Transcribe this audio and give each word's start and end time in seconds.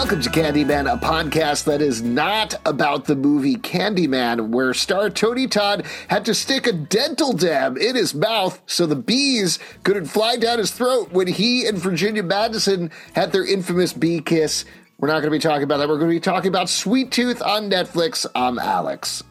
Welcome 0.00 0.22
to 0.22 0.30
Candyman, 0.30 0.90
a 0.90 0.96
podcast 0.96 1.64
that 1.64 1.82
is 1.82 2.00
not 2.00 2.54
about 2.64 3.04
the 3.04 3.14
movie 3.14 3.56
Candyman, 3.56 4.48
where 4.48 4.72
star 4.72 5.10
Tony 5.10 5.46
Todd 5.46 5.84
had 6.08 6.24
to 6.24 6.34
stick 6.34 6.66
a 6.66 6.72
dental 6.72 7.34
dam 7.34 7.76
in 7.76 7.96
his 7.96 8.14
mouth 8.14 8.62
so 8.64 8.86
the 8.86 8.96
bees 8.96 9.58
couldn't 9.84 10.06
fly 10.06 10.38
down 10.38 10.58
his 10.58 10.70
throat 10.70 11.12
when 11.12 11.26
he 11.26 11.66
and 11.66 11.76
Virginia 11.76 12.22
Madsen 12.22 12.90
had 13.14 13.30
their 13.30 13.44
infamous 13.44 13.92
bee 13.92 14.22
kiss. 14.22 14.64
We're 14.96 15.08
not 15.08 15.20
going 15.20 15.24
to 15.24 15.30
be 15.32 15.38
talking 15.38 15.64
about 15.64 15.76
that. 15.76 15.88
We're 15.90 15.98
going 15.98 16.10
to 16.10 16.16
be 16.16 16.20
talking 16.20 16.48
about 16.48 16.70
Sweet 16.70 17.12
Tooth 17.12 17.42
on 17.42 17.70
Netflix. 17.70 18.24
I'm 18.34 18.58
Alex. 18.58 19.22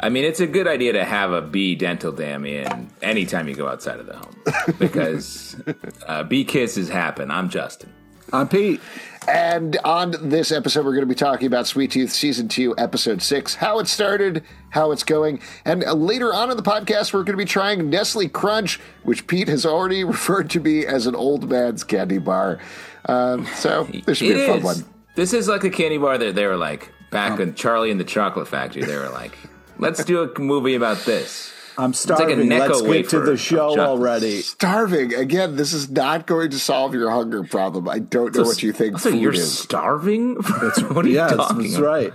I 0.00 0.08
mean, 0.08 0.24
it's 0.24 0.40
a 0.40 0.46
good 0.48 0.66
idea 0.66 0.92
to 0.94 1.04
have 1.04 1.30
a 1.30 1.40
bee 1.40 1.76
dental 1.76 2.10
dam 2.10 2.44
in 2.44 2.90
anytime 3.00 3.48
you 3.48 3.54
go 3.54 3.68
outside 3.68 4.00
of 4.00 4.06
the 4.06 4.16
home 4.16 4.34
because 4.80 5.54
uh, 6.08 6.24
bee 6.24 6.44
kisses 6.44 6.88
happen. 6.88 7.30
I'm 7.30 7.48
Justin. 7.48 7.92
I'm 8.32 8.48
Pete. 8.48 8.80
And 9.28 9.76
on 9.84 10.14
this 10.30 10.50
episode, 10.50 10.84
we're 10.84 10.92
going 10.92 11.02
to 11.02 11.06
be 11.06 11.14
talking 11.14 11.46
about 11.46 11.66
Sweet 11.66 11.90
Tooth 11.90 12.10
Season 12.10 12.48
2, 12.48 12.74
Episode 12.78 13.20
6, 13.20 13.54
how 13.56 13.78
it 13.78 13.86
started, 13.86 14.42
how 14.70 14.92
it's 14.92 15.02
going. 15.02 15.40
And 15.64 15.82
later 15.82 16.32
on 16.32 16.50
in 16.50 16.56
the 16.56 16.62
podcast, 16.62 17.12
we're 17.12 17.22
going 17.22 17.36
to 17.36 17.42
be 17.42 17.44
trying 17.44 17.90
Nestle 17.90 18.28
Crunch, 18.28 18.80
which 19.02 19.26
Pete 19.26 19.48
has 19.48 19.66
already 19.66 20.04
referred 20.04 20.48
to 20.50 20.60
me 20.60 20.86
as 20.86 21.06
an 21.06 21.14
old 21.14 21.48
man's 21.50 21.84
candy 21.84 22.18
bar. 22.18 22.58
Um, 23.06 23.46
so 23.56 23.84
this 24.06 24.18
should 24.18 24.34
be 24.34 24.40
It 24.40 24.44
a 24.44 24.46
fun 24.48 24.58
is. 24.58 24.64
one. 24.64 24.84
This 25.16 25.32
is 25.34 25.48
like 25.48 25.64
a 25.64 25.70
candy 25.70 25.98
bar 25.98 26.16
that 26.16 26.34
they 26.34 26.46
were 26.46 26.56
like 26.56 26.90
back 27.10 27.40
in 27.40 27.54
Charlie 27.54 27.90
and 27.90 28.00
the 28.00 28.04
Chocolate 28.04 28.48
Factory. 28.48 28.82
They 28.84 28.96
were 28.96 29.10
like, 29.10 29.36
let's 29.78 30.02
do 30.04 30.22
a 30.22 30.38
movie 30.40 30.74
about 30.76 30.98
this. 31.04 31.52
I'm 31.80 31.90
like 31.90 31.94
a 31.94 31.98
starving. 31.98 32.38
Necco 32.48 32.68
Let's 32.68 32.82
get 32.82 33.08
to 33.10 33.20
the 33.20 33.36
show 33.36 33.78
already. 33.78 34.42
Starving. 34.42 35.14
Again, 35.14 35.56
this 35.56 35.72
is 35.72 35.90
not 35.90 36.26
going 36.26 36.50
to 36.50 36.58
solve 36.58 36.94
your 36.94 37.10
hunger 37.10 37.42
problem. 37.44 37.88
I 37.88 37.98
don't 37.98 38.34
know 38.34 38.42
what 38.42 38.62
you 38.62 38.72
think 38.72 38.94
Also, 38.94 39.10
food 39.10 39.20
you're 39.20 39.32
is. 39.32 39.58
starving? 39.58 40.34
That's, 40.60 40.82
what 40.82 41.04
are 41.04 41.08
you 41.08 41.14
Yes, 41.14 41.34
talking 41.36 41.58
that's 41.62 41.76
about? 41.76 41.86
right. 41.86 42.12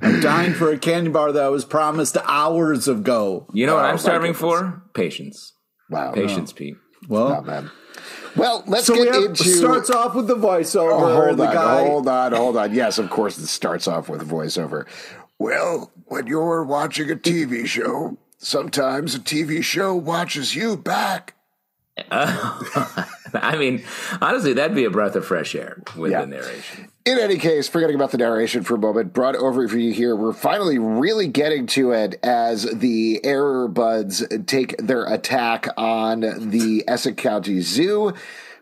I'm 0.00 0.20
dying 0.20 0.52
for 0.54 0.70
a 0.70 0.78
candy 0.78 1.10
bar 1.10 1.32
that 1.32 1.42
I 1.42 1.48
was 1.48 1.64
promised 1.64 2.16
hours 2.24 2.86
ago. 2.88 3.46
You 3.52 3.66
know 3.66 3.74
what 3.74 3.84
Oh, 3.84 3.88
I'm 3.88 3.98
starving 3.98 4.34
for? 4.34 4.82
Patience. 4.94 5.52
Wow. 5.90 6.12
Patience, 6.12 6.52
Pete. 6.52 6.76
Well, 7.08 7.38
Oh, 7.38 7.42
man. 7.42 7.70
Well, 8.36 8.62
let's 8.66 8.86
so 8.86 8.94
we 8.94 9.04
get 9.04 9.14
have, 9.14 9.24
into. 9.24 9.44
starts 9.44 9.90
off 9.90 10.14
with 10.14 10.26
the 10.26 10.36
voiceover. 10.36 10.92
Oh, 10.92 11.24
hold 11.26 11.36
the 11.38 11.46
on, 11.48 11.54
guy. 11.54 11.84
hold 11.86 12.08
on, 12.08 12.32
hold 12.32 12.56
on. 12.56 12.72
Yes, 12.74 12.98
of 12.98 13.10
course, 13.10 13.36
it 13.38 13.46
starts 13.48 13.86
off 13.86 14.08
with 14.08 14.22
a 14.22 14.24
voiceover. 14.24 14.86
Well, 15.38 15.90
when 16.06 16.26
you're 16.28 16.64
watching 16.64 17.10
a 17.10 17.16
TV 17.16 17.66
show, 17.66 18.16
sometimes 18.42 19.14
a 19.14 19.18
TV 19.20 19.62
show 19.62 19.94
watches 19.94 20.54
you 20.54 20.76
back. 20.76 21.34
I 22.10 23.56
mean, 23.58 23.84
honestly, 24.20 24.54
that'd 24.54 24.74
be 24.74 24.84
a 24.84 24.90
breath 24.90 25.14
of 25.14 25.26
fresh 25.26 25.54
air 25.54 25.82
with 25.96 26.10
Yeah. 26.12 26.22
the 26.22 26.26
narration. 26.28 26.88
In 27.04 27.18
any 27.18 27.36
case, 27.36 27.68
forgetting 27.68 27.96
about 27.96 28.12
the 28.12 28.18
narration 28.18 28.62
for 28.62 28.76
a 28.76 28.78
moment, 28.78 29.12
broad 29.12 29.34
overview 29.34 29.92
here. 29.92 30.14
We're 30.14 30.32
finally 30.32 30.78
really 30.78 31.26
getting 31.28 31.66
to 31.68 31.92
it 31.92 32.18
as 32.22 32.62
the 32.62 33.20
error 33.24 33.68
buds 33.68 34.24
take 34.46 34.76
their 34.78 35.04
attack 35.04 35.68
on 35.76 36.20
the 36.20 36.84
Essex 36.86 37.20
County 37.20 37.60
Zoo 37.60 38.12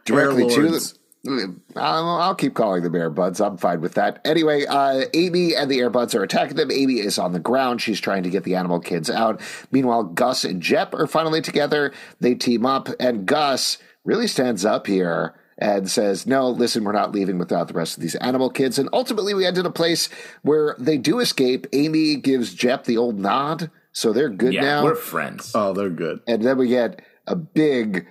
directly 0.05 0.49
to 0.55 0.63
the. 0.69 0.95
I'll, 1.27 2.09
I'll 2.09 2.35
keep 2.35 2.55
calling 2.55 2.83
them 2.83 2.95
air 2.95 3.11
buds. 3.11 3.41
I'm 3.41 3.57
fine 3.59 3.81
with 3.81 3.95
that. 3.95 4.21
Anyway, 4.25 4.65
uh, 4.67 5.05
Aimee 5.13 5.55
and 5.55 5.71
the 5.71 5.79
air 5.81 5.91
buds 5.91 6.15
are 6.15 6.23
attacking 6.23 6.57
them. 6.57 6.71
Aimee 6.71 7.01
is 7.01 7.19
on 7.19 7.33
the 7.33 7.39
ground. 7.39 7.83
She's 7.83 8.01
trying 8.01 8.23
to 8.23 8.31
get 8.31 8.45
the 8.45 8.55
animal 8.57 8.81
kids 8.81 9.11
out. 9.11 9.41
Meanwhile, 9.71 10.05
Gus 10.05 10.45
and 10.45 10.63
Jepp 10.63 10.95
are 10.95 11.07
finally 11.07 11.43
together. 11.43 11.93
They 12.21 12.35
team 12.35 12.65
up, 12.65 12.89
and 12.99 13.27
Gus 13.27 13.77
really 14.05 14.27
stands 14.27 14.65
up 14.65 14.87
here 14.87 15.35
and 15.59 15.91
says, 15.91 16.27
No, 16.27 16.49
listen, 16.49 16.85
we're 16.85 16.93
not 16.93 17.13
leaving 17.13 17.37
without 17.39 17.69
the 17.69 17.75
rest 17.75 17.99
of 17.99 18.03
these 18.03 18.15
animal 18.17 18.49
kids. 18.49 18.79
And 18.79 18.89
ultimately, 18.95 19.35
we 19.35 19.45
end 19.45 19.59
in 19.59 19.67
a 19.67 19.71
place 19.71 20.09
where 20.41 20.75
they 20.79 20.97
do 20.97 21.19
escape. 21.19 21.67
Aimee 21.75 22.17
gives 22.17 22.55
Jepp 22.55 22.85
the 22.85 22.97
old 22.97 23.19
nod. 23.19 23.71
So 23.93 24.13
they're 24.15 24.31
good 24.31 24.55
Yeah, 24.55 24.61
now 24.63 24.85
we're 24.85 24.95
friends. 24.95 25.53
Oh, 25.55 25.75
they're 25.75 25.91
good. 25.91 26.21
and 26.27 26.43
then 26.43 26.57
we 26.57 26.69
get 26.69 27.03
a 27.27 27.35
big 27.37 28.07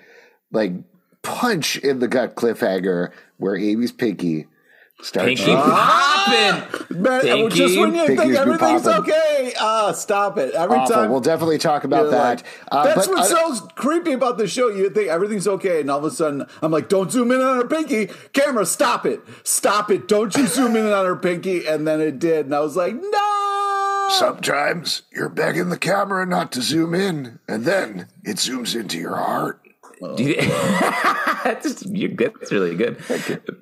like 0.51 0.73
punch 1.21 1.77
in 1.77 1.99
the 1.99 2.07
gut 2.07 2.35
cliffhanger 2.35 3.11
where 3.37 3.57
Aimee's 3.57 3.91
pinky 3.91 4.47
starts 5.01 5.27
Pinky 5.27 5.53
popping. 5.55 7.01
Man, 7.01 7.21
Pinky. 7.21 7.55
just 7.57 7.79
when 7.79 7.93
you 7.95 8.01
Pinky's 8.05 8.17
think 8.19 8.35
everything's 8.35 8.81
popping. 8.83 9.13
okay, 9.13 9.53
ah, 9.57 9.93
stop 9.93 10.37
it. 10.37 10.53
Every 10.53 10.75
awful. 10.77 10.93
time. 10.95 11.09
We'll 11.09 11.21
definitely 11.21 11.57
talk 11.57 11.85
about 11.85 12.11
that. 12.11 12.37
like- 12.39 12.45
Uh, 12.69 12.83
That's 12.83 13.07
but 13.07 13.15
what's 13.15 13.31
I- 13.31 13.55
so 13.55 13.65
creepy 13.75 14.11
about 14.11 14.37
the 14.37 14.45
show. 14.47 14.67
You 14.67 14.89
think 14.89 15.07
everything's 15.07 15.47
okay, 15.47 15.79
and 15.79 15.89
all 15.89 15.99
of 15.99 16.03
a 16.03 16.11
sudden, 16.11 16.45
I'm 16.61 16.71
like, 16.71 16.89
"Don't 16.89 17.09
zoom 17.11 17.31
in 17.31 17.39
on 17.39 17.55
her 17.57 17.65
pinky, 17.67 18.09
camera, 18.33 18.65
stop 18.65 19.05
it, 19.05 19.21
stop 19.43 19.89
it! 19.89 20.07
Don't 20.09 20.35
you 20.35 20.47
zoom 20.47 20.75
in 20.75 20.85
on 20.91 21.05
her 21.05 21.15
pinky!" 21.15 21.65
And 21.65 21.87
then 21.87 22.01
it 22.01 22.19
did, 22.19 22.47
and 22.47 22.53
I 22.55 22.59
was 22.59 22.75
like, 22.75 22.93
"No!" 22.95 24.07
sometimes 24.11 25.03
you're 25.13 25.29
begging 25.29 25.69
the 25.69 25.77
camera 25.77 26.25
not 26.25 26.51
to 26.53 26.61
zoom 26.61 26.93
in, 26.93 27.39
and 27.47 27.63
then 27.63 28.07
it 28.25 28.35
zooms 28.37 28.77
into 28.77 28.97
your 28.97 29.15
heart. 29.15 29.61
Do 30.15 30.23
you, 30.23 30.35
that's, 31.43 31.85
you're 31.85 32.09
good. 32.09 32.33
That's 32.39 32.51
really 32.51 32.75
good. 32.75 32.97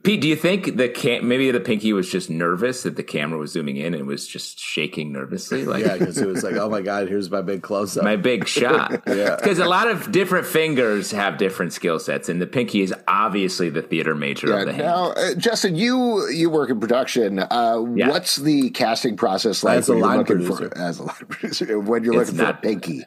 Pete, 0.03 0.21
do 0.21 0.27
you 0.27 0.35
think 0.35 0.77
the 0.77 0.87
cam- 0.89 1.27
maybe 1.27 1.49
the 1.51 1.59
pinky 1.59 1.93
was 1.93 2.09
just 2.11 2.29
nervous 2.29 2.83
that 2.83 2.95
the 2.95 3.03
camera 3.03 3.39
was 3.39 3.51
zooming 3.51 3.77
in 3.77 3.93
and 3.93 4.05
was 4.07 4.27
just 4.27 4.59
shaking 4.59 5.11
nervously? 5.11 5.65
Like 5.65 5.83
Yeah, 5.85 5.97
because 5.97 6.17
it 6.17 6.27
was 6.27 6.43
like, 6.43 6.55
"Oh 6.55 6.69
my 6.69 6.81
god, 6.81 7.07
here's 7.07 7.29
my 7.31 7.41
big 7.41 7.61
close 7.63 7.97
up." 7.97 8.03
my 8.03 8.15
big 8.15 8.47
shot. 8.57 9.01
Yeah. 9.07 9.35
Because 9.35 9.59
a 9.59 9.65
lot 9.65 9.87
of 9.87 10.11
different 10.11 10.45
fingers 10.45 11.11
have 11.11 11.37
different 11.37 11.73
skill 11.73 11.99
sets, 11.99 12.29
and 12.29 12.41
the 12.41 12.47
pinky 12.47 12.81
is 12.81 12.93
obviously 13.07 13.69
the 13.69 13.81
theater 13.81 14.13
major 14.15 14.49
Yeah, 14.49 14.59
of 14.59 14.65
the 14.67 14.73
hand. 14.73 14.85
now, 14.85 15.03
uh, 15.13 15.33
Justin, 15.35 15.75
you 15.75 16.27
you 16.29 16.49
work 16.49 16.69
in 16.69 16.79
production. 16.79 17.39
Uh, 17.39 17.83
Yeah. 17.95 18.09
What's 18.09 18.35
the 18.35 18.69
casting 18.71 19.17
process 19.17 19.63
like 19.63 19.77
As 19.79 19.89
a 19.89 19.93
when 19.93 19.99
you're 19.99 20.07
line 20.07 20.17
looking 20.19 20.35
producer. 20.45 20.69
for 20.69 20.77
as 20.77 20.99
a 20.99 21.03
line 21.03 21.15
producer 21.29 21.79
when 21.79 22.03
you're 22.03 22.21
It's 22.21 22.31
looking 22.31 22.45
for 22.45 22.51
a 22.51 22.61
pinky 22.61 23.03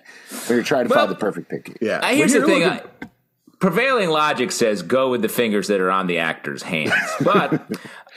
when 0.46 0.56
you're 0.56 0.64
trying 0.64 0.84
to 0.88 0.90
Well- 0.90 1.06
find 1.06 1.10
the 1.10 1.14
perfect 1.20 1.48
pinky? 1.48 1.74
yeah, 1.80 1.98
Uh, 1.98 2.08
here's 2.08 2.32
the 2.32 2.40
thing. 2.44 2.62
looking- 2.62 2.68
I, 2.68 2.82
prevailing 3.60 4.08
logic 4.10 4.50
says 4.50 4.82
go 4.82 5.10
with 5.10 5.22
the 5.22 5.28
fingers 5.28 5.68
that 5.68 5.80
are 5.80 5.90
on 5.90 6.06
the 6.06 6.18
actor's 6.18 6.62
hands, 6.62 6.92
but 7.22 7.52
uh, 7.54 7.58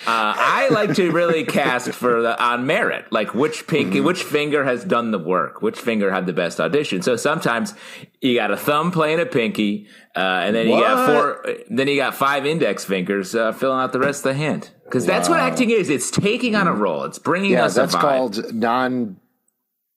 I 0.07 0.69
like 0.71 0.95
to 0.95 1.11
really 1.11 1.43
cast 1.45 1.89
for 1.91 2.21
the 2.21 2.41
on 2.43 2.65
merit, 2.65 3.11
like 3.11 3.35
which 3.35 3.67
pinky, 3.67 3.97
Mm-hmm. 3.97 4.05
which 4.07 4.23
finger 4.23 4.63
has 4.63 4.83
done 4.83 5.11
the 5.11 5.19
work, 5.19 5.61
which 5.61 5.77
finger 5.79 6.11
had 6.11 6.25
the 6.25 6.33
best 6.33 6.59
audition. 6.59 7.01
So 7.01 7.15
sometimes 7.17 7.73
you 8.21 8.35
got 8.35 8.51
a 8.51 8.57
thumb 8.57 8.91
playing 8.91 9.19
a 9.19 9.25
pinky, 9.25 9.87
uh, 10.15 10.19
and 10.19 10.55
then 10.55 10.67
you 10.67 10.79
got 10.79 11.07
four, 11.07 11.45
then 11.69 11.87
you 11.87 11.97
got 11.97 12.15
five 12.15 12.45
index 12.45 12.85
fingers 12.85 13.35
uh, 13.35 13.51
filling 13.51 13.79
out 13.79 13.91
the 13.91 13.99
rest 13.99 14.19
of 14.25 14.31
the 14.31 14.33
hand. 14.35 14.69
Because 14.85 15.05
that's 15.05 15.27
what 15.27 15.39
acting 15.39 15.71
is. 15.71 15.89
It's 15.89 16.11
taking 16.11 16.55
on 16.55 16.67
a 16.67 16.73
role. 16.73 17.03
It's 17.03 17.17
bringing 17.19 17.51
Yeah, 17.51 17.65
us 17.65 17.75
that's 17.75 17.93
a 17.93 17.97
vibe. 17.97 18.01
called 18.01 18.53
non. 18.53 19.17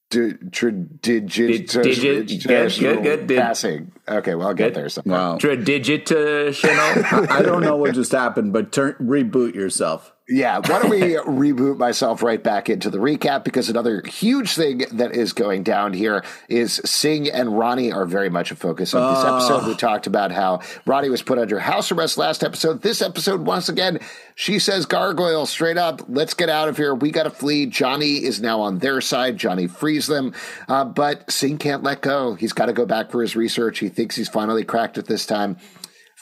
Di- 0.09 0.33
tra- 0.51 0.71
digit- 0.71 1.67
Digit- 1.67 2.43
good, 2.47 2.73
good, 2.79 3.03
good, 3.03 3.27
did- 3.27 3.37
passing. 3.39 3.91
Okay, 4.07 4.35
well, 4.35 4.47
I'll 4.47 4.53
get 4.53 4.67
Good. 4.67 4.75
there 4.75 4.89
somehow. 4.89 5.33
Wow. 5.33 5.37
Tradigital. 5.37 6.53
I 6.63 7.41
don't 7.41 7.61
know 7.61 7.75
what 7.75 7.93
just 7.93 8.13
happened, 8.13 8.53
but 8.53 8.71
turn 8.71 8.95
reboot 9.01 9.53
yourself. 9.53 10.13
Yeah, 10.29 10.57
why 10.57 10.81
don't 10.81 10.89
we 10.89 10.99
reboot 11.53 11.77
myself 11.77 12.21
right 12.21 12.41
back 12.41 12.69
into 12.69 12.89
the 12.89 12.97
recap? 12.97 13.45
Because 13.45 13.69
another 13.69 14.01
huge 14.05 14.55
thing 14.55 14.83
that 14.91 15.15
is 15.15 15.31
going 15.31 15.63
down 15.63 15.93
here 15.93 16.23
is 16.49 16.81
Singh 16.83 17.29
and 17.29 17.57
Rani 17.57 17.93
are 17.93 18.05
very 18.05 18.29
much 18.29 18.51
a 18.51 18.55
focus 18.55 18.93
of 18.93 19.15
this 19.15 19.23
episode. 19.25 19.67
We 19.67 19.75
talked 19.75 20.05
about 20.05 20.31
how 20.31 20.59
Rani 20.85 21.09
was 21.09 21.21
put 21.21 21.39
under 21.39 21.59
house 21.59 21.91
arrest 21.93 22.17
last 22.17 22.43
episode. 22.43 22.81
This 22.81 23.01
episode, 23.01 23.41
once 23.41 23.69
again, 23.69 23.99
she 24.35 24.59
says 24.59 24.85
gargoyle 24.85 25.45
straight 25.45 25.77
up, 25.77 26.01
let's 26.09 26.33
get 26.33 26.49
out 26.49 26.67
of 26.67 26.75
here. 26.75 26.93
We 26.93 27.11
got 27.11 27.23
to 27.23 27.29
flee. 27.29 27.65
Johnny 27.65 28.23
is 28.23 28.41
now 28.41 28.59
on 28.59 28.79
their 28.79 28.99
side. 28.99 29.37
Johnny 29.37 29.67
frees 29.67 30.07
them, 30.07 30.33
uh, 30.67 30.83
but 30.83 31.31
Singh 31.31 31.57
can't 31.57 31.83
let 31.83 32.01
go. 32.01 32.33
He's 32.33 32.53
got 32.53 32.65
to 32.65 32.73
go 32.73 32.85
back 32.85 33.11
for 33.11 33.21
his 33.21 33.35
research. 33.37 33.79
He 33.79 33.87
thinks 33.87 34.17
he's 34.17 34.29
finally 34.29 34.65
cracked 34.65 34.97
it 34.97 35.05
this 35.05 35.25
time. 35.25 35.57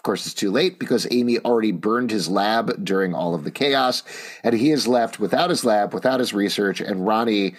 Of 0.06 0.08
course, 0.08 0.28
it's 0.28 0.36
too 0.36 0.52
late 0.52 0.78
because 0.78 1.08
Aimee 1.10 1.40
already 1.40 1.72
burned 1.72 2.12
his 2.12 2.30
lab 2.30 2.86
during 2.86 3.16
all 3.16 3.34
of 3.34 3.44
the 3.44 3.50
chaos, 3.50 4.04
and 4.44 4.54
he 4.54 4.70
is 4.70 4.88
left 4.88 5.20
without 5.20 5.50
his 5.50 5.66
lab, 5.66 5.96
without 5.96 6.20
his 6.20 6.32
research, 6.32 6.80
and 6.80 7.08
Rani. 7.08 7.56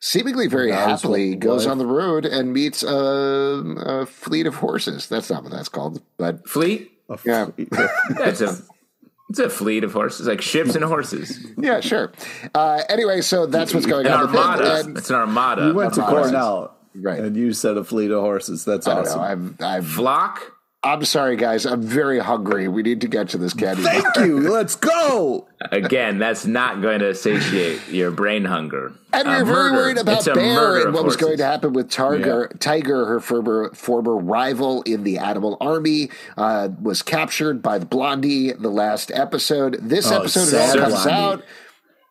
Seemingly 0.00 0.46
very 0.46 0.66
Without 0.66 0.90
his 0.90 1.00
happily 1.00 1.36
goes 1.36 1.66
on 1.66 1.78
the 1.78 1.86
road 1.86 2.26
and 2.26 2.52
meets 2.52 2.82
a, 2.82 2.92
a 2.92 4.04
fleet 4.04 4.46
of 4.46 4.56
horses. 4.56 5.08
That's 5.08 5.30
not 5.30 5.42
what 5.42 5.52
that's 5.52 5.70
called, 5.70 6.02
but 6.18 6.46
Fleet. 6.46 6.92
yeah, 7.24 7.46
That's 8.10 8.42
a 8.42 8.58
it's 9.30 9.38
a 9.38 9.48
fleet 9.48 9.82
of 9.82 9.94
horses, 9.94 10.26
like 10.26 10.42
ships 10.42 10.74
and 10.74 10.84
horses. 10.84 11.46
yeah, 11.56 11.80
sure. 11.80 12.12
Uh, 12.54 12.82
anyway, 12.90 13.22
so 13.22 13.46
that's 13.46 13.72
what's 13.72 13.86
going 13.86 14.04
An 14.04 14.12
on. 14.12 14.26
armada. 14.26 14.80
and- 14.80 14.98
It's 14.98 15.08
an 15.08 15.16
armada. 15.16 15.68
You 15.68 15.72
went 15.74 15.94
to 15.94 16.02
Cornell, 16.02 16.76
Right. 16.94 17.20
and 17.20 17.34
you 17.34 17.54
said 17.54 17.78
a 17.78 17.84
fleet 17.84 18.10
of 18.10 18.20
horses. 18.20 18.66
That's 18.66 18.86
I 18.86 18.98
awesome. 19.00 19.18
know. 19.18 19.24
I've, 19.26 19.62
I've 19.62 19.86
Flock. 19.86 20.52
I'm 20.86 21.04
sorry, 21.04 21.36
guys. 21.36 21.66
I'm 21.66 21.82
very 21.82 22.18
hungry. 22.20 22.68
We 22.68 22.82
need 22.82 23.00
to 23.00 23.08
get 23.08 23.28
to 23.30 23.38
this 23.38 23.52
candy. 23.52 23.82
Thank 23.82 24.14
bar. 24.14 24.24
you. 24.26 24.38
Let's 24.40 24.76
go. 24.76 25.48
Again, 25.72 26.18
that's 26.18 26.46
not 26.46 26.80
going 26.80 27.00
to 27.00 27.14
satiate 27.14 27.88
your 27.88 28.10
brain 28.12 28.44
hunger. 28.44 28.92
And 29.12 29.26
we're 29.26 29.44
very 29.44 29.70
worried 29.72 29.98
about 29.98 30.18
It's 30.18 30.28
Bear 30.28 30.84
and 30.86 30.94
what 30.94 31.04
was 31.04 31.16
going 31.16 31.38
to 31.38 31.44
happen 31.44 31.72
with 31.72 31.90
Tiger. 31.90 32.48
Tiger, 32.60 33.04
her 33.06 33.20
former, 33.20 33.70
former 33.74 34.16
rival 34.16 34.82
in 34.82 35.02
the 35.02 35.18
animal 35.18 35.56
army, 35.60 36.10
uh, 36.36 36.68
was 36.80 37.02
captured 37.02 37.62
by 37.62 37.78
the 37.78 37.86
Blondie 37.86 38.52
the 38.52 38.68
last 38.70 39.10
episode. 39.12 39.78
This 39.80 40.10
Oh, 40.12 40.20
episode 40.20 40.48
it 40.48 40.60
all 40.60 40.68
sad 40.68 40.78
comes 40.78 40.92
Blondie. 41.04 41.10
out. 41.12 41.44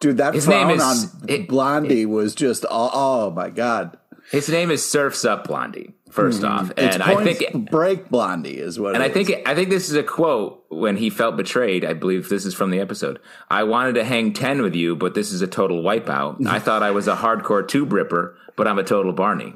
Dude, 0.01 0.17
that 0.17 0.33
His 0.33 0.45
frown 0.45 0.67
name 0.67 0.77
is- 0.77 0.83
on 0.83 1.29
it- 1.29 1.47
Blondie 1.47 2.05
was 2.05 2.35
just, 2.35 2.65
oh, 2.69 2.89
oh 2.93 3.31
my 3.31 3.49
God. 3.49 3.97
His 4.31 4.49
name 4.49 4.71
is 4.71 4.83
Surfs 4.83 5.23
Up 5.23 5.47
Blondie. 5.47 5.93
First 6.15 6.45
off, 6.45 6.67
Hmm. 6.67 6.71
It's 6.77 6.95
and 6.95 7.03
I 7.03 7.21
think 7.23 7.69
Break 7.69 8.09
Blondie 8.09 8.57
is 8.57 8.79
what 8.79 8.95
And 8.95 9.03
I 9.03 9.09
think. 9.09 9.31
I 9.45 9.53
think 9.53 9.69
this 9.69 9.89
is 9.89 9.95
a 9.95 10.03
quote 10.03 10.63
when 10.69 10.95
he 10.95 11.09
felt 11.09 11.35
betrayed. 11.35 11.83
I 11.83 11.91
believe 11.93 12.29
this 12.29 12.45
is 12.45 12.53
from 12.53 12.69
the 12.69 12.79
episode. 12.79 13.19
I 13.49 13.63
wanted 13.63 13.95
to 13.95 14.05
hang 14.05 14.31
ten 14.31 14.61
with 14.61 14.75
you, 14.75 14.95
but 14.95 15.13
this 15.13 15.33
is 15.33 15.41
a 15.41 15.47
total 15.47 15.83
wipeout. 15.83 16.47
I 16.47 16.59
thought 16.59 16.83
I 16.83 16.91
was 16.91 17.09
a 17.09 17.17
hardcore 17.17 17.67
tube 17.67 17.91
ripper, 17.91 18.37
but 18.57 18.67
I'm 18.67 18.79
a 18.79 18.83
total 18.83 19.11
Barney. 19.11 19.53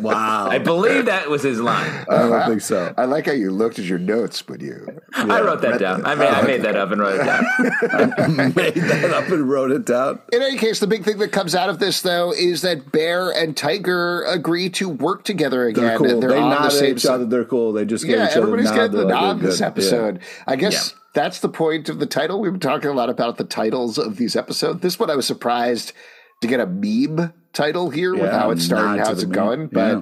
Wow. 0.00 0.48
I 0.50 0.58
believe 0.58 1.06
that 1.06 1.28
was 1.28 1.42
his 1.42 1.60
line. 1.60 1.90
I 2.08 2.18
don't 2.18 2.32
uh-huh. 2.32 2.48
think 2.48 2.60
so. 2.62 2.94
I 2.96 3.04
like 3.04 3.26
how 3.26 3.32
you 3.32 3.50
looked 3.50 3.78
at 3.78 3.84
your 3.84 3.98
notes 3.98 4.46
when 4.48 4.60
you. 4.60 5.00
I 5.12 5.40
wrote 5.40 5.60
that 5.62 5.78
down. 5.78 6.04
I 6.06 6.14
made 6.14 6.28
I 6.28 6.42
made 6.42 6.62
that 6.62 6.76
up 6.76 6.90
and 6.90 7.00
wrote 7.00 7.20
it 7.20 7.24
down. 7.24 7.44
Made 8.54 8.74
that 8.74 9.10
up 9.12 9.28
and 9.28 9.48
wrote 9.48 9.70
it 9.70 9.84
down. 9.84 10.20
In 10.32 10.42
any 10.42 10.56
case, 10.56 10.80
the 10.80 10.86
big 10.86 11.04
thing 11.04 11.18
that 11.18 11.32
comes 11.32 11.54
out 11.54 11.68
of 11.68 11.78
this, 11.78 12.02
though, 12.02 12.32
is 12.32 12.62
that 12.62 12.90
Bear 12.92 13.30
and 13.30 13.56
Tiger 13.56 14.24
agree 14.24 14.70
to 14.70 14.88
work 14.88 15.24
together 15.24 15.66
again. 15.66 15.84
They're 15.84 15.98
cool. 15.98 16.20
They're 16.20 16.30
they 16.30 16.38
on 16.38 16.50
the 16.50 16.56
nod 16.56 16.66
at 16.66 16.72
same 16.72 16.94
each 16.96 17.02
side. 17.02 17.14
other. 17.14 17.26
They're 17.26 17.44
cool. 17.44 17.72
They 17.72 17.84
just 17.84 18.04
gave 18.04 18.16
Yeah, 18.16 18.24
each 18.26 18.30
other 18.32 18.42
everybody's 18.42 18.66
nod. 18.70 18.74
getting 18.76 18.90
the 18.92 18.96
They're 18.98 19.06
like, 19.14 19.22
nod 19.22 19.40
this 19.40 19.58
good." 19.58 19.64
episode. 19.66 20.20
I 20.46 20.56
guess 20.56 20.92
Yeah. 20.92 20.98
that's 21.14 21.40
the 21.40 21.48
point 21.48 21.88
of 21.88 21.98
the 21.98 22.06
title. 22.06 22.40
We've 22.40 22.52
been 22.52 22.60
talking 22.60 22.90
a 22.90 22.94
lot 22.94 23.10
about 23.10 23.36
the 23.36 23.44
titles 23.44 23.98
of 23.98 24.16
these 24.16 24.36
episodes. 24.36 24.80
This 24.80 24.98
one 24.98 25.10
I 25.10 25.16
was 25.16 25.26
surprised 25.26 25.92
to 26.40 26.46
get 26.48 26.60
a 26.60 26.66
meme 26.66 27.32
title 27.52 27.90
here 27.90 28.14
with 28.14 28.30
how 28.30 28.50
it 28.50 28.58
started 28.60 28.84
nod 28.86 28.92
and 28.96 29.04
to 29.04 29.08
how's 29.10 29.22
it 29.22 29.30
going. 29.30 29.66
But 29.68 29.96
Yeah. 29.98 30.00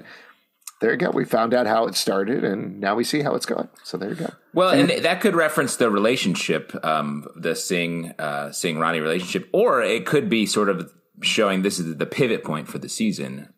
there 0.81 0.91
you 0.93 0.97
go. 0.99 1.11
We 1.11 1.25
found 1.25 1.55
out 1.55 1.67
how 1.67 1.87
it 1.87 1.95
started, 1.95 2.45
and 2.45 2.81
now 2.81 2.95
we 2.95 3.05
see 3.05 3.23
how 3.23 3.35
it's 3.35 3.47
going. 3.47 3.69
So 3.85 3.97
there 3.97 4.11
you 4.11 4.15
go. 4.17 4.31
Well, 4.55 4.71
and 4.71 4.89
that 5.05 5.21
could 5.21 5.35
reference 5.35 5.77
the 5.77 5.91
relationship, 5.91 6.73
um, 6.85 7.27
the 7.37 7.55
Singh 7.55 8.13
uh, 8.19 8.53
Singh 8.53 8.79
Rani 8.79 9.01
relationship, 9.01 9.49
or 9.53 9.83
it 9.83 10.07
could 10.07 10.29
be 10.29 10.47
sort 10.47 10.69
of 10.69 10.91
showing 11.23 11.63
this 11.63 11.79
is 11.79 11.97
the 11.97 12.07
pivot 12.07 12.45
point 12.45 12.69
for 12.69 12.79
the 12.79 12.89
season. 12.89 13.49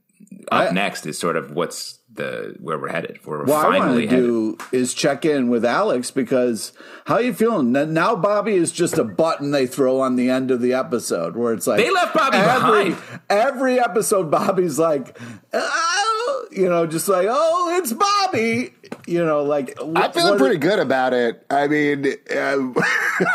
Up 0.52 0.70
I- 0.70 0.72
next 0.72 1.06
is 1.06 1.18
sort 1.18 1.36
of 1.36 1.50
what's 1.52 1.97
the 2.18 2.54
where 2.60 2.78
we're 2.78 2.90
headed. 2.90 3.18
Where 3.24 3.38
we're 3.38 3.44
What 3.46 3.64
I 3.64 3.68
want 3.70 3.78
finally 3.78 4.02
to 4.06 4.10
headed. 4.10 4.26
do 4.26 4.58
is 4.72 4.92
check 4.92 5.24
in 5.24 5.48
with 5.48 5.64
Alex 5.64 6.10
because 6.10 6.72
how 7.06 7.14
are 7.14 7.22
you 7.22 7.32
feeling? 7.32 7.72
Now 7.72 8.14
Bobby 8.14 8.54
is 8.54 8.70
just 8.70 8.98
a 8.98 9.04
button 9.04 9.50
they 9.50 9.66
throw 9.66 10.00
on 10.00 10.16
the 10.16 10.28
end 10.28 10.50
of 10.50 10.60
the 10.60 10.74
episode 10.74 11.34
where 11.36 11.54
it's 11.54 11.66
like 11.66 11.78
They 11.78 11.90
left 11.90 12.14
Bobby 12.14 12.36
every, 12.36 12.90
behind. 12.90 13.20
Every 13.30 13.80
episode, 13.80 14.30
Bobby's 14.30 14.78
like, 14.78 15.18
oh, 15.54 16.07
you 16.50 16.68
know, 16.68 16.86
just 16.86 17.08
like, 17.08 17.26
oh, 17.28 17.78
it's 17.78 17.92
Bobby. 17.92 18.74
You 19.06 19.24
know, 19.24 19.42
like 19.42 19.76
I'm 19.80 20.12
feeling 20.12 20.30
what- 20.32 20.38
pretty 20.38 20.56
good 20.58 20.78
about 20.78 21.12
it. 21.14 21.44
I 21.50 21.66
mean, 21.68 22.06
um, 22.36 22.74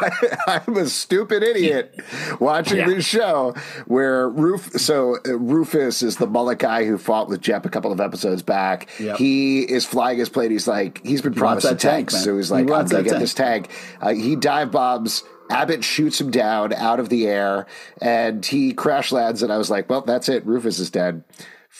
I'm 0.47 0.77
a 0.77 0.85
stupid 0.87 1.43
idiot 1.43 1.99
watching 2.39 2.77
Yeah. 2.77 2.87
this 2.87 3.05
show 3.05 3.55
where 3.85 4.29
Ruf. 4.29 4.71
So 4.73 5.17
uh, 5.27 5.37
Rufus 5.37 6.01
is 6.01 6.17
the 6.17 6.27
mullet 6.27 6.59
guy 6.59 6.85
who 6.85 6.97
fought 6.97 7.27
with 7.29 7.41
Jepp 7.41 7.65
a 7.65 7.69
couple 7.69 7.91
of 7.91 7.99
episodes 7.99 8.41
back. 8.43 8.89
Yep. 8.99 9.17
He 9.17 9.61
is 9.61 9.85
flying 9.85 10.17
his 10.19 10.29
plane. 10.29 10.51
He's 10.51 10.67
like 10.67 11.03
he's 11.05 11.21
been 11.21 11.33
promised 11.33 11.65
a 11.65 11.69
tank, 11.75 12.09
tank, 12.09 12.11
so 12.11 12.37
he's 12.37 12.49
He 12.49 12.53
like, 12.55 12.61
I'm 12.63 12.67
gonna 12.87 13.03
get 13.03 13.09
tank. 13.11 13.19
this 13.21 13.33
tank. 13.33 13.69
Uh, 14.01 14.13
he 14.13 14.35
dive 14.35 14.71
bombs. 14.71 15.23
Abbott 15.49 15.83
shoots 15.83 16.19
him 16.21 16.31
down 16.31 16.73
out 16.73 16.99
of 16.99 17.09
the 17.09 17.27
air, 17.27 17.67
and 18.01 18.45
he 18.45 18.73
crash 18.73 19.11
lands. 19.11 19.43
And 19.43 19.51
I 19.51 19.57
was 19.57 19.69
like, 19.69 19.89
well, 19.89 20.01
that's 20.01 20.29
it. 20.29 20.45
Rufus 20.45 20.79
is 20.79 20.89
dead. 20.89 21.23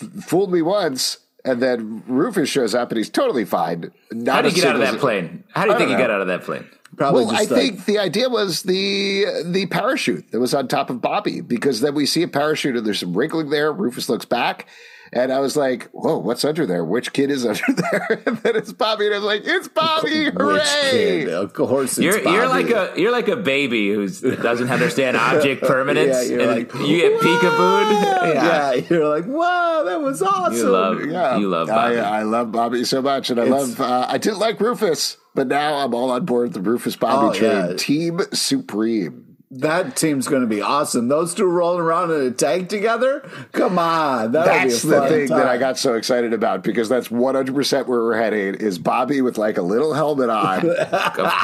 F- 0.01 0.09
fooled 0.25 0.51
me 0.51 0.62
once. 0.62 1.18
And 1.45 1.61
then 1.61 2.03
Rufus 2.07 2.47
shows 2.49 2.73
up 2.73 2.89
and 2.91 2.97
he's 2.97 3.09
totally 3.09 3.43
fine. 3.45 3.91
Not 4.11 4.35
How 4.35 4.41
do 4.41 4.47
a 4.47 4.51
you 4.51 4.55
get 4.55 4.65
out 4.67 4.75
of 4.75 4.81
that 4.81 4.99
plane? 4.99 5.43
How 5.51 5.63
do 5.63 5.69
you 5.69 5.75
I 5.75 5.77
think 5.77 5.89
you 5.89 5.97
don't 5.97 6.07
got 6.07 6.11
out 6.11 6.21
of 6.21 6.27
that 6.27 6.43
plane? 6.43 6.65
Probably 6.95 7.25
Well, 7.25 7.35
I 7.35 7.39
like, 7.39 7.49
think 7.49 7.85
the 7.85 7.97
idea 7.97 8.29
was 8.29 8.63
the 8.63 9.25
the 9.45 9.65
parachute 9.65 10.31
that 10.31 10.39
was 10.39 10.53
on 10.53 10.67
top 10.67 10.89
of 10.89 11.01
Bobby 11.01 11.41
because 11.41 11.81
then 11.81 11.95
we 11.95 12.05
see 12.05 12.21
a 12.23 12.27
parachute 12.27 12.77
and 12.77 12.85
there's 12.85 12.99
some 12.99 13.17
wrinkling 13.17 13.49
there. 13.49 13.73
Rufus 13.73 14.09
looks 14.09 14.25
back, 14.25 14.67
and 15.15 15.31
I 15.31 15.39
was 15.39 15.56
like, 15.56 15.89
"Whoa, 15.92 16.18
what's 16.18 16.44
under 16.45 16.65
there? 16.65 16.83
Which 16.83 17.13
kid 17.13 17.30
is 17.31 17.45
under 17.45 17.62
there?" 17.74 18.21
and 18.25 18.38
then 18.38 18.56
it's 18.56 18.74
Bobby, 18.74 19.06
and 19.06 19.15
I 19.15 19.18
was 19.19 19.25
like, 19.25 19.42
"It's 19.45 19.68
Bobby! 19.68 20.25
Hooray!" 20.31 20.60
kid? 20.92 21.30
Of 21.30 21.54
course, 21.54 21.98
it's 21.98 22.00
You're 22.00 22.19
you're 22.21 22.48
like 22.48 22.69
a 22.69 22.94
you're 22.98 23.12
like 23.12 23.27
a 23.27 23.36
baby 23.36 23.89
who 23.94 24.07
doesn't 24.07 24.69
understand 24.69 25.18
object 25.31 25.62
permanence, 25.63 26.30
Yeah, 26.30 26.36
you're 26.38 26.39
and 26.42 26.51
like, 26.51 26.74
you 26.88 26.98
get 26.98 27.21
peekabooed. 27.21 28.33
yeah. 28.33 28.74
you're 28.74 29.07
like, 29.07 29.25
wow, 29.27 29.83
that 29.86 30.01
was 30.01 30.21
awesome. 30.21 30.56
You 30.57 30.69
love 30.69 31.06
Yeah, 31.06 31.38
you 31.38 31.48
love 31.50 31.68
Bobby. 31.68 32.00
I, 32.00 32.19
I 32.19 32.24
love 32.24 32.51
Bobby 32.51 32.83
so 32.86 33.01
much, 33.01 33.30
and 33.30 33.39
I 33.39 33.44
love. 33.45 33.80
Uh, 33.80 34.06
I 34.10 34.18
didn't 34.18 34.39
like 34.39 34.60
Rufus, 34.60 35.18
but 35.36 35.48
now 35.48 35.75
I'm 35.75 35.94
all 35.94 36.12
on 36.12 36.25
board 36.25 36.54
the 36.54 36.62
Rufus 36.62 36.95
Bobby 36.95 37.38
Oh, 37.38 37.39
train. 37.39 37.69
yeah. 37.71 37.75
Team 37.77 38.19
Supreme. 38.33 39.32
That 39.59 39.95
team's 39.95 40.27
going 40.27 40.41
to 40.41 40.47
be 40.47 40.61
awesome. 40.61 41.07
Those 41.09 41.33
two 41.35 41.45
rolling 41.45 41.81
around 41.81 42.11
in 42.11 42.21
a 42.21 42.31
tank 42.31 42.69
together. 42.69 43.19
Come 43.51 43.77
on, 43.77 44.31
That's 44.31 44.83
be 44.83 44.89
a 44.89 44.91
the 44.91 45.00
fun 45.00 45.09
thing 45.09 45.27
time. 45.27 45.38
that 45.38 45.47
I 45.47 45.57
got 45.57 45.77
so 45.77 45.94
excited 45.94 46.33
about 46.33 46.63
because 46.63 46.89
that's 46.89 47.09
100% 47.09 47.85
where 47.88 48.00
we're 48.00 48.17
heading 48.17 48.55
is 48.55 48.79
Bobby 48.79 49.21
with 49.21 49.38
like 49.38 49.57
a 49.57 49.61
little 49.61 49.94
helmet 49.94 50.29
on 50.29 50.67
of 50.79 50.91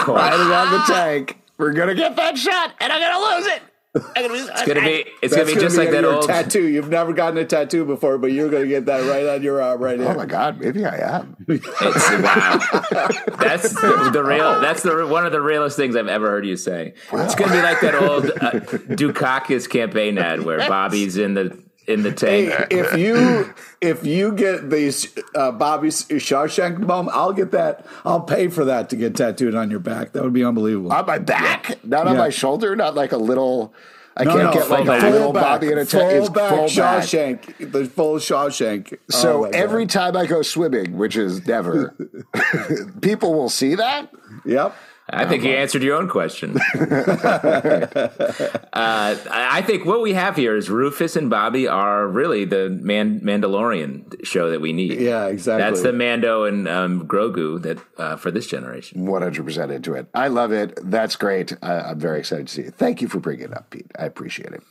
course, 0.06 0.08
riding 0.08 0.52
on 0.52 0.72
the 0.72 0.84
tank. 0.88 1.38
We're 1.58 1.74
going 1.74 1.90
to 1.90 1.96
get 1.96 2.16
that 2.16 2.38
shot 2.38 2.72
and 2.80 2.92
I'm 2.92 3.00
going 3.00 3.14
to 3.14 3.36
lose 3.36 3.56
it. 3.56 3.62
I'm 3.96 4.02
gonna 4.14 4.28
lose 4.28 4.48
it's 4.50 4.66
gonna 4.66 4.82
be 4.82 5.06
it's 5.24 5.36
gonna 5.36 5.48
be 5.48 5.56
just 5.56 5.76
like 5.76 5.90
that 5.90 6.04
your 6.04 6.14
old. 6.14 6.28
tattoo. 6.28 6.68
You've 6.68 6.90
never 6.90 7.12
gotten 7.12 7.40
a 7.40 7.46
tattoo 7.46 7.86
before, 7.86 8.20
but 8.20 8.32
you're 8.32 8.50
going 8.50 8.64
to 8.64 8.70
get 8.70 8.86
that 8.86 9.10
right 9.10 9.26
on 9.26 9.42
your 9.42 9.64
arm 9.64 9.82
right 9.82 10.00
now. 10.00 10.10
Oh 10.10 10.14
my 10.14 10.28
God, 10.28 10.60
maybe 10.60 10.86
I 10.86 11.18
am. 11.18 11.36
It's, 11.48 11.66
wow, 11.66 12.60
that's 13.40 13.74
the, 13.74 14.10
the 14.14 14.24
real. 14.24 14.62
That's 14.62 14.84
the 14.84 15.08
one 15.08 15.26
of 15.26 15.32
the 15.32 15.42
realest 15.42 15.76
things 15.76 15.96
I've 15.96 16.08
ever 16.08 16.30
heard 16.30 16.46
you 16.46 16.56
say. 16.56 16.94
It's 17.12 17.34
gonna 17.34 17.52
be 17.52 17.62
like 17.64 17.82
that 17.82 17.96
old 17.96 18.26
uh, 18.26 18.60
Dukakis 18.96 19.68
campaign 19.68 20.20
ad 20.20 20.44
where 20.44 20.60
Bobby's 20.68 21.18
in 21.18 21.34
the 21.34 21.60
in 21.90 22.04
the 22.04 22.12
tank. 22.12 22.50
Hey, 22.52 22.66
if 22.70 22.96
you 22.98 23.54
if 23.82 24.06
you 24.06 24.32
get 24.32 24.70
these 24.70 25.08
uh, 25.36 25.52
Bobby's 25.52 26.04
Shawshank 26.06 26.86
bum, 26.86 27.10
I'll 27.12 27.34
get 27.34 27.52
that. 27.52 27.86
I'll 28.06 28.22
pay 28.22 28.48
for 28.48 28.66
that 28.66 28.90
to 28.92 28.96
get 28.96 29.16
tattooed 29.16 29.56
on 29.56 29.70
your 29.72 29.80
back. 29.80 30.14
That 30.14 30.24
would 30.24 30.34
be 30.34 30.44
unbelievable. 30.44 30.94
On 30.94 31.06
my 31.06 31.18
back, 31.20 31.84
not 31.84 32.08
on 32.08 32.14
Yeah. 32.14 32.20
my 32.20 32.30
shoulder, 32.30 32.76
not 32.76 32.96
like 32.96 33.12
a 33.12 33.18
little. 33.18 33.74
I 34.18 34.24
No, 34.26 34.32
can't 34.32 34.44
no, 34.44 34.54
get 34.54 34.70
like 34.70 34.86
full 34.86 34.96
a 34.96 35.00
back. 35.00 35.12
little 35.14 35.32
Bobby 35.34 35.68
in 35.72 35.78
a 35.78 35.86
tank. 35.86 35.90
full 36.12 36.20
It's 36.20 36.30
back 36.30 36.50
full 36.50 36.66
back. 36.68 37.04
Shawshank, 37.04 37.72
the 37.72 37.86
full 37.86 38.16
Shawshank. 38.18 38.98
So 39.10 39.32
Oh, 39.32 39.42
my 39.44 39.52
God. 39.52 39.56
every 39.56 39.86
time 39.86 40.18
I 40.18 40.26
go 40.26 40.42
swimming, 40.42 40.98
which 40.98 41.16
is 41.16 41.46
never, 41.48 41.96
people 43.02 43.34
will 43.34 43.50
see 43.50 43.76
that. 43.76 44.10
yep. 44.46 44.76
I 45.12 45.26
think 45.26 45.44
you 45.44 45.52
answered 45.52 45.84
your 45.84 45.98
own 45.98 46.08
question. 46.08 46.58
uh, 46.80 48.10
I 48.74 49.60
I 49.60 49.62
think 49.62 49.86
what 49.86 50.02
we 50.02 50.14
have 50.14 50.38
here 50.38 50.56
is 50.56 50.70
Rufus 50.70 51.18
and 51.18 51.30
Bobby 51.30 51.68
are 51.68 52.08
really 52.08 52.46
the 52.46 52.70
Man- 52.70 53.20
Mandalorian 53.20 54.26
show 54.26 54.50
that 54.52 54.62
we 54.62 54.72
need. 54.72 55.02
Yeah, 55.02 55.28
exactly. 55.28 55.64
That's 55.64 55.82
the 55.82 55.92
Mando 55.92 56.46
and 56.46 56.68
um, 56.68 57.08
Grogu 57.08 57.62
that 57.64 57.78
uh, 57.98 58.16
for 58.16 58.32
this 58.32 58.48
generation. 58.48 59.06
100% 59.06 59.72
into 59.72 59.96
it. 59.96 60.08
I 60.14 60.30
love 60.30 60.54
it. 60.54 60.80
That's 60.82 61.18
great. 61.18 61.52
Uh, 61.62 61.84
I'm 61.88 62.00
very 62.00 62.20
excited 62.20 62.48
to 62.48 62.54
see 62.54 62.62
it. 62.62 62.76
Thank 62.76 63.02
you 63.02 63.10
for 63.10 63.20
bringing 63.20 63.46
it 63.46 63.54
up, 63.54 63.70
Pete. 63.70 63.92
I 64.00 64.06
appreciate 64.06 64.54
it. 64.54 64.64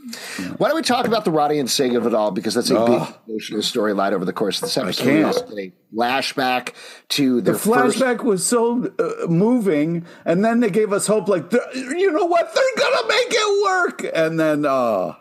Why 0.56 0.68
don't 0.68 0.76
we 0.76 0.82
talk 0.82 1.06
about 1.06 1.26
the 1.26 1.30
Rani 1.30 1.58
and 1.58 1.70
Singh 1.70 1.96
of 1.96 2.06
it 2.06 2.14
all? 2.14 2.30
Because 2.30 2.54
that's 2.54 2.70
a 2.70 2.74
big 2.86 3.02
emotional 3.28 3.60
storyline 3.60 4.12
over 4.12 4.24
the 4.24 4.32
course 4.32 4.56
of 4.58 4.62
this 4.62 4.78
episode. 4.78 5.06
We 5.06 5.22
can't. 5.22 5.74
Flashback 5.94 6.74
to 7.10 7.40
The 7.40 7.54
first. 7.54 7.98
flashback 7.98 8.22
was 8.24 8.44
so 8.46 8.92
uh, 8.98 9.26
moving, 9.26 10.06
and 10.24 10.44
then 10.44 10.60
they 10.60 10.70
gave 10.70 10.92
us 10.92 11.06
hope. 11.06 11.28
Like, 11.28 11.52
you 11.74 12.10
know 12.12 12.26
what? 12.26 12.54
They're 12.54 12.84
gonna 12.84 13.08
make 13.08 13.28
it 13.30 13.64
work. 13.64 14.10
And 14.14 14.38
then, 14.38 14.66
oh 14.66 15.16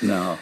no, 0.00 0.38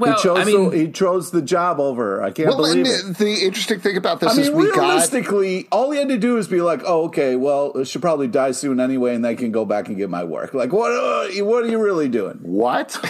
Well, 0.00 0.16
he 0.16 0.22
chose. 0.22 0.38
I 0.38 0.44
mean, 0.44 0.70
the, 0.70 0.76
he 0.78 0.90
chose 0.90 1.30
the 1.30 1.42
job 1.42 1.78
over. 1.80 2.22
I 2.22 2.30
can't 2.30 2.48
Well, 2.48 2.58
believe 2.58 2.76
and 2.78 2.86
it. 2.86 3.18
the, 3.18 3.24
the 3.24 3.44
interesting 3.44 3.80
thing 3.80 3.96
about 3.96 4.20
this 4.20 4.36
I 4.36 4.40
is 4.40 4.48
mean, 4.48 4.56
we 4.58 4.70
got. 4.70 4.78
realistically, 4.78 5.68
all 5.70 5.90
he 5.90 5.98
had 5.98 6.08
to 6.08 6.18
do 6.18 6.36
is 6.38 6.48
be 6.48 6.62
like, 6.62 6.82
"Oh, 6.84 7.04
okay, 7.04 7.36
well, 7.36 7.72
it 7.76 7.86
should 7.86 8.02
probably 8.02 8.28
die 8.28 8.52
soon 8.52 8.80
anyway, 8.80 9.14
and 9.14 9.26
I 9.26 9.34
can 9.34 9.52
go 9.52 9.64
back 9.64 9.88
and 9.88 9.96
get 9.96 10.10
my 10.10 10.24
work." 10.24 10.54
Like, 10.54 10.72
what? 10.72 10.90
Uh, 10.90 11.44
what 11.44 11.64
are 11.64 11.68
you 11.68 11.82
really 11.82 12.08
doing? 12.08 12.38
What? 12.42 12.98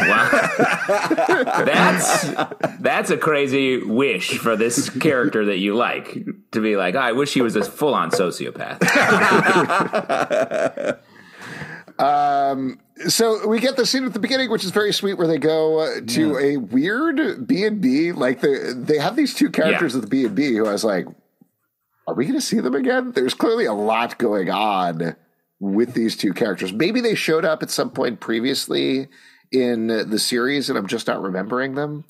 that's 1.60 2.26
that's 2.80 3.10
a 3.10 3.16
crazy 3.16 3.78
wish 3.82 4.38
for 4.38 4.56
this 4.56 4.90
character 4.90 5.44
that 5.46 5.58
you 5.58 5.74
like 5.76 6.18
to 6.52 6.60
be 6.60 6.76
like. 6.76 6.94
"Oh, 6.94 6.98
I 6.98 7.12
wish 7.12 7.34
he 7.34 7.42
was 7.42 7.56
a 7.56 7.64
full 7.64 7.94
on 7.94 8.10
sociopath. 8.10 8.80
So 13.08 13.46
we 13.46 13.60
get 13.60 13.76
the 13.76 13.86
scene 13.86 14.04
at 14.04 14.12
the 14.12 14.18
beginning, 14.18 14.50
which 14.50 14.64
is 14.64 14.70
very 14.70 14.92
sweet, 14.92 15.14
where 15.14 15.26
they 15.26 15.38
go 15.38 15.78
uh, 15.78 16.00
to 16.08 16.38
a 16.38 16.56
weird 16.58 17.46
B 17.46 17.64
and 17.64 17.80
B. 17.80 18.12
Like 18.12 18.40
the 18.40 18.74
they 18.76 18.98
have 18.98 19.16
these 19.16 19.34
two 19.34 19.50
characters 19.50 19.94
Yeah. 19.94 19.98
at 19.98 20.02
the 20.02 20.08
B 20.08 20.24
and 20.26 20.34
B 20.34 20.54
who 20.56 20.66
I 20.66 20.72
was 20.72 20.84
like, 20.84 21.06
are 22.06 22.14
we 22.14 22.24
going 22.24 22.38
to 22.38 22.44
see 22.44 22.60
them 22.60 22.74
again? 22.74 23.12
There's 23.12 23.34
clearly 23.34 23.64
a 23.64 23.72
lot 23.72 24.18
going 24.18 24.50
on 24.50 25.16
with 25.60 25.94
these 25.94 26.16
two 26.16 26.32
characters. 26.32 26.72
Maybe 26.72 27.00
they 27.00 27.14
showed 27.14 27.44
up 27.44 27.62
at 27.62 27.70
some 27.70 27.90
point 27.90 28.20
previously 28.20 29.08
in 29.52 29.86
the 29.86 30.18
series 30.18 30.68
and 30.68 30.78
I'm 30.78 30.86
just 30.86 31.06
not 31.06 31.22
remembering 31.22 31.74
them 31.74 32.04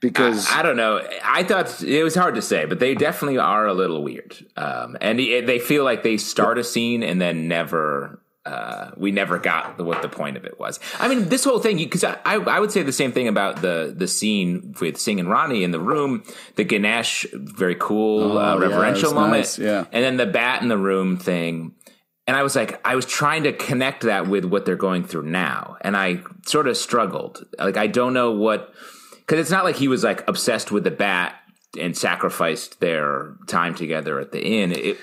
because 0.00 0.50
I, 0.50 0.60
I, 0.60 0.62
don't 0.62 0.76
know. 0.76 1.00
I 1.24 1.42
thought 1.42 1.82
it 1.82 2.02
was 2.04 2.14
hard 2.14 2.34
to 2.34 2.42
say, 2.42 2.64
but 2.66 2.80
they 2.80 2.94
definitely 2.94 3.38
are 3.38 3.66
a 3.66 3.74
little 3.74 4.02
weird. 4.02 4.36
Um, 4.56 4.96
and 5.00 5.18
they 5.18 5.58
feel 5.58 5.84
like 5.84 6.02
they 6.02 6.16
start 6.16 6.58
a 6.58 6.64
scene 6.64 7.02
and 7.02 7.20
then 7.20 7.48
never 7.48 8.20
uh, 8.46 8.92
we 8.96 9.10
never 9.10 9.38
got 9.38 9.76
the, 9.76 9.84
what 9.84 10.02
the 10.02 10.08
point 10.08 10.36
of 10.36 10.44
it 10.44 10.58
was. 10.60 10.78
I 11.00 11.08
mean, 11.08 11.28
this 11.28 11.42
whole 11.42 11.58
thing, 11.58 11.78
because 11.78 12.04
I, 12.04 12.16
I, 12.24 12.60
would 12.60 12.70
say 12.70 12.82
the 12.82 12.92
same 12.92 13.10
thing 13.10 13.26
about 13.26 13.60
the 13.60 13.92
the 13.94 14.06
scene 14.06 14.74
with 14.80 14.98
Singh 14.98 15.18
and 15.18 15.28
Rani 15.28 15.64
in 15.64 15.72
the 15.72 15.80
room, 15.80 16.22
the 16.54 16.62
Ganesh, 16.62 17.26
very 17.32 17.74
cool, 17.74 18.38
oh, 18.38 18.38
uh, 18.38 18.58
reverential 18.58 19.10
yeah, 19.10 19.14
moment, 19.14 19.40
nice, 19.40 19.58
yeah. 19.58 19.84
and 19.90 20.04
then 20.04 20.16
the 20.16 20.26
bat 20.26 20.62
in 20.62 20.68
the 20.68 20.78
room 20.78 21.16
thing. 21.16 21.74
And 22.28 22.36
I 22.36 22.42
was 22.42 22.56
like, 22.56 22.80
I 22.84 22.96
was 22.96 23.06
trying 23.06 23.44
to 23.44 23.52
connect 23.52 24.02
that 24.02 24.26
with 24.26 24.44
what 24.44 24.64
they're 24.64 24.74
going 24.76 25.04
through 25.04 25.24
now, 25.24 25.76
and 25.80 25.96
I 25.96 26.20
sort 26.46 26.68
of 26.68 26.76
struggled. 26.76 27.44
Like, 27.58 27.76
I 27.76 27.88
don't 27.88 28.14
know 28.14 28.30
what, 28.30 28.72
because 29.18 29.40
it's 29.40 29.50
not 29.50 29.64
like 29.64 29.76
he 29.76 29.88
was 29.88 30.04
like 30.04 30.26
obsessed 30.28 30.70
with 30.70 30.84
the 30.84 30.90
bat 30.92 31.34
and 31.80 31.96
sacrificed 31.96 32.80
their 32.80 33.34
time 33.48 33.74
together 33.74 34.20
at 34.20 34.32
the 34.32 34.44
inn. 34.44 34.72
It, 34.72 34.98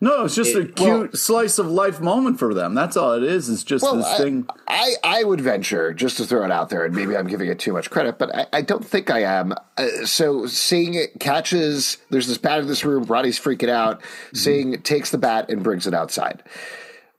no, 0.00 0.24
it's 0.24 0.34
just 0.34 0.54
it, 0.54 0.70
a 0.70 0.72
cute 0.72 0.78
well, 0.78 1.08
slice 1.12 1.58
of 1.58 1.66
life 1.66 2.00
moment 2.00 2.38
for 2.38 2.54
them. 2.54 2.74
That's 2.74 2.96
all 2.96 3.12
it 3.12 3.22
is. 3.22 3.50
It's 3.50 3.62
just 3.62 3.82
well, 3.82 3.96
this 3.96 4.06
I, 4.06 4.18
thing. 4.18 4.48
I, 4.66 4.94
I 5.04 5.24
would 5.24 5.40
venture, 5.40 5.92
just 5.92 6.16
to 6.16 6.24
throw 6.24 6.44
it 6.44 6.50
out 6.50 6.70
there, 6.70 6.84
and 6.84 6.94
maybe 6.94 7.16
I'm 7.16 7.26
giving 7.26 7.48
it 7.48 7.58
too 7.58 7.72
much 7.72 7.90
credit, 7.90 8.18
but 8.18 8.34
I, 8.34 8.46
I 8.52 8.62
don't 8.62 8.84
think 8.84 9.10
I 9.10 9.22
am. 9.22 9.52
Uh, 9.76 9.88
so 10.04 10.46
seeing 10.46 10.94
it 10.94 11.20
catches, 11.20 11.98
there's 12.10 12.26
this 12.26 12.38
bat 12.38 12.60
in 12.60 12.68
this 12.68 12.84
room, 12.84 13.04
Rani's 13.04 13.38
freaking 13.38 13.68
out. 13.68 14.00
Mm-hmm. 14.00 14.36
Singh 14.36 14.82
takes 14.82 15.10
the 15.10 15.18
bat 15.18 15.50
and 15.50 15.62
brings 15.62 15.86
it 15.86 15.94
outside. 15.94 16.42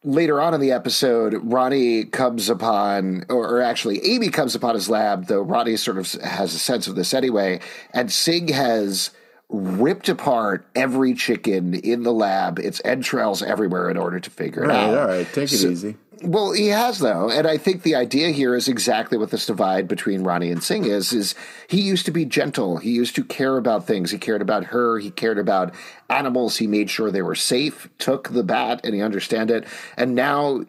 Later 0.03 0.41
on 0.41 0.53
in 0.53 0.61
the 0.61 0.71
episode, 0.71 1.35
Rani 1.43 2.05
comes 2.05 2.49
upon, 2.49 3.25
or, 3.29 3.47
or 3.47 3.61
actually, 3.61 3.99
Aimee 4.03 4.29
comes 4.29 4.55
upon 4.55 4.73
his 4.73 4.89
lab, 4.89 5.27
though 5.27 5.41
Rani 5.41 5.75
sort 5.75 5.97
of 5.97 6.11
has 6.21 6.53
a 6.53 6.59
sense 6.59 6.87
of 6.87 6.95
this 6.95 7.13
anyway, 7.13 7.59
and 7.93 8.11
Singh 8.11 8.47
has 8.49 9.11
ripped 9.49 10.09
apart 10.09 10.67
every 10.75 11.13
chicken 11.13 11.73
in 11.73 12.03
the 12.03 12.11
lab, 12.11 12.59
its 12.59 12.81
entrails 12.83 13.41
everywhere 13.41 13.89
in 13.89 13.97
order 13.97 14.19
to 14.19 14.29
figure 14.29 14.65
it 14.65 14.71
out. 14.71 14.97
All 14.97 15.07
right, 15.07 15.27
take 15.33 15.51
it 15.51 15.57
so, 15.57 15.69
easy. 15.69 15.95
Well, 16.23 16.51
he 16.51 16.67
has 16.67 16.99
though, 16.99 17.29
and 17.29 17.45
I 17.45 17.57
think 17.57 17.83
the 17.83 17.95
idea 17.95 18.31
here 18.31 18.55
is 18.55 18.67
exactly 18.67 19.17
what 19.17 19.29
this 19.29 19.45
divide 19.45 19.87
between 19.87 20.23
Rani 20.23 20.51
and 20.51 20.63
Singh 20.63 20.85
is. 20.85 21.13
Is 21.13 21.35
he 21.67 21.81
used 21.81 22.05
to 22.05 22.11
be 22.11 22.25
gentle, 22.25 22.77
he 22.77 22.91
used 22.91 23.15
to 23.15 23.23
care 23.23 23.57
about 23.57 23.85
things, 23.85 24.11
he 24.11 24.17
cared 24.17 24.41
about 24.41 24.65
her, 24.65 24.97
he 24.97 25.11
cared 25.11 25.37
about 25.37 25.75
animals, 26.09 26.57
he 26.57 26.65
made 26.65 26.89
sure 26.89 27.11
they 27.11 27.21
were 27.21 27.35
safe, 27.35 27.87
took 27.99 28.29
the 28.29 28.43
bat, 28.43 28.81
and 28.83 28.95
he 28.95 29.01
understand 29.01 29.51
it, 29.51 29.65
and 29.95 30.15
now 30.15 30.65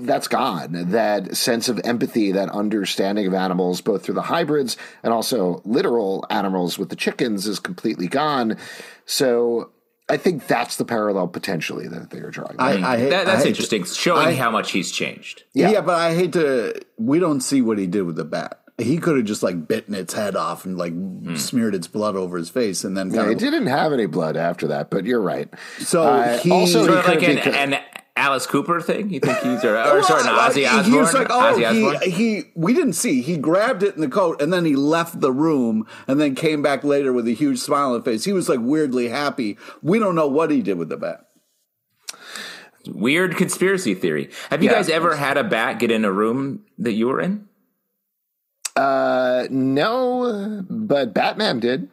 that's 0.00 0.28
gone. 0.28 0.90
That 0.90 1.36
sense 1.36 1.68
of 1.68 1.80
empathy, 1.84 2.32
that 2.32 2.50
understanding 2.50 3.26
of 3.26 3.34
animals, 3.34 3.80
both 3.80 4.04
through 4.04 4.14
the 4.14 4.22
hybrids 4.22 4.76
and 5.02 5.12
also 5.12 5.62
literal 5.64 6.24
animals 6.30 6.78
with 6.78 6.88
the 6.88 6.96
chickens, 6.96 7.46
is 7.46 7.60
completely 7.60 8.08
gone. 8.08 8.56
So 9.04 9.70
I 10.08 10.16
think 10.16 10.46
that's 10.46 10.76
the 10.76 10.84
parallel 10.84 11.28
potentially 11.28 11.88
that 11.88 12.10
they 12.10 12.18
are 12.18 12.30
drawing. 12.30 12.56
I, 12.58 12.94
I 12.94 12.98
hate, 12.98 13.10
that, 13.10 13.26
that's 13.26 13.44
I 13.44 13.48
interesting, 13.48 13.84
to, 13.84 13.94
showing 13.94 14.28
I, 14.28 14.34
how 14.34 14.50
much 14.50 14.72
he's 14.72 14.90
changed. 14.90 15.44
Yeah. 15.52 15.70
yeah, 15.70 15.80
but 15.80 15.96
I 15.96 16.14
hate 16.14 16.32
to. 16.34 16.80
We 16.96 17.18
don't 17.18 17.40
see 17.40 17.62
what 17.62 17.78
he 17.78 17.86
did 17.86 18.02
with 18.02 18.16
the 18.16 18.24
bat. 18.24 18.60
He 18.78 18.98
could 18.98 19.16
have 19.16 19.24
just 19.24 19.42
like 19.42 19.66
bitten 19.66 19.94
its 19.94 20.12
head 20.12 20.36
off 20.36 20.66
and 20.66 20.76
like 20.76 20.92
mm. 20.92 21.38
smeared 21.38 21.74
its 21.74 21.86
blood 21.86 22.14
over 22.14 22.36
his 22.36 22.50
face, 22.50 22.84
and 22.84 22.96
then 22.96 23.10
yeah, 23.12 23.28
he 23.28 23.34
didn't 23.34 23.68
have 23.68 23.92
any 23.92 24.06
blood 24.06 24.36
after 24.36 24.66
that. 24.68 24.90
But 24.90 25.06
you're 25.06 25.20
right. 25.20 25.48
So 25.78 26.02
uh, 26.02 26.38
he 26.38 26.50
also 26.50 26.82
he 26.84 26.90
like 26.90 27.22
an, 27.22 27.38
an 27.38 27.80
Alice 28.16 28.46
Cooper 28.46 28.80
thing? 28.80 29.10
You 29.10 29.20
think 29.20 29.38
he's 29.38 29.62
or, 29.62 29.76
or 29.76 30.02
sorry, 30.02 30.24
no, 30.24 30.38
Ozzy 30.38 30.66
Osbourne? 30.66 30.92
He 30.92 30.98
was 30.98 31.12
like, 31.12 31.28
oh, 31.30 32.00
he, 32.00 32.10
he 32.10 32.42
we 32.54 32.72
didn't 32.72 32.94
see. 32.94 33.20
He 33.20 33.36
grabbed 33.36 33.82
it 33.82 33.94
in 33.94 34.00
the 34.00 34.08
coat 34.08 34.40
and 34.40 34.52
then 34.52 34.64
he 34.64 34.74
left 34.74 35.20
the 35.20 35.30
room 35.30 35.86
and 36.08 36.20
then 36.20 36.34
came 36.34 36.62
back 36.62 36.82
later 36.82 37.12
with 37.12 37.28
a 37.28 37.32
huge 37.32 37.58
smile 37.58 37.90
on 37.90 37.96
his 37.96 38.04
face. 38.04 38.24
He 38.24 38.32
was 38.32 38.48
like 38.48 38.60
weirdly 38.60 39.08
happy. 39.08 39.58
We 39.82 39.98
don't 39.98 40.14
know 40.14 40.26
what 40.26 40.50
he 40.50 40.62
did 40.62 40.78
with 40.78 40.88
the 40.88 40.96
bat. 40.96 41.26
Weird 42.86 43.36
conspiracy 43.36 43.94
theory. 43.94 44.30
Have 44.50 44.62
you 44.62 44.70
yeah, 44.70 44.76
guys 44.76 44.88
ever 44.88 45.16
had 45.16 45.36
a 45.36 45.44
bat 45.44 45.78
get 45.78 45.90
in 45.90 46.04
a 46.04 46.12
room 46.12 46.64
that 46.78 46.92
you 46.92 47.08
were 47.08 47.20
in? 47.20 47.48
Uh, 48.76 49.48
no, 49.50 50.64
but 50.68 51.12
Batman 51.12 51.60
did. 51.60 51.88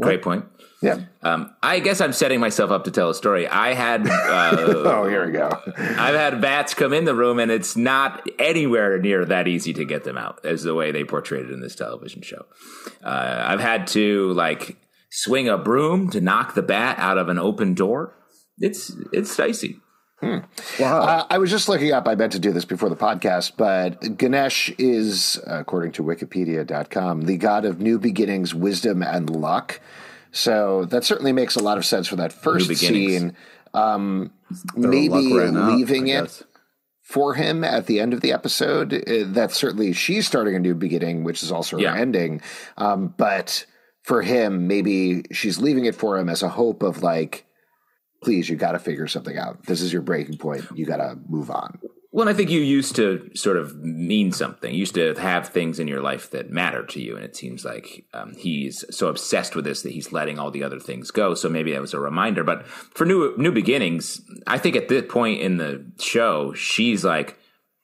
Great 0.00 0.22
point. 0.22 0.46
Yeah. 0.82 0.98
Um, 1.22 1.54
I 1.62 1.78
guess 1.78 2.00
I'm 2.00 2.12
setting 2.12 2.40
myself 2.40 2.70
up 2.72 2.84
to 2.84 2.90
tell 2.90 3.08
a 3.08 3.14
story. 3.14 3.46
I 3.46 3.74
had. 3.74 4.06
Uh, 4.32 4.56
oh, 4.56 5.06
here 5.08 5.26
we 5.26 5.32
go. 5.32 5.50
I've 5.76 6.14
had 6.14 6.40
bats 6.40 6.72
come 6.74 6.92
in 6.92 7.04
the 7.04 7.14
room, 7.14 7.38
and 7.38 7.50
it's 7.50 7.76
not 7.76 8.26
anywhere 8.38 8.98
near 8.98 9.24
that 9.26 9.46
easy 9.46 9.72
to 9.74 9.84
get 9.84 10.04
them 10.04 10.16
out, 10.16 10.40
as 10.44 10.62
the 10.62 10.74
way 10.74 10.90
they 10.90 11.04
portrayed 11.04 11.46
it 11.46 11.50
in 11.50 11.60
this 11.60 11.74
television 11.74 12.22
show. 12.22 12.46
Uh, 13.04 13.42
I've 13.46 13.60
had 13.60 13.86
to 13.88 14.32
like 14.32 14.78
swing 15.10 15.48
a 15.48 15.58
broom 15.58 16.08
to 16.10 16.20
knock 16.20 16.54
the 16.54 16.62
bat 16.62 16.98
out 16.98 17.18
of 17.18 17.28
an 17.28 17.38
open 17.38 17.74
door. 17.74 18.14
It's 18.58 18.92
it's 19.12 19.36
dicey. 19.36 19.80
Hmm. 20.20 20.38
Wow. 20.78 21.02
Uh, 21.02 21.26
I 21.28 21.38
was 21.38 21.50
just 21.50 21.68
looking 21.68 21.90
up, 21.92 22.06
I 22.06 22.14
meant 22.14 22.32
to 22.32 22.38
do 22.38 22.52
this 22.52 22.64
before 22.64 22.88
the 22.88 22.96
podcast, 22.96 23.52
but 23.56 24.16
Ganesh 24.16 24.70
is, 24.78 25.40
according 25.46 25.92
to 25.92 26.04
Wikipedia.com, 26.04 27.22
the 27.22 27.36
god 27.36 27.64
of 27.64 27.80
new 27.80 27.98
beginnings, 27.98 28.54
wisdom, 28.54 29.02
and 29.02 29.28
luck. 29.28 29.80
So 30.32 30.86
that 30.86 31.04
certainly 31.04 31.32
makes 31.32 31.56
a 31.56 31.62
lot 31.62 31.78
of 31.78 31.84
sense 31.84 32.08
for 32.08 32.16
that 32.16 32.32
first 32.32 32.74
scene. 32.74 33.36
Um, 33.74 34.32
maybe 34.74 35.14
leaving 35.14 36.08
it 36.08 36.42
for 37.02 37.34
him 37.34 37.64
at 37.64 37.86
the 37.86 38.00
end 38.00 38.14
of 38.14 38.22
the 38.22 38.32
episode. 38.32 38.94
Uh, 38.94 39.24
that's 39.26 39.56
certainly 39.56 39.92
she's 39.92 40.26
starting 40.26 40.56
a 40.56 40.58
new 40.58 40.74
beginning, 40.74 41.24
which 41.24 41.42
is 41.42 41.52
also 41.52 41.78
yeah. 41.78 41.92
her 41.92 41.98
ending. 41.98 42.40
Um, 42.76 43.14
but 43.16 43.66
for 44.02 44.22
him, 44.22 44.66
maybe 44.66 45.24
she's 45.32 45.58
leaving 45.58 45.84
it 45.84 45.94
for 45.94 46.18
him 46.18 46.28
as 46.28 46.42
a 46.42 46.48
hope 46.48 46.82
of 46.82 47.02
like, 47.02 47.46
please, 48.22 48.48
you 48.48 48.56
got 48.56 48.72
to 48.72 48.78
figure 48.78 49.06
something 49.06 49.36
out. 49.36 49.66
This 49.66 49.80
is 49.80 49.92
your 49.92 50.02
breaking 50.02 50.38
point. 50.38 50.64
You 50.74 50.86
got 50.86 50.98
to 50.98 51.18
move 51.28 51.50
on. 51.50 51.78
Well, 52.14 52.28
I 52.28 52.34
think 52.34 52.50
you 52.50 52.60
used 52.60 52.94
to 52.96 53.30
sort 53.34 53.56
of 53.56 53.74
mean 53.76 54.32
something. 54.32 54.74
You 54.74 54.80
used 54.80 54.96
to 54.96 55.14
have 55.14 55.48
things 55.48 55.78
in 55.78 55.88
your 55.88 56.02
life 56.02 56.30
that 56.32 56.50
matter 56.50 56.84
to 56.84 57.00
you, 57.00 57.16
and 57.16 57.24
it 57.24 57.34
seems 57.34 57.64
like 57.64 58.04
um, 58.12 58.34
he's 58.36 58.84
so 58.94 59.08
obsessed 59.08 59.56
with 59.56 59.64
this 59.64 59.80
that 59.80 59.92
he's 59.92 60.12
letting 60.12 60.38
all 60.38 60.50
the 60.50 60.62
other 60.62 60.78
things 60.78 61.10
go. 61.10 61.34
So 61.34 61.48
maybe 61.48 61.72
that 61.72 61.80
was 61.80 61.94
a 61.94 61.98
reminder. 61.98 62.44
But 62.44 62.66
for 62.66 63.06
new 63.06 63.34
new 63.38 63.50
beginnings, 63.50 64.20
I 64.46 64.58
think 64.58 64.76
at 64.76 64.88
this 64.88 65.10
point 65.10 65.40
in 65.40 65.56
the 65.56 65.86
show, 65.98 66.52
she's 66.52 67.02
like, 67.02 67.38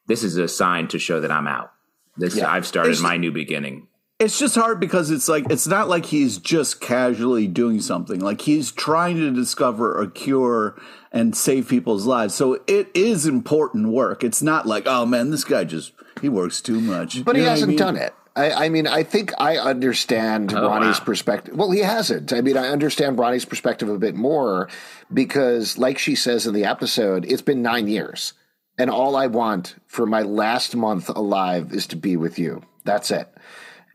"This 0.09 0.23
is 0.23 0.37
a 0.37 0.47
sign 0.47 0.89
to 0.89 0.99
show 0.99 1.21
that 1.21 1.31
I'm 1.31 1.49
out. 1.49 1.73
This 2.19 2.37
yeah. 2.37 2.53
I've 2.53 2.67
started 2.67 3.01
my 3.01 3.17
new 3.17 3.33
beginning." 3.33 3.89
It's 4.19 4.39
just 4.39 4.57
hard 4.57 4.81
because 4.81 5.13
it's 5.13 5.29
like 5.29 5.49
it's 5.49 5.69
not 5.69 5.89
like 5.89 6.07
he's 6.07 6.39
just 6.39 6.81
casually 6.81 7.47
doing 7.47 7.81
something. 7.81 8.19
Like 8.19 8.41
he's 8.41 8.73
trying 8.73 9.17
to 9.17 9.31
discover 9.31 10.01
a 10.01 10.11
cure 10.11 10.81
and 11.13 11.37
save 11.37 11.69
people's 11.69 12.05
lives. 12.05 12.35
So 12.35 12.61
it 12.67 12.89
is 12.95 13.27
important 13.27 13.89
work. 13.89 14.25
It's 14.25 14.43
not 14.43 14.67
like, 14.67 14.85
oh 14.87 15.07
man, 15.07 15.31
this 15.31 15.45
guy 15.45 15.63
just 15.65 15.93
he 16.21 16.29
works 16.29 16.61
too 16.61 16.81
much. 16.81 17.25
But 17.25 17.37
you 17.37 17.43
he 17.43 17.49
hasn't 17.49 17.69
I 17.69 17.71
mean? 17.71 17.79
done 17.79 17.97
it. 17.97 18.15
I, 18.39 18.67
I, 18.67 18.69
mean, 18.69 18.87
I 18.87 19.03
think 19.03 19.33
I 19.39 19.59
understand 19.59 20.55
oh, 20.55 20.69
Rani's 20.69 21.01
wow. 21.01 21.07
perspective. 21.07 21.57
Well, 21.57 21.73
he 21.73 21.81
hasn't. 21.81 22.33
I 22.33 22.41
mean, 22.41 22.57
I 22.57 22.69
understand 22.69 23.19
Rani's 23.19 23.45
perspective 23.45 23.89
a 23.89 23.99
bit 23.99 24.15
more 24.15 24.69
because, 25.13 25.77
like 25.77 25.99
she 25.99 26.15
says 26.15 26.47
in 26.47 26.55
the 26.55 26.65
episode, 26.65 27.25
it's 27.25 27.43
been 27.43 27.63
nine 27.63 27.89
years. 27.89 28.35
And 28.79 28.91
all 28.91 29.17
I 29.17 29.27
want 29.27 29.75
for 29.87 30.07
my 30.07 30.23
last 30.23 30.77
month 30.77 31.09
alive 31.09 31.73
is 31.73 31.89
to 31.89 31.97
be 31.97 32.17
with 32.17 32.39
you. 32.39 32.63
That's 32.85 33.11
it. 33.11 33.29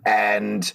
And 0.06 0.72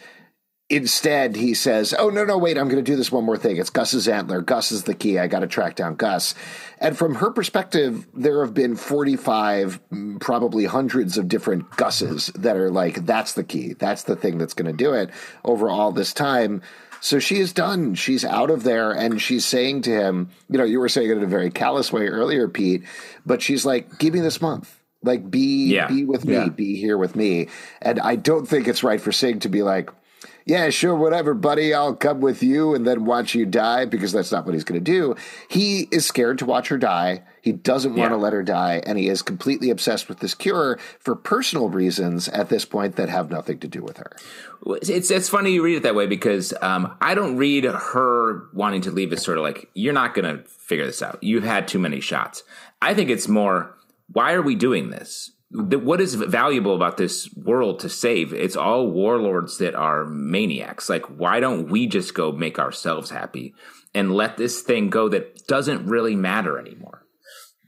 Instead, 0.70 1.34
he 1.34 1.54
says, 1.54 1.94
Oh, 1.98 2.10
no, 2.10 2.24
no, 2.24 2.36
wait, 2.36 2.58
I'm 2.58 2.68
going 2.68 2.84
to 2.84 2.90
do 2.90 2.96
this 2.96 3.10
one 3.10 3.24
more 3.24 3.38
thing. 3.38 3.56
It's 3.56 3.70
Gus's 3.70 4.06
antler. 4.06 4.42
Gus 4.42 4.70
is 4.70 4.84
the 4.84 4.94
key. 4.94 5.18
I 5.18 5.26
got 5.26 5.38
to 5.38 5.46
track 5.46 5.76
down 5.76 5.94
Gus. 5.94 6.34
And 6.78 6.96
from 6.96 7.14
her 7.16 7.30
perspective, 7.30 8.06
there 8.12 8.44
have 8.44 8.52
been 8.52 8.76
45, 8.76 9.80
probably 10.20 10.66
hundreds 10.66 11.16
of 11.16 11.26
different 11.26 11.70
Gus's 11.76 12.26
that 12.34 12.56
are 12.58 12.70
like, 12.70 13.06
that's 13.06 13.32
the 13.32 13.44
key. 13.44 13.72
That's 13.78 14.02
the 14.02 14.14
thing 14.14 14.36
that's 14.36 14.52
going 14.52 14.70
to 14.70 14.76
do 14.76 14.92
it 14.92 15.08
over 15.42 15.70
all 15.70 15.90
this 15.90 16.12
time. 16.12 16.60
So 17.00 17.18
she 17.18 17.38
is 17.38 17.54
done. 17.54 17.94
She's 17.94 18.24
out 18.24 18.50
of 18.50 18.62
there. 18.62 18.92
And 18.92 19.22
she's 19.22 19.46
saying 19.46 19.82
to 19.82 19.90
him, 19.90 20.28
You 20.50 20.58
know, 20.58 20.64
you 20.64 20.80
were 20.80 20.90
saying 20.90 21.08
it 21.08 21.16
in 21.16 21.22
a 21.22 21.26
very 21.26 21.50
callous 21.50 21.90
way 21.90 22.08
earlier, 22.08 22.46
Pete, 22.46 22.82
but 23.24 23.40
she's 23.40 23.64
like, 23.64 23.98
Give 23.98 24.12
me 24.12 24.20
this 24.20 24.42
month 24.42 24.77
like 25.02 25.30
be 25.30 25.66
yeah. 25.66 25.88
be 25.88 26.04
with 26.04 26.24
me 26.24 26.34
yeah. 26.34 26.48
be 26.48 26.76
here 26.76 26.98
with 26.98 27.14
me 27.14 27.48
and 27.80 28.00
i 28.00 28.16
don't 28.16 28.46
think 28.46 28.66
it's 28.66 28.82
right 28.82 29.00
for 29.00 29.12
singh 29.12 29.38
to 29.38 29.48
be 29.48 29.62
like 29.62 29.90
yeah, 30.48 30.70
sure, 30.70 30.94
whatever, 30.94 31.34
buddy, 31.34 31.74
I'll 31.74 31.94
come 31.94 32.22
with 32.22 32.42
you 32.42 32.74
and 32.74 32.86
then 32.86 33.04
watch 33.04 33.34
you 33.34 33.44
die 33.44 33.84
because 33.84 34.12
that's 34.12 34.32
not 34.32 34.46
what 34.46 34.54
he's 34.54 34.64
going 34.64 34.82
to 34.82 34.92
do. 34.92 35.14
He 35.46 35.88
is 35.90 36.06
scared 36.06 36.38
to 36.38 36.46
watch 36.46 36.68
her 36.68 36.78
die. 36.78 37.22
He 37.42 37.52
doesn't 37.52 37.90
want 37.90 38.12
Yeah. 38.12 38.16
to 38.16 38.16
let 38.16 38.32
her 38.32 38.42
die, 38.42 38.80
and 38.86 38.96
he 38.96 39.10
is 39.10 39.20
completely 39.20 39.68
obsessed 39.68 40.08
with 40.08 40.20
this 40.20 40.34
cure 40.34 40.78
for 41.00 41.14
personal 41.14 41.68
reasons 41.68 42.28
at 42.28 42.48
this 42.48 42.64
point 42.64 42.96
that 42.96 43.10
have 43.10 43.30
nothing 43.30 43.58
to 43.58 43.68
do 43.68 43.82
with 43.82 43.98
her. 43.98 44.16
It's 44.66 45.10
it's 45.10 45.28
funny 45.28 45.52
you 45.52 45.62
read 45.62 45.76
it 45.76 45.82
that 45.82 45.94
way 45.94 46.06
because 46.06 46.54
um, 46.62 46.96
I 47.02 47.14
don't 47.14 47.36
read 47.36 47.64
her 47.64 48.44
wanting 48.54 48.80
to 48.82 48.90
leave 48.90 49.12
as 49.12 49.22
sort 49.22 49.36
of 49.36 49.44
like 49.44 49.68
you're 49.74 49.92
not 49.92 50.14
going 50.14 50.38
to 50.38 50.42
figure 50.44 50.86
this 50.86 51.02
out. 51.02 51.22
You've 51.22 51.44
had 51.44 51.68
too 51.68 51.78
many 51.78 52.00
shots. 52.00 52.42
I 52.80 52.94
think 52.94 53.10
it's 53.10 53.28
more 53.28 53.74
why 54.10 54.32
are 54.32 54.42
we 54.42 54.54
doing 54.54 54.90
this? 54.90 55.32
What 55.50 56.00
is 56.00 56.14
valuable 56.14 56.74
about 56.74 56.98
this 56.98 57.32
world 57.34 57.80
to 57.80 57.88
save? 57.88 58.34
It's 58.34 58.56
all 58.56 58.90
warlords 58.90 59.58
that 59.58 59.74
are 59.74 60.04
maniacs. 60.04 60.90
Like 60.90 61.06
why 61.06 61.40
don't 61.40 61.70
we 61.70 61.86
just 61.86 62.14
go 62.14 62.32
make 62.32 62.58
ourselves 62.58 63.10
happy 63.10 63.54
and 63.94 64.14
let 64.14 64.36
this 64.36 64.60
thing 64.60 64.90
go 64.90 65.08
that 65.08 65.46
doesn't 65.46 65.86
really 65.86 66.16
matter 66.16 66.58
anymore? 66.58 67.06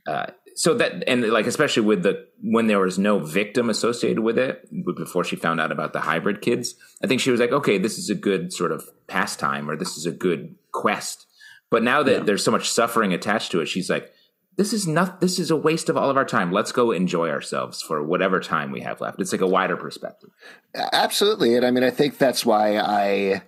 Uh, 0.07 0.27
so 0.61 0.75
that 0.75 1.05
and 1.07 1.27
like 1.31 1.47
especially 1.47 1.83
with 1.83 2.03
the 2.03 2.27
when 2.43 2.67
there 2.67 2.81
was 2.81 2.99
no 2.99 3.19
victim 3.19 3.71
associated 3.71 4.21
with 4.21 4.39
it 4.39 4.69
before 4.97 5.25
she 5.25 5.35
found 5.35 5.59
out 5.59 5.73
about 5.73 5.95
the 5.95 6.01
hybrid 6.01 6.43
kids 6.43 6.75
i 7.03 7.07
think 7.07 7.21
she 7.21 7.31
was 7.31 7.41
like 7.41 7.53
okay 7.53 7.79
this 7.79 7.97
is 7.97 8.11
a 8.11 8.15
good 8.15 8.53
sort 8.53 8.73
of 8.73 8.85
pastime 9.07 9.71
or 9.71 9.77
this 9.77 9.97
is 9.97 10.05
a 10.05 10.11
good 10.11 10.55
quest 10.73 11.27
but 11.71 11.83
now 11.83 12.03
that 12.03 12.27
there's 12.27 12.45
so 12.45 12.51
much 12.51 12.69
suffering 12.69 13.15
attached 13.15 13.51
to 13.51 13.61
it 13.61 13.67
she's 13.67 13.89
like 13.89 14.13
this 14.57 14.73
is 14.73 14.87
not 14.87 15.21
this 15.21 15.39
is 15.39 15.51
a 15.51 15.57
waste 15.57 15.89
of 15.89 15.97
all 15.97 16.11
of 16.11 16.17
our 16.17 16.25
time 16.25 16.53
let's 16.53 16.73
go 16.73 16.91
enjoy 16.91 17.29
ourselves 17.29 17.81
for 17.81 18.03
whatever 18.03 18.41
time 18.41 18.71
we 18.71 18.81
have 18.81 19.01
left 19.01 19.21
it's 19.21 19.33
like 19.33 19.41
a 19.41 19.47
wider 19.47 19.77
perspective 19.77 20.31
Absolutely. 20.75 21.57
And 21.57 21.67
I 21.67 21.71
mean, 21.71 21.85
I 21.85 21.91
think 21.91 22.19
that's 22.19 22.47
why 22.47 22.79
I, 22.79 23.43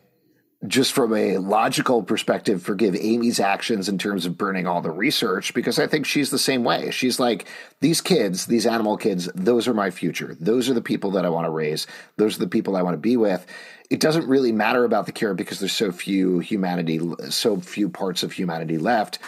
just 0.66 0.92
from 0.92 1.14
a 1.14 1.38
logical 1.38 2.02
perspective, 2.02 2.62
forgive 2.62 2.94
Aimee's 2.94 3.40
actions 3.40 3.88
in 3.88 3.99
terms 3.99 4.26
of 4.26 4.38
burning 4.38 4.66
all 4.66 4.80
the 4.80 4.90
research 4.90 5.54
because 5.54 5.78
I 5.78 5.87
think 5.87 6.06
she's 6.06 6.30
the 6.30 6.38
same 6.38 6.64
way. 6.64 6.90
She's 6.90 7.21
like, 7.21 7.47
these 7.80 8.00
kids, 8.00 8.47
these 8.47 8.66
animal 8.66 8.97
kids, 8.97 9.28
those 9.35 9.68
are 9.68 9.75
my 9.75 9.90
future. 9.90 10.37
Those 10.40 10.68
are 10.68 10.75
the 10.75 10.82
people 10.82 11.12
that 11.12 11.25
I 11.25 11.28
want 11.28 11.47
to 11.47 11.50
raise. 11.50 11.87
Those 12.16 12.37
are 12.37 12.40
the 12.40 12.49
people 12.49 12.76
I 12.76 12.82
want 12.82 12.94
to 12.94 12.99
be 12.99 13.16
with. 13.16 13.47
It 13.90 14.00
doesn't 14.00 14.26
really 14.26 14.52
matter 14.52 14.85
about 14.85 15.06
the 15.06 15.12
cure 15.12 15.35
because 15.35 15.61
there's 15.61 15.73
so 15.73 15.92
few 15.92 16.38
humanity, 16.38 17.00
so 17.28 17.61
few 17.61 17.88
parts 17.88 18.23
of 18.23 18.32
humanity 18.32 18.78
left. 18.78 19.18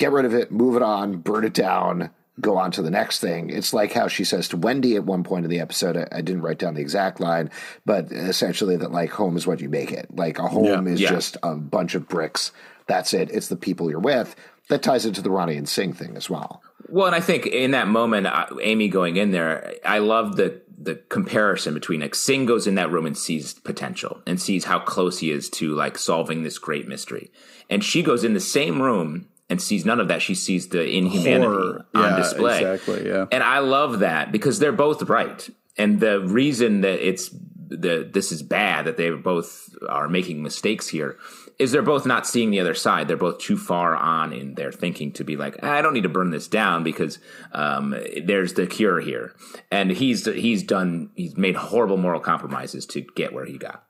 Get 0.00 0.12
rid 0.12 0.24
of 0.24 0.32
it, 0.34 0.50
move 0.50 0.76
it 0.76 0.82
on, 0.82 1.18
burn 1.18 1.44
it 1.44 1.52
down, 1.52 2.08
go 2.40 2.56
on 2.56 2.70
to 2.72 2.80
the 2.82 2.90
next 2.90 3.20
thing. 3.20 3.50
It's 3.50 3.74
like 3.74 3.92
how 3.92 4.08
she 4.08 4.24
says 4.24 4.48
to 4.48 4.56
Wendy 4.56 4.96
at 4.96 5.04
one 5.04 5.22
point 5.24 5.44
in 5.44 5.50
the 5.50 5.60
episode. 5.60 5.94
I, 5.96 6.08
I 6.10 6.22
didn't 6.22 6.40
write 6.40 6.58
down 6.58 6.72
the 6.74 6.80
exact 6.80 7.20
line, 7.20 7.50
but 7.84 8.10
essentially 8.10 8.76
that 8.78 8.92
like 8.92 9.10
home 9.10 9.36
is 9.36 9.46
what 9.46 9.60
you 9.60 9.68
make 9.68 9.92
it. 9.92 10.06
Like 10.16 10.38
a 10.38 10.48
home 10.48 10.64
Yeah. 10.86 10.92
is 10.94 11.00
Yeah. 11.02 11.10
just 11.10 11.36
a 11.42 11.54
bunch 11.54 11.94
of 11.94 12.08
bricks. 12.08 12.50
That's 12.86 13.12
it. 13.12 13.30
It's 13.30 13.48
the 13.48 13.56
people 13.56 13.90
you're 13.90 14.00
with. 14.00 14.34
That 14.70 14.82
ties 14.82 15.04
into 15.04 15.20
the 15.20 15.30
Rani 15.30 15.56
and 15.56 15.68
Singh 15.68 15.92
thing 15.92 16.16
as 16.16 16.30
well. 16.30 16.62
Well, 16.88 17.06
and 17.06 17.14
I 17.14 17.20
think 17.20 17.46
in 17.46 17.72
that 17.72 17.86
moment, 17.88 18.26
uh, 18.26 18.46
Aimee 18.62 18.88
going 18.88 19.16
in 19.16 19.32
there, 19.32 19.74
I 19.84 19.98
love 19.98 20.36
the 20.36 20.62
the 20.82 20.94
comparison 21.10 21.74
between 21.74 22.00
like 22.00 22.14
Singh 22.14 22.46
goes 22.46 22.66
in 22.66 22.74
that 22.76 22.90
room 22.90 23.04
and 23.04 23.18
sees 23.18 23.52
potential 23.52 24.22
and 24.26 24.40
sees 24.40 24.64
how 24.64 24.78
close 24.78 25.18
he 25.18 25.30
is 25.30 25.50
to 25.50 25.74
like 25.74 25.98
solving 25.98 26.42
this 26.42 26.56
great 26.58 26.88
mystery, 26.88 27.30
and 27.68 27.84
she 27.84 28.02
goes 28.02 28.24
in 28.24 28.32
the 28.32 28.40
same 28.40 28.80
room 28.80 29.26
and 29.50 29.60
sees 29.60 29.84
none 29.84 30.00
of 30.00 30.08
that. 30.08 30.22
She 30.22 30.34
sees 30.34 30.68
the 30.68 30.88
inhumanity 30.88 31.44
Horror. 31.44 31.86
on 31.94 32.02
Yeah, 32.02 32.16
display. 32.16 32.60
exactly, 32.64 33.06
yeah. 33.08 33.26
and 33.30 33.42
I 33.42 33.58
love 33.58 33.98
that 33.98 34.32
because 34.32 34.58
they're 34.60 34.72
both 34.72 35.02
right, 35.10 35.46
and 35.76 36.00
the 36.00 36.20
reason 36.20 36.80
that 36.80 37.06
it's 37.06 37.30
the 37.68 38.08
this 38.10 38.32
is 38.32 38.42
bad 38.42 38.84
that 38.86 38.96
they 38.96 39.10
both 39.10 39.68
are 39.88 40.08
making 40.08 40.42
mistakes 40.42 40.88
here 40.88 41.18
is 41.60 41.72
they're 41.72 41.82
both 41.82 42.06
not 42.06 42.26
seeing 42.26 42.50
the 42.50 42.58
other 42.58 42.72
side. 42.74 43.06
They're 43.06 43.18
both 43.18 43.38
too 43.38 43.58
far 43.58 43.94
on 43.94 44.32
in 44.32 44.54
their 44.54 44.72
thinking 44.72 45.12
to 45.12 45.24
be 45.24 45.36
like, 45.36 45.62
I 45.62 45.82
don't 45.82 45.92
need 45.92 46.04
to 46.04 46.08
burn 46.08 46.30
this 46.30 46.48
down 46.48 46.82
because 46.82 47.18
um, 47.52 47.94
there's 48.24 48.54
the 48.54 48.66
cure 48.66 48.98
here. 49.00 49.34
And 49.70 49.90
he's 49.90 50.24
he's 50.24 50.62
done 50.62 51.10
he's 51.14 51.36
made 51.36 51.56
horrible 51.56 51.98
moral 51.98 52.20
compromises 52.20 52.86
to 52.86 53.02
get 53.02 53.32
where 53.34 53.44
he 53.44 53.58
got. 53.58 53.84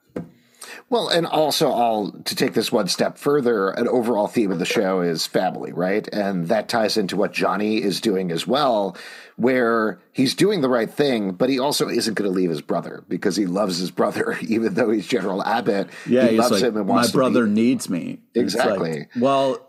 Well, 0.89 1.09
and 1.09 1.25
also, 1.25 1.69
all 1.69 2.11
to 2.11 2.35
take 2.35 2.53
this 2.53 2.71
one 2.71 2.87
step 2.87 3.17
further, 3.17 3.69
an 3.69 3.87
overall 3.87 4.27
theme 4.27 4.51
of 4.51 4.59
the 4.59 4.65
show 4.65 5.01
is 5.01 5.25
family, 5.25 5.71
right? 5.71 6.07
And 6.09 6.47
that 6.47 6.69
ties 6.69 6.97
into 6.97 7.15
what 7.15 7.31
Johnny 7.33 7.81
is 7.81 8.01
doing 8.01 8.31
as 8.31 8.45
well, 8.45 8.95
where 9.37 9.99
he's 10.11 10.35
doing 10.35 10.61
the 10.61 10.69
right 10.69 10.89
thing, 10.89 11.31
but 11.31 11.49
he 11.49 11.59
also 11.59 11.89
isn't 11.89 12.13
going 12.13 12.29
to 12.29 12.35
leave 12.35 12.49
his 12.49 12.61
brother 12.61 13.03
because 13.07 13.35
he 13.35 13.45
loves 13.45 13.77
his 13.77 13.91
brother, 13.91 14.37
even 14.47 14.73
though 14.73 14.91
he's 14.91 15.07
General 15.07 15.43
Abbott. 15.43 15.89
Yeah, 16.05 16.27
he 16.27 16.37
loves 16.37 16.51
like, 16.51 16.63
him 16.63 16.77
and 16.77 16.87
my 16.87 16.93
wants 16.95 17.11
brother 17.11 17.45
be. 17.45 17.51
needs 17.51 17.89
me. 17.89 18.19
Exactly. 18.35 18.99
like, 18.99 19.09
well, 19.17 19.67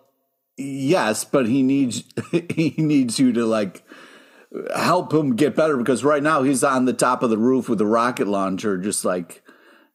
yes, 0.57 1.25
but 1.25 1.49
he 1.49 1.63
needs 1.63 2.05
he 2.51 2.75
needs 2.77 3.19
you 3.19 3.33
to 3.33 3.47
like 3.47 3.85
help 4.75 5.13
him 5.13 5.35
get 5.37 5.57
better 5.57 5.77
because 5.77 6.05
right 6.05 6.23
now 6.23 6.43
he's 6.43 6.63
on 6.63 6.85
the 6.85 6.93
top 6.93 7.23
of 7.23 7.31
the 7.31 7.39
roof 7.39 7.69
with 7.69 7.81
a 7.81 7.87
rocket 7.87 8.29
launcher, 8.29 8.77
just 8.77 9.05
like 9.05 9.42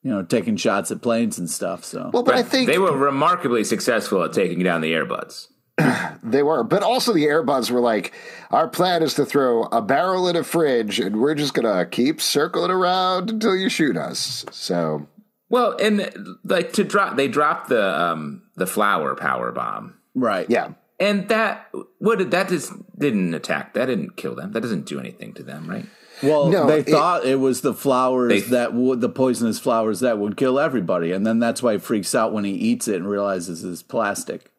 you 0.07 0.13
know, 0.13 0.23
taking 0.23 0.55
shots 0.55 0.89
at 0.89 1.01
planes 1.01 1.37
and 1.37 1.49
stuff. 1.49 1.83
So 1.83 2.11
Well, 2.13 2.23
but 2.23 2.35
I 2.35 2.41
think 2.41 2.69
they 2.69 2.79
were 2.79 2.95
remarkably 2.95 3.65
successful 3.65 4.23
at 4.23 4.31
taking 4.31 4.63
down 4.63 4.79
the 4.79 4.93
Airbuds. 4.93 5.47
They 6.23 6.43
were, 6.43 6.63
but 6.63 6.81
also 6.81 7.13
the 7.13 7.25
Airbuds 7.25 7.69
were 7.71 7.79
like, 7.79 8.13
our 8.49 8.67
plan 8.67 9.03
is 9.03 9.13
to 9.15 9.25
throw 9.25 9.63
a 9.63 9.81
barrel 9.81 10.27
in 10.27 10.35
a 10.35 10.43
fridge, 10.43 10.99
and 10.99 11.21
we're 11.21 11.35
just 11.35 11.53
gonna 11.53 11.85
keep 11.85 12.21
circling 12.21 12.71
around 12.71 13.29
until 13.29 13.55
you 13.55 13.69
shoot 13.69 13.95
us. 13.95 14.45
So 14.51 15.07
Well, 15.49 15.77
and 15.77 16.09
like 16.43 16.73
to 16.73 16.83
drop, 16.83 17.15
they 17.17 17.27
dropped 17.27 17.69
the 17.69 18.01
um, 18.01 18.43
the 18.55 18.65
flower 18.65 19.13
power 19.15 19.51
bomb, 19.51 19.95
right, 20.15 20.49
yeah, 20.49 20.71
and 20.99 21.29
that 21.29 21.69
what 21.99 22.17
did 22.17 22.31
that 22.31 22.49
just 22.49 22.73
didn't 22.97 23.33
attack. 23.33 23.73
That 23.73 23.85
didn't 23.85 24.17
kill 24.17 24.35
them. 24.35 24.53
That 24.53 24.61
doesn't 24.61 24.85
do 24.85 24.99
anything 24.99 25.33
to 25.33 25.43
them, 25.43 25.69
right? 25.69 25.85
Well, 26.23 26.47
No, 26.49 26.65
they 26.67 26.80
it- 26.80 26.89
thought 26.89 27.25
it 27.25 27.39
was 27.39 27.62
the 27.62 27.73
flowers 27.73 28.30
They- 28.45 28.49
that 28.49 28.73
would 28.73 29.01
the 29.01 29.10
poisonous 29.10 29.60
flowers 29.60 29.99
that 29.99 30.17
would 30.17 30.36
kill 30.38 30.60
everybody, 30.60 31.12
and 31.12 31.25
then 31.25 31.39
that's 31.39 31.62
why 31.62 31.73
he 31.73 31.80
freaks 31.80 32.15
out 32.15 32.34
when 32.34 32.43
he 32.43 32.51
eats 32.51 32.88
it 32.88 32.95
and 32.95 33.08
realizes 33.10 33.63
it's 33.63 33.84
plastic. 33.84 34.51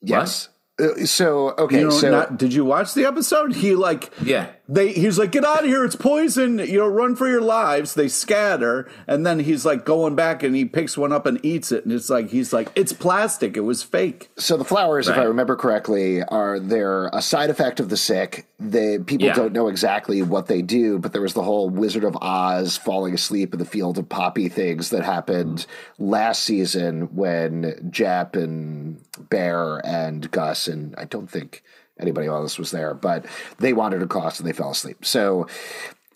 yes. 0.00 0.48
Uh, 0.80 1.04
so 1.06 1.50
okay, 1.58 1.78
You 1.80 1.84
know, 1.84 1.90
so 1.90 2.10
not, 2.10 2.38
did 2.38 2.52
you 2.52 2.64
watch 2.64 2.94
the 2.94 3.04
episode? 3.04 3.52
He 3.54 3.74
like 3.74 4.12
Yeah. 4.22 4.46
They 4.70 4.92
he's 4.92 5.18
like 5.18 5.32
get 5.32 5.46
out 5.46 5.60
of 5.60 5.64
here 5.64 5.82
it's 5.84 5.96
poison 5.96 6.58
you 6.58 6.76
know 6.78 6.86
run 6.86 7.16
for 7.16 7.26
your 7.26 7.40
lives 7.40 7.94
they 7.94 8.06
scatter 8.06 8.86
and 9.06 9.24
then 9.24 9.38
he's 9.40 9.64
like 9.64 9.86
going 9.86 10.14
back 10.14 10.42
and 10.42 10.54
he 10.54 10.66
picks 10.66 10.98
one 10.98 11.10
up 11.10 11.24
and 11.24 11.40
eats 11.42 11.72
it 11.72 11.84
and 11.84 11.92
it's 11.92 12.10
like 12.10 12.28
he's 12.28 12.52
like 12.52 12.70
it's 12.74 12.92
plastic 12.92 13.56
it 13.56 13.60
was 13.60 13.82
fake 13.82 14.28
So 14.36 14.58
the 14.58 14.64
flowers, 14.66 15.08
if 15.08 15.16
I 15.16 15.22
remember 15.24 15.56
correctly, 15.56 16.22
are 16.22 16.60
they're 16.60 17.06
a 17.14 17.22
side 17.22 17.48
effect 17.48 17.80
of 17.80 17.88
the 17.88 17.96
sick. 17.96 18.46
They 18.60 18.98
people 18.98 19.26
Yeah. 19.28 19.34
don't 19.34 19.52
know 19.54 19.68
exactly 19.68 20.20
what 20.20 20.48
they 20.48 20.60
do, 20.60 20.98
but 20.98 21.12
there 21.14 21.22
was 21.22 21.32
the 21.32 21.42
whole 21.42 21.70
Wizard 21.70 22.04
of 22.04 22.16
Oz 22.20 22.76
falling 22.76 23.14
asleep 23.14 23.54
in 23.54 23.58
the 23.58 23.64
field 23.64 23.96
of 23.96 24.08
poppy 24.08 24.48
things 24.50 24.90
that 24.90 25.02
happened 25.02 25.64
last 25.98 26.42
season 26.42 27.14
when 27.14 27.90
Jepp 27.90 28.36
and 28.36 29.00
Bear 29.30 29.78
and 29.86 30.30
Gus 30.30 30.68
and 30.68 30.94
I 30.98 31.04
don't 31.04 31.30
think 31.30 31.62
anybody 31.98 32.26
else 32.26 32.58
was 32.58 32.70
there, 32.70 32.94
but 32.94 33.26
they 33.58 33.72
wandered 33.72 34.02
across 34.02 34.38
and 34.38 34.48
they 34.48 34.52
fell 34.52 34.70
asleep. 34.70 35.04
So 35.04 35.46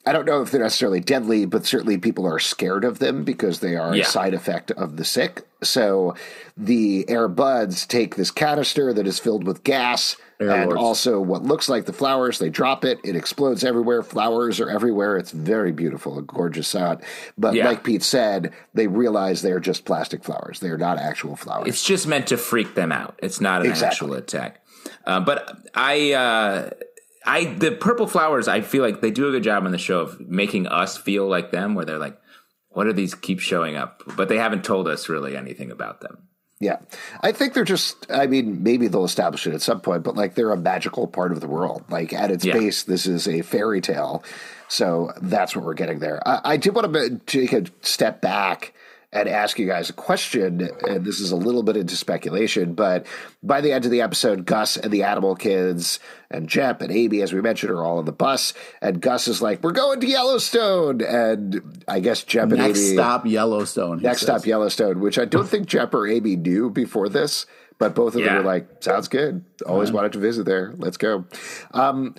I 0.04 0.12
don't 0.12 0.24
know 0.24 0.42
if 0.42 0.50
they're 0.50 0.60
necessarily 0.62 0.98
deadly, 1.00 1.44
but 1.46 1.64
certainly 1.64 1.96
people 1.96 2.26
are 2.26 2.40
scared 2.40 2.84
of 2.84 2.98
them 2.98 3.22
because 3.22 3.60
they 3.60 3.76
are 3.76 3.94
Yeah. 3.94 4.02
a 4.02 4.06
side 4.06 4.34
effect 4.34 4.70
of 4.72 4.96
the 4.96 5.04
sick. 5.04 5.42
So 5.62 6.14
the 6.56 7.08
air 7.08 7.28
buds 7.28 7.86
take 7.86 8.16
this 8.16 8.30
canister 8.32 8.92
that 8.92 9.06
is 9.06 9.20
filled 9.20 9.46
with 9.46 9.62
gas 9.62 10.16
and 10.40 10.48
lords. 10.70 10.74
also 10.74 11.20
what 11.20 11.44
looks 11.44 11.68
like 11.68 11.84
the 11.84 11.92
flowers. 11.92 12.40
They 12.40 12.50
drop 12.50 12.84
it, 12.84 12.98
it 13.04 13.14
explodes 13.14 13.62
everywhere. 13.62 14.02
Flowers 14.02 14.58
are 14.58 14.68
everywhere. 14.68 15.16
It's 15.18 15.30
very 15.30 15.70
beautiful, 15.70 16.18
a 16.18 16.22
gorgeous 16.22 16.68
shot. 16.68 17.00
But 17.38 17.54
Yeah. 17.54 17.68
like 17.68 17.84
Pete 17.84 18.02
said, 18.02 18.50
they 18.74 18.88
realize 18.88 19.40
they're 19.42 19.60
just 19.60 19.84
plastic 19.84 20.24
flowers. 20.24 20.58
They 20.58 20.70
are 20.70 20.78
not 20.78 20.98
actual 20.98 21.36
flowers. 21.36 21.68
It's 21.68 21.84
just 21.84 22.08
meant 22.08 22.26
to 22.26 22.36
freak 22.36 22.74
them 22.74 22.90
out. 22.90 23.14
It's 23.22 23.40
not 23.40 23.60
an 23.60 23.70
Exactly. 23.70 23.86
actual 24.08 24.14
attack. 24.14 24.58
Uh, 25.04 25.20
but 25.20 25.56
I, 25.74 26.12
uh, 26.12 26.70
I, 27.24 27.44
the 27.44 27.72
purple 27.72 28.06
flowers, 28.06 28.48
I 28.48 28.60
feel 28.60 28.82
like 28.82 29.00
they 29.00 29.10
do 29.10 29.28
a 29.28 29.30
good 29.32 29.42
job 29.44 29.64
on 29.64 29.72
the 29.72 29.78
show 29.78 30.00
of 30.00 30.20
making 30.20 30.66
us 30.66 30.96
feel 30.96 31.26
like 31.28 31.50
them, 31.50 31.74
where 31.74 31.84
they're 31.84 31.98
like, 31.98 32.18
"What 32.70 32.84
do 32.84 32.92
these 32.92 33.14
keep 33.14 33.40
showing 33.40 33.76
up?" 33.76 34.02
But 34.16 34.28
they 34.28 34.38
haven't 34.38 34.64
told 34.64 34.88
us 34.88 35.08
really 35.08 35.36
anything 35.36 35.70
about 35.70 36.00
them. 36.00 36.28
Yeah. 36.60 36.78
I 37.20 37.32
think 37.32 37.54
they're 37.54 37.64
just, 37.64 38.06
I 38.08 38.28
mean, 38.28 38.62
maybe 38.62 38.86
they'll 38.86 39.04
establish 39.04 39.48
it 39.48 39.52
at 39.52 39.62
some 39.62 39.80
point, 39.80 40.04
but 40.04 40.14
like 40.14 40.36
they're 40.36 40.52
a 40.52 40.56
magical 40.56 41.08
part 41.08 41.32
of 41.32 41.40
the 41.40 41.48
world. 41.48 41.82
Like 41.90 42.12
at 42.12 42.30
its 42.30 42.44
Yeah. 42.44 42.52
base, 42.52 42.84
this 42.84 43.04
is 43.04 43.26
a 43.26 43.42
fairy 43.42 43.80
tale. 43.80 44.22
So 44.68 45.12
that's 45.20 45.56
what 45.56 45.64
we're 45.64 45.74
getting 45.74 45.98
there. 45.98 46.22
I, 46.24 46.52
I 46.52 46.56
did 46.56 46.72
want 46.72 46.92
to 46.94 47.20
take 47.26 47.52
a 47.52 47.64
step 47.80 48.20
back 48.20 48.74
and 49.14 49.28
ask 49.28 49.58
you 49.58 49.66
guys 49.66 49.90
a 49.90 49.92
question. 49.92 50.70
And 50.88 51.04
this 51.04 51.20
is 51.20 51.32
a 51.32 51.36
little 51.36 51.62
bit 51.62 51.76
into 51.76 51.96
speculation, 51.96 52.72
but 52.74 53.06
by 53.42 53.60
the 53.60 53.70
end 53.72 53.84
of 53.84 53.90
the 53.90 54.00
episode, 54.00 54.46
Gus 54.46 54.76
and 54.78 54.90
the 54.90 55.02
animal 55.02 55.34
kids 55.36 56.00
and 56.30 56.48
Jepp 56.48 56.80
and 56.80 56.90
Aimee, 56.90 57.20
as 57.20 57.32
we 57.32 57.42
mentioned, 57.42 57.70
are 57.72 57.84
all 57.84 57.98
on 57.98 58.06
the 58.06 58.12
bus. 58.12 58.54
And 58.80 59.00
Gus 59.02 59.28
is 59.28 59.42
like, 59.42 59.62
"We're 59.62 59.72
going 59.72 60.00
to 60.00 60.06
Yellowstone," 60.06 61.02
and 61.02 61.84
I 61.86 62.00
guess 62.00 62.24
Jepp 62.24 62.44
and 62.44 62.52
Next 62.58 62.78
Aimee 62.78 62.94
stop 62.94 63.26
Yellowstone. 63.26 64.00
next 64.00 64.20
says. 64.20 64.28
stop 64.28 64.46
Yellowstone, 64.46 65.00
which 65.00 65.18
I 65.18 65.26
don't 65.26 65.46
think 65.48 65.66
Jepp 65.68 65.92
or 65.92 66.06
Aimee 66.08 66.36
knew 66.36 66.70
before 66.70 67.10
this, 67.10 67.44
but 67.78 67.94
both 67.94 68.14
of 68.14 68.22
them 68.22 68.32
Yeah. 68.32 68.38
were 68.38 68.44
like, 68.44 68.66
"Sounds 68.80 69.08
good. 69.08 69.44
Always 69.66 69.92
wanted 69.92 70.12
to 70.12 70.18
visit 70.20 70.46
there. 70.46 70.72
Let's 70.78 70.96
go." 70.96 71.26
Um, 71.72 72.14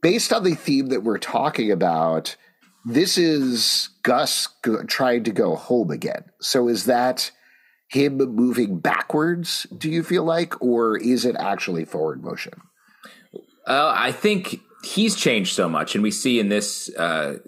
based 0.00 0.32
on 0.32 0.44
the 0.44 0.54
theme 0.54 0.86
that 0.90 1.02
we're 1.02 1.18
talking 1.18 1.72
about, 1.72 2.36
this 2.84 3.18
is 3.18 3.90
Gus 4.02 4.46
go- 4.62 4.84
trying 4.84 5.24
to 5.24 5.30
go 5.30 5.54
home 5.56 5.90
again. 5.90 6.24
So 6.40 6.68
is 6.68 6.84
that 6.86 7.30
him 7.88 8.16
moving 8.18 8.78
backwards? 8.78 9.66
Do 9.76 9.90
you 9.90 10.02
feel 10.02 10.24
like, 10.24 10.60
or 10.62 10.96
is 10.96 11.24
it 11.24 11.36
actually 11.36 11.84
forward 11.84 12.22
motion? 12.22 12.52
Uh, 13.66 13.92
I 13.96 14.12
think 14.12 14.60
he's 14.82 15.14
changed 15.16 15.54
so 15.54 15.68
much, 15.68 15.94
and 15.94 16.02
we 16.02 16.10
see 16.10 16.40
in 16.40 16.48
this 16.48 16.88
uh, 16.96 17.38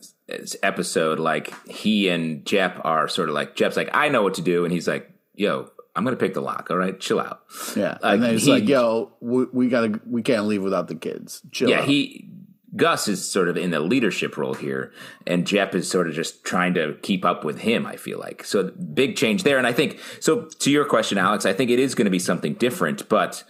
episode, 0.62 1.18
like 1.18 1.52
he 1.68 2.08
and 2.08 2.44
Jepp 2.44 2.80
are 2.84 3.08
sort 3.08 3.28
of 3.28 3.34
like 3.34 3.56
Jepp's 3.56 3.76
like, 3.76 3.90
I 3.94 4.08
know 4.08 4.22
what 4.22 4.34
to 4.34 4.42
do, 4.42 4.64
and 4.64 4.72
he's 4.72 4.86
like, 4.88 5.08
Yo, 5.34 5.70
I'm 5.96 6.04
gonna 6.04 6.16
pick 6.16 6.34
the 6.34 6.42
lock. 6.42 6.68
All 6.70 6.76
right, 6.76 6.98
chill 7.00 7.18
out. 7.18 7.42
Yeah, 7.76 7.98
Like, 8.02 8.14
and 8.14 8.22
then 8.22 8.34
it's 8.34 8.44
he- 8.44 8.50
like, 8.50 8.68
"Yo, 8.68 9.12
we, 9.20 9.44
we 9.52 9.68
gotta, 9.68 9.98
we 10.06 10.22
can't 10.22 10.46
leave 10.46 10.62
without 10.62 10.88
the 10.88 10.94
kids." 10.94 11.40
Chill 11.52 11.70
yeah, 11.70 11.80
out. 11.80 11.84
he 11.88 12.28
Gus 12.74 13.06
is 13.06 13.28
sort 13.28 13.48
of 13.48 13.56
in 13.56 13.70
the 13.70 13.80
leadership 13.80 14.36
role 14.36 14.54
here, 14.54 14.92
and 15.26 15.46
Jepp 15.46 15.74
is 15.74 15.90
sort 15.90 16.08
of 16.08 16.14
just 16.14 16.44
trying 16.44 16.74
to 16.74 16.96
keep 17.02 17.24
up 17.24 17.44
with 17.44 17.58
him. 17.58 17.86
I 17.86 17.96
feel 17.96 18.18
like 18.18 18.44
so 18.44 18.70
big 18.70 19.16
change 19.16 19.42
there, 19.42 19.58
and 19.58 19.66
I 19.66 19.72
think 19.72 20.00
so. 20.20 20.46
To 20.46 20.70
your 20.70 20.86
question, 20.86 21.18
Alex, 21.18 21.44
I 21.44 21.52
think 21.52 21.70
it 21.70 21.78
is 21.78 21.94
going 21.94 22.06
to 22.06 22.10
be 22.10 22.18
something 22.18 22.54
different, 22.54 23.08
but 23.08 23.44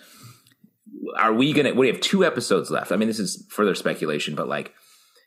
are 1.16 1.32
we 1.32 1.52
going 1.52 1.66
to? 1.66 1.72
We 1.72 1.86
have 1.86 2.00
two 2.00 2.24
episodes 2.24 2.70
left. 2.70 2.90
I 2.90 2.96
mean, 2.96 3.08
this 3.08 3.20
is 3.20 3.46
further 3.48 3.74
speculation, 3.74 4.34
but 4.34 4.48
like 4.48 4.74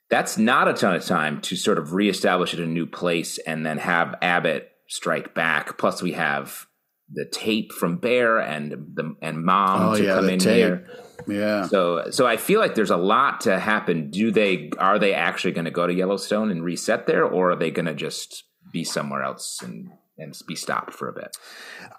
that's 0.10 0.38
not 0.38 0.68
a 0.68 0.74
ton 0.74 0.96
of 0.96 1.06
time 1.06 1.42
to 1.42 1.56
sort 1.56 1.78
of 1.78 1.94
reestablish 1.94 2.54
it 2.54 2.60
in 2.60 2.70
a 2.70 2.74
new 2.74 2.86
place 2.86 3.38
and 3.40 3.66
then 3.66 3.78
have 3.78 4.16
Abbott 4.22 4.72
strike 4.88 5.34
back. 5.34 5.78
Plus, 5.78 6.02
we 6.02 6.12
have 6.12 6.68
the 7.13 7.26
tape 7.26 7.72
from 7.72 7.98
Bear 7.98 8.39
and 8.39 8.72
the 8.72 9.15
and 9.22 9.44
Mom 9.44 9.82
Oh, 9.94 9.96
to 9.98 10.04
yeah, 10.04 10.15
come 10.15 10.30
in 10.30 10.39
tape. 10.39 10.56
here. 10.58 10.88
yeah. 11.28 11.68
So, 11.68 12.10
so 12.12 12.26
I 12.26 12.38
feel 12.38 12.60
like 12.60 12.76
there's 12.76 12.89
a 12.91 12.98
lot 12.98 13.41
to 13.41 13.60
happen. 13.60 14.10
Do 14.10 14.32
they 14.32 14.72
are 14.80 14.98
they 15.00 15.13
actually 15.13 15.52
going 15.54 15.65
to 15.65 15.72
go 15.72 15.86
to 15.88 15.94
Yellowstone 15.94 16.50
and 16.52 16.63
reset 16.63 17.06
there, 17.08 17.24
or 17.26 17.52
are 17.52 17.56
they 17.56 17.72
going 17.72 17.86
to 17.86 17.94
just 17.96 18.44
be 18.72 18.84
somewhere 18.84 19.22
else 19.24 19.62
and 19.62 19.91
and 20.18 20.34
be 20.48 20.56
stopped 20.56 20.94
for 20.94 21.08
a 21.10 21.13
bit? 21.13 21.38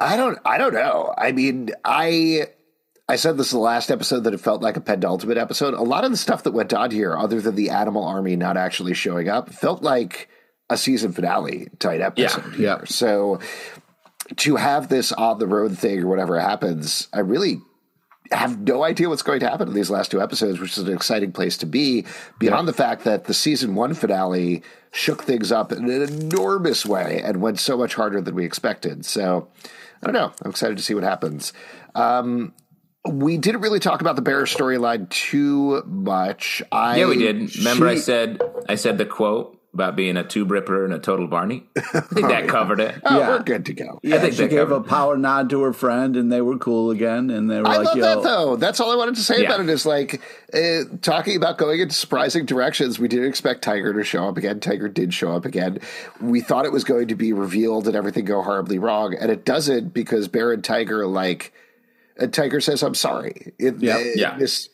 I 0.00 0.16
don't. 0.16 0.38
I 0.44 0.58
don't 0.58 0.74
know. 0.74 1.14
I 1.16 1.32
mean, 1.32 1.70
I. 1.84 2.48
I 3.08 3.14
said 3.14 3.36
this 3.36 3.52
the 3.52 3.58
last 3.58 3.92
episode 3.92 4.24
that 4.24 4.34
it 4.34 4.40
felt 4.40 4.62
like 4.62 4.76
a 4.76 4.80
penultimate 4.80 5.38
episode. 5.38 5.74
A 5.74 5.80
lot 5.82 6.02
of 6.02 6.10
the 6.10 6.16
stuff 6.16 6.42
that 6.42 6.50
went 6.50 6.74
on 6.74 6.90
here, 6.90 7.16
other 7.16 7.40
than 7.40 7.54
the 7.54 7.70
animal 7.70 8.02
army 8.04 8.34
not 8.34 8.56
actually 8.56 8.94
showing 8.94 9.28
up, 9.28 9.48
felt 9.50 9.80
like 9.80 10.28
a 10.70 10.76
season 10.76 11.12
finale 11.12 11.68
type 11.78 12.00
episode. 12.00 12.54
here. 12.54 12.60
yeah. 12.80 12.84
So 12.86 13.38
to 14.34 14.56
have 14.56 14.88
this 14.88 15.12
on 15.12 15.38
the 15.38 15.46
road 15.46 15.78
thing 15.78 16.02
or 16.02 16.08
whatever 16.08 16.38
happens, 16.38 17.08
I 17.12 17.20
really 17.20 17.60
have 18.32 18.60
no 18.60 18.82
idea 18.82 19.08
what's 19.08 19.22
going 19.22 19.40
to 19.40 19.48
happen 19.48 19.68
in 19.68 19.74
these 19.74 19.90
last 19.90 20.10
two 20.10 20.20
episodes, 20.20 20.58
which 20.58 20.76
is 20.76 20.86
an 20.86 20.92
exciting 20.92 21.32
place 21.32 21.56
to 21.58 21.66
be. 21.66 22.04
Beyond 22.38 22.66
the 22.66 22.72
fact 22.72 23.04
that 23.04 23.24
the 23.24 23.34
season 23.34 23.74
one 23.74 23.94
finale 23.94 24.62
shook 24.90 25.22
things 25.22 25.52
up 25.52 25.72
in 25.72 25.88
an 25.88 26.02
enormous 26.02 26.84
way 26.84 27.20
and 27.22 27.40
went 27.40 27.60
so 27.60 27.76
much 27.76 27.94
harder 27.94 28.20
than 28.20 28.34
we 28.34 28.44
expected. 28.44 29.04
So 29.04 29.48
I 30.02 30.06
don't 30.06 30.14
know. 30.14 30.32
I'm 30.42 30.50
excited 30.50 30.76
to 30.76 30.82
see 30.82 30.94
what 30.94 31.04
happens. 31.04 31.52
Um, 31.94 32.54
we 33.08 33.38
didn't 33.38 33.60
really 33.60 33.78
talk 33.78 34.00
about 34.00 34.16
the 34.16 34.22
bear 34.22 34.42
storyline 34.42 35.08
too 35.08 35.82
much. 35.86 36.62
I 36.72 36.98
Yeah, 36.98 37.06
we 37.06 37.18
did. 37.18 37.56
Remember, 37.56 37.86
I 37.86 37.96
said 37.96 38.40
I 38.68 38.74
said 38.74 38.98
the 38.98 39.06
quote 39.06 39.55
about 39.76 39.94
being 39.96 40.16
a 40.16 40.24
tube 40.24 40.50
ripper 40.50 40.84
and 40.84 40.92
a 40.94 40.98
total 40.98 41.26
Barney. 41.26 41.66
I 41.76 42.00
think 42.00 42.28
that 42.28 42.48
covered 42.48 42.80
it. 42.80 42.94
Oh, 43.04 43.18
Yeah. 43.18 43.28
we're 43.28 43.42
good 43.42 43.66
to 43.66 43.74
go. 43.74 44.00
Yeah, 44.02 44.18
think 44.20 44.32
she 44.32 44.42
that 44.42 44.48
gave 44.50 44.70
a 44.70 44.80
power 44.80 45.18
nod 45.18 45.50
to 45.50 45.62
her 45.62 45.72
friend, 45.74 46.16
and 46.16 46.32
they 46.32 46.40
were 46.40 46.56
cool 46.56 46.90
again. 46.90 47.28
And 47.30 47.50
they 47.50 47.60
were 47.60 47.68
I 47.68 47.76
like, 47.76 47.86
love 47.88 47.96
"Yo, 47.98 48.02
that 48.04 48.22
though. 48.22 48.56
That's 48.56 48.80
all 48.80 48.90
I 48.90 48.96
wanted 48.96 49.16
to 49.16 49.22
say 49.22 49.42
Yeah. 49.42 49.48
about 49.48 49.60
it 49.60 49.68
is 49.68 49.84
like 49.84 50.20
uh, 50.54 50.84
talking 51.02 51.36
about 51.36 51.58
going 51.58 51.80
in 51.80 51.90
surprising 51.90 52.46
directions. 52.46 52.98
We 52.98 53.08
didn't 53.08 53.26
expect 53.28 53.62
Tiger 53.62 53.92
to 53.92 54.02
show 54.02 54.26
up 54.28 54.36
again. 54.38 54.58
Tiger 54.60 54.88
did 54.88 55.12
show 55.12 55.32
up 55.32 55.44
again. 55.44 55.78
We 56.20 56.40
thought 56.40 56.64
it 56.64 56.72
was 56.72 56.84
going 56.84 57.08
to 57.08 57.14
be 57.14 57.32
revealed 57.34 57.86
and 57.86 57.94
everything 57.94 58.24
go 58.24 58.40
horribly 58.42 58.78
wrong, 58.78 59.14
and 59.14 59.30
it 59.30 59.44
doesn't 59.44 59.92
because 59.92 60.28
Bear 60.28 60.52
and 60.52 60.64
Tiger 60.64 61.06
like. 61.06 61.52
And 62.18 62.32
Tiger 62.32 62.60
says, 62.62 62.82
"I'm 62.82 62.94
sorry." 62.94 63.52
It, 63.58 63.78
Yep. 63.78 63.96
uh, 63.96 64.00
Yeah. 64.14 64.38
This, 64.38 64.70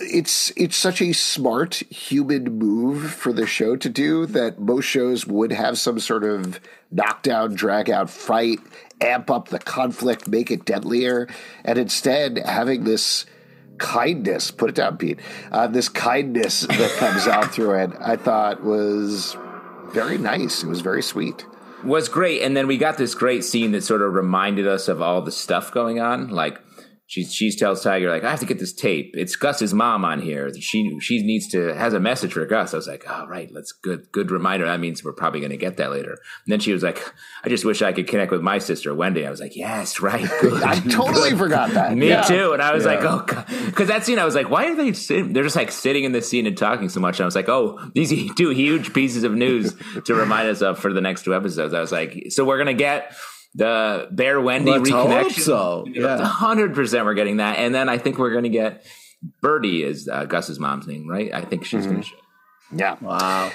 it's 0.00 0.52
it's 0.56 0.76
such 0.76 1.02
a 1.02 1.12
smart 1.12 1.74
human 1.90 2.58
move 2.58 3.12
for 3.12 3.32
the 3.32 3.46
show 3.46 3.76
to 3.76 3.88
do 3.88 4.26
that 4.26 4.58
most 4.58 4.86
shows 4.86 5.26
would 5.26 5.52
have 5.52 5.78
some 5.78 5.98
sort 5.98 6.24
of 6.24 6.60
knockdown, 6.90 7.54
drag 7.54 7.90
out 7.90 8.08
fight, 8.08 8.58
amp 9.00 9.30
up 9.30 9.48
the 9.48 9.58
conflict, 9.58 10.28
make 10.28 10.50
it 10.50 10.64
deadlier, 10.64 11.28
and 11.64 11.78
instead 11.78 12.38
having 12.38 12.84
this 12.84 13.26
kindness 13.78 14.50
put 14.50 14.70
it 14.70 14.74
down 14.74 14.96
pete 14.96 15.20
uh, 15.52 15.66
this 15.66 15.90
kindness 15.90 16.62
that 16.62 16.90
comes 16.96 17.26
out 17.26 17.52
through 17.52 17.72
it 17.72 17.90
i 18.00 18.16
thought 18.16 18.64
was 18.64 19.36
very 19.92 20.16
nice 20.16 20.62
it 20.62 20.66
was 20.66 20.80
very 20.80 21.02
sweet 21.02 21.44
was 21.86 22.08
great. 22.08 22.42
And 22.42 22.56
then 22.56 22.66
we 22.66 22.76
got 22.76 22.98
this 22.98 23.14
great 23.14 23.44
scene 23.44 23.72
that 23.72 23.82
sort 23.82 24.02
of 24.02 24.14
reminded 24.14 24.66
us 24.66 24.88
of 24.88 25.00
all 25.00 25.22
the 25.22 25.32
stuff 25.32 25.72
going 25.72 26.00
on. 26.00 26.28
Like 26.28 26.60
she 27.08 27.24
she 27.24 27.50
tells 27.52 27.82
Tiger 27.82 28.10
like 28.10 28.24
I 28.24 28.30
have 28.30 28.40
to 28.40 28.46
get 28.46 28.58
this 28.58 28.72
tape. 28.72 29.14
It's 29.16 29.36
Gus's 29.36 29.72
mom 29.72 30.04
on 30.04 30.20
here. 30.20 30.52
She 30.58 30.98
she 31.00 31.22
needs 31.22 31.48
to 31.50 31.72
has 31.74 31.92
a 31.92 32.00
message 32.00 32.32
for 32.32 32.44
Gus. 32.46 32.74
I 32.74 32.76
was 32.76 32.88
like, 32.88 33.04
oh 33.08 33.26
right, 33.26 33.48
let's 33.52 33.70
good 33.70 34.10
good 34.10 34.32
reminder. 34.32 34.66
That 34.66 34.80
means 34.80 35.04
we're 35.04 35.12
probably 35.12 35.38
going 35.38 35.50
to 35.52 35.56
get 35.56 35.76
that 35.76 35.92
later. 35.92 36.10
And 36.12 36.48
then 36.52 36.58
she 36.58 36.72
was 36.72 36.82
like, 36.82 37.00
I 37.44 37.48
just 37.48 37.64
wish 37.64 37.80
I 37.80 37.92
could 37.92 38.08
connect 38.08 38.32
with 38.32 38.40
my 38.42 38.58
sister 38.58 38.92
Wendy. 38.92 39.24
I 39.24 39.30
was 39.30 39.40
like, 39.40 39.54
yes, 39.54 40.00
right, 40.00 40.28
good. 40.40 40.62
i 40.64 40.80
totally 40.80 41.30
forgot 41.36 41.70
that 41.70 41.96
Me 41.96 42.08
Yeah. 42.08 42.22
too. 42.22 42.52
And 42.52 42.60
I 42.60 42.74
was 42.74 42.84
like, 42.84 43.00
Yeah. 43.02 43.22
oh, 43.26 43.44
because 43.66 43.86
that 43.86 44.04
scene, 44.04 44.18
I 44.18 44.24
was 44.24 44.34
like, 44.34 44.50
why 44.50 44.66
are 44.66 44.74
they 44.74 44.92
sitting? 44.92 45.32
They're 45.32 45.44
just 45.44 45.56
like 45.56 45.70
sitting 45.70 46.02
in 46.02 46.10
the 46.10 46.22
scene 46.22 46.46
and 46.46 46.56
talking 46.58 46.88
so 46.88 46.98
much. 46.98 47.20
And 47.20 47.24
I 47.24 47.26
was 47.26 47.36
like, 47.36 47.48
oh, 47.48 47.78
these 47.94 48.12
two 48.36 48.50
huge 48.50 48.92
pieces 48.92 49.22
of 49.22 49.32
news 49.32 49.74
to 50.06 50.14
remind 50.14 50.48
us 50.48 50.60
of 50.60 50.80
for 50.80 50.92
the 50.92 51.00
next 51.00 51.22
two 51.22 51.36
episodes. 51.36 51.72
I 51.72 51.80
was 51.80 51.92
like, 51.92 52.26
so 52.30 52.44
we're 52.44 52.58
gonna 52.58 52.74
get 52.74 53.14
the 53.56 54.08
Bear 54.12 54.40
Wendy 54.40 54.70
Let's 54.70 54.90
reconnection. 54.90 55.40
so. 55.40 55.84
Yeah. 55.88 56.18
hundred 56.24 56.74
percent, 56.74 57.04
we're 57.04 57.14
getting 57.14 57.38
that. 57.38 57.58
And 57.58 57.74
then 57.74 57.88
I 57.88 57.98
think 57.98 58.18
we're 58.18 58.32
gonna 58.32 58.48
get 58.50 58.84
Birdie 59.40 59.82
is 59.82 60.08
uh, 60.08 60.24
Gus's 60.26 60.60
mom's 60.60 60.86
name, 60.86 61.08
right? 61.08 61.32
I 61.34 61.40
think 61.40 61.64
she's 61.64 61.86
gonna 61.86 62.02
show. 62.02 62.16
yeah 62.72 62.96
wow." 63.00 63.50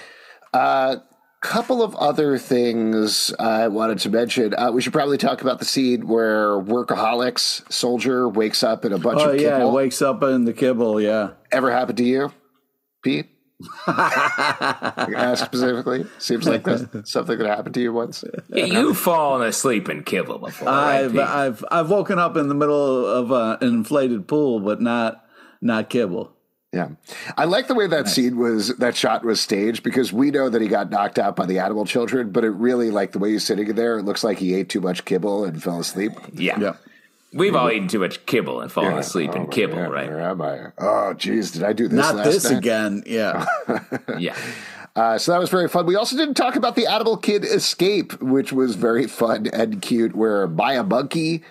Uh, 0.54 0.98
couple 1.42 1.82
of 1.82 1.96
other 1.96 2.38
things 2.38 3.34
I 3.40 3.68
wanted 3.68 3.98
to 4.00 4.10
mention. 4.10 4.54
Uh, 4.56 4.72
we 4.72 4.82
should 4.82 4.94
probably 4.94 5.18
talk 5.18 5.42
about 5.42 5.58
the 5.60 5.66
scene 5.66 6.08
where 6.08 6.50
workaholics 6.60 7.72
soldier 7.72 8.30
wakes 8.30 8.62
up 8.64 8.86
in 8.86 8.94
a 8.94 9.00
bunch 9.00 9.20
Oh 9.22 9.32
of 9.32 9.42
yeah, 9.42 9.66
wakes 9.66 10.02
up 10.02 10.22
in 10.24 10.46
the 10.46 10.54
kibble. 10.54 11.00
Yeah, 11.02 11.32
Ever 11.52 11.72
happened 11.72 11.98
to 12.00 12.04
you, 12.04 12.32
Pete? 13.04 13.28
Ask 13.88 15.46
specifically. 15.46 16.06
Seems 16.20 16.48
like 16.48 16.64
that's 16.64 17.12
something 17.12 17.38
that 17.38 17.48
happened 17.48 17.74
to 17.76 17.82
you 17.82 17.94
once. 17.94 18.24
Yeah, 18.50 18.66
you've 18.66 18.98
fallen 18.98 19.48
asleep 19.48 19.90
in 19.90 20.04
kibble 20.04 20.40
before. 20.40 20.70
I've 20.70 21.12
Pete? 21.12 21.22
I've 21.22 21.66
I've 21.72 21.90
woken 21.90 22.20
up 22.20 22.38
in 22.38 22.48
the 22.48 22.56
middle 22.56 23.06
of 23.06 23.32
uh, 23.32 23.58
an 23.62 23.68
inflated 23.68 24.28
pool, 24.28 24.60
but 24.60 24.82
not 24.82 25.26
not 25.62 25.90
kibble. 25.90 26.34
Yeah, 26.74 26.92
I 27.38 27.46
like 27.46 27.68
the 27.68 27.76
way 27.76 27.88
that 27.88 28.08
scene 28.08 28.38
was. 28.38 28.78
That 28.78 28.96
shot 28.96 29.26
was 29.26 29.42
staged 29.42 29.84
because 29.84 30.14
we 30.14 30.32
know 30.32 30.48
that 30.48 30.62
he 30.62 30.70
got 30.70 30.90
knocked 30.90 31.20
out 31.20 31.36
by 31.36 31.46
the 31.46 31.60
animal 31.60 31.86
children, 31.86 32.32
but 32.32 32.46
it 32.46 32.52
really 32.52 32.92
like 32.92 33.12
the 33.12 33.20
way 33.20 33.32
he's 33.32 33.44
sitting 33.46 33.76
there. 33.76 34.00
It 34.00 34.04
looks 34.04 34.24
like 34.24 34.38
he 34.38 34.56
ate 34.56 34.70
too 34.70 34.80
much 34.80 35.04
kibble 35.04 35.44
and 35.44 35.62
fell 35.62 35.80
asleep. 35.82 36.14
yeah. 36.34 36.58
Yeah. 36.60 36.74
We've 37.34 37.56
all 37.56 37.72
eaten 37.72 37.88
too 37.88 38.00
much 38.00 38.26
kibble 38.26 38.60
and 38.62 38.70
fallen 38.72 38.98
asleep 38.98 39.32
Oh, 39.34 39.38
in 39.38 39.48
kibble, 39.48 39.76
yeah, 39.78 39.86
right? 39.88 40.10
Where 40.10 40.20
am 40.22 40.42
I? 40.42 40.68
Oh, 40.78 41.14
geez, 41.14 41.52
did 41.52 41.64
I 41.64 41.72
do 41.74 41.88
this? 41.88 41.98
Not 41.98 42.16
last 42.16 42.26
this 42.26 42.50
night? 42.50 42.58
again. 42.58 43.04
Yeah. 43.06 43.46
Yeah. 44.20 44.36
Uh, 44.94 45.18
so 45.18 45.32
that 45.32 45.40
was 45.40 45.50
very 45.50 45.70
fun. 45.70 45.86
We 45.86 45.96
also 45.96 46.18
didn't 46.18 46.34
talk 46.34 46.58
about 46.58 46.76
the 46.76 46.86
Animal 46.88 47.16
Kid 47.16 47.46
escape, 47.46 48.22
which 48.22 48.52
was 48.52 48.76
very 48.76 49.08
fun 49.08 49.48
and 49.54 49.82
cute, 49.82 50.14
where 50.14 50.46
Maya 50.48 50.84
Monkey 50.84 51.44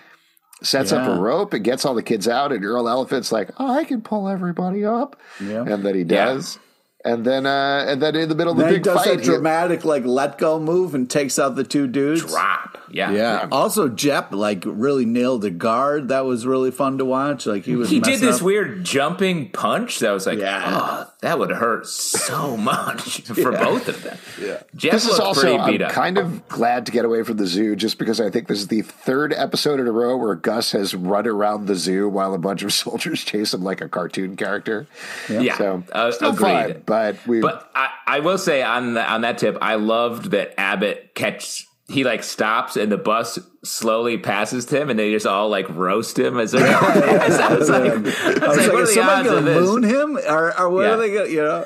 sets 0.61 0.91
up 0.91 1.07
a 1.07 1.19
rope 1.19 1.51
and 1.55 1.63
gets 1.63 1.83
all 1.83 1.95
the 1.95 2.03
kids 2.03 2.27
out, 2.27 2.51
and 2.51 2.63
Earl 2.63 2.87
Elephant's 2.87 3.31
like, 3.31 3.49
"Oh, 3.57 3.73
I 3.73 3.83
can 3.83 4.01
pull 4.03 4.29
everybody 4.29 4.85
up," 4.85 5.15
Yeah. 5.43 5.63
and 5.63 5.83
then 5.83 5.95
he 5.95 6.03
does. 6.03 6.59
And 7.03 7.25
then, 7.25 7.45
uh, 7.47 7.85
and 7.87 7.99
then 8.01 8.15
in 8.15 8.29
the 8.29 8.35
middle 8.35 8.51
of 8.51 8.57
the 8.57 8.63
then 8.63 8.71
he 8.73 8.77
big 8.77 8.83
does 8.83 8.97
fight, 9.03 9.07
that 9.17 9.19
he- 9.21 9.25
dramatic 9.25 9.83
like 9.83 10.05
let 10.05 10.37
go 10.37 10.59
move 10.59 10.93
and 10.93 11.09
takes 11.09 11.39
out 11.39 11.55
the 11.55 11.63
two 11.63 11.87
dudes. 11.87 12.21
Drop. 12.25 12.77
Yeah, 12.93 13.11
Yeah. 13.11 13.47
Also, 13.51 13.87
Jepp 13.87 14.31
like 14.31 14.63
really 14.65 15.05
nailed 15.05 15.41
the 15.43 15.49
guard. 15.49 16.09
That 16.09 16.25
was 16.25 16.45
really 16.45 16.71
fun 16.71 16.97
to 16.99 17.05
watch. 17.05 17.45
Like 17.47 17.63
he 17.63 17.75
was. 17.75 17.89
He 17.89 17.99
did 18.01 18.19
this 18.19 18.37
up. 18.37 18.41
weird 18.43 18.83
jumping 18.83 19.49
punch 19.49 19.99
that 19.99 20.11
was 20.11 20.27
like, 20.27 20.39
Yeah. 20.39 20.61
oh, 21.07 21.11
that 21.21 21.39
would 21.39 21.51
hurt 21.51 21.87
so 21.87 22.55
much 22.57 23.21
for 23.27 23.51
both 23.53 23.87
of 23.87 24.03
them. 24.03 24.17
Yeah, 24.39 24.61
Jepp 24.75 24.91
This 24.91 25.07
is 25.07 25.19
also, 25.19 25.41
pretty 25.41 25.57
I'm 25.57 25.71
beat 25.71 25.81
up. 25.81 25.91
kind 25.93 26.17
of 26.17 26.47
glad 26.49 26.85
to 26.87 26.91
get 26.91 27.05
away 27.05 27.23
from 27.23 27.37
the 27.37 27.47
zoo 27.47 27.75
just 27.77 27.97
because 27.97 28.19
I 28.21 28.29
think 28.29 28.47
this 28.47 28.59
is 28.59 28.67
the 28.67 28.81
third 28.81 29.33
episode 29.33 29.79
in 29.79 29.87
a 29.87 29.91
row 29.91 30.17
where 30.17 30.35
Gus 30.35 30.73
has 30.73 30.93
run 30.93 31.25
around 31.25 31.65
the 31.67 31.75
zoo 31.75 32.09
while 32.09 32.33
a 32.33 32.37
bunch 32.37 32.61
of 32.61 32.73
soldiers 32.73 33.23
chase 33.23 33.53
him 33.53 33.63
like 33.63 33.79
a 33.81 33.87
cartoon 33.89 34.35
character. 34.35 34.85
yeah, 35.29 35.57
So, 35.57 35.83
uh, 35.93 36.11
still 36.11 36.31
agreed. 36.31 36.41
fun, 36.73 36.83
but 36.91 37.25
we. 37.25 37.39
But 37.39 37.71
I, 37.73 37.89
I 38.05 38.19
will 38.19 38.37
say 38.37 38.61
on 38.61 38.95
the, 38.95 39.09
on 39.09 39.21
that 39.21 39.37
tip, 39.37 39.57
I 39.61 39.75
loved 39.75 40.31
that 40.31 40.59
Abbott 40.59 41.15
catch. 41.15 41.65
He 41.87 42.03
like 42.03 42.23
stops 42.23 42.75
and 42.77 42.91
the 42.91 42.97
bus 42.97 43.39
slowly 43.63 44.17
passes 44.17 44.69
him, 44.69 44.89
and 44.89 44.99
they 44.99 45.11
just 45.11 45.25
all 45.25 45.49
like 45.49 45.69
roast 45.69 46.19
him 46.19 46.37
as 46.37 46.51
they're 46.53 46.61
going. 46.61 47.03
I 47.19 47.53
was 47.55 47.69
like, 47.69 47.81
I 47.81 47.95
was 47.97 48.05
I 48.19 48.47
was 48.47 48.57
like, 48.57 48.57
like, 48.57 48.57
what 48.57 48.57
is 48.57 48.67
are 48.67 48.81
the 48.81 48.87
somebody 48.87 49.29
gonna 49.29 49.59
moon 49.61 49.83
him, 49.83 50.17
or, 50.17 50.59
or 50.59 50.69
what 50.69 50.81
Yeah. 50.83 50.91
are 50.91 50.97
they 50.97 51.13
gonna? 51.13 51.29
You 51.29 51.41
know. 51.43 51.65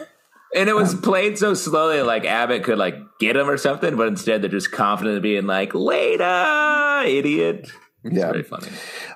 And 0.55 0.69
it 0.69 0.73
was 0.75 0.95
played 0.95 1.37
so 1.37 1.53
slowly, 1.53 2.01
like 2.01 2.23
Abbott 2.25 2.63
could 2.63 2.77
like 2.77 2.95
get 3.19 3.35
him 3.35 3.49
or 3.49 3.57
something, 3.57 3.95
but 3.97 4.07
instead 4.07 4.41
they're 4.41 4.49
just 4.49 4.71
confident 4.71 5.17
in 5.17 5.21
being 5.21 5.47
like, 5.47 5.73
"Later, 5.75 7.03
idiot." 7.05 7.69
yeah. 8.03 8.31
Very 8.31 8.43
funny. 8.43 8.67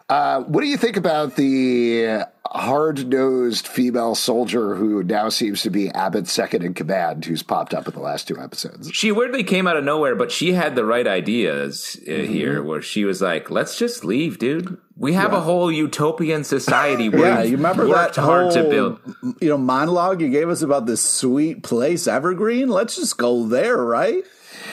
Uh, 0.10 0.42
what 0.42 0.62
do 0.62 0.68
you 0.68 0.78
think 0.78 0.98
about 0.98 1.36
the 1.36 2.24
hard 2.52 3.08
nosed 3.08 3.68
female 3.68 4.16
soldier 4.16 4.76
who 4.76 5.04
now 5.04 5.30
seems 5.30 5.62
to 5.62 5.70
be 5.70 5.90
Abbott's 5.90 6.32
second 6.32 6.64
in 6.64 6.74
command, 6.74 7.26
who's 7.26 7.44
popped 7.44 7.74
up 7.74 7.88
in 7.88 7.94
the 7.94 8.00
last 8.00 8.28
two 8.28 8.40
episodes? 8.40 8.90
She 8.94 9.12
weirdly 9.12 9.44
came 9.44 9.68
out 9.68 9.78
of 9.78 9.84
nowhere, 9.84 10.16
but 10.16 10.32
she 10.32 10.54
had 10.54 10.76
the 10.76 10.86
right 10.86 11.06
ideas 11.08 11.98
uh, 12.08 12.10
Mm-hmm. 12.12 12.34
here, 12.34 12.64
where 12.64 12.82
she 12.82 13.06
was 13.06 13.22
like, 13.22 13.50
"Let's 13.52 13.78
just 13.78 14.04
leave, 14.04 14.40
dude. 14.40 14.78
We 14.98 15.14
have 15.14 15.32
a 15.32 15.40
whole 15.42 15.72
utopian 15.72 16.44
society. 16.44 17.08
Where 17.10 17.20
Yeah, 17.36 17.44
you 17.44 17.56
remember 17.58 17.88
that 17.88 18.16
hard 18.16 18.52
whole 18.52 18.64
to 18.64 18.70
build." 18.70 19.00
you 19.42 19.50
know 19.50 19.58
monologue 19.58 20.20
you 20.22 20.30
gave 20.30 20.50
us 20.50 20.62
about 20.62 20.86
this 20.86 21.02
sweet 21.02 21.64
place, 21.64 22.08
Evergreen? 22.08 22.70
Let's 22.70 22.96
just 22.96 23.18
go 23.18 23.46
there, 23.48 23.78
right? 23.78 24.24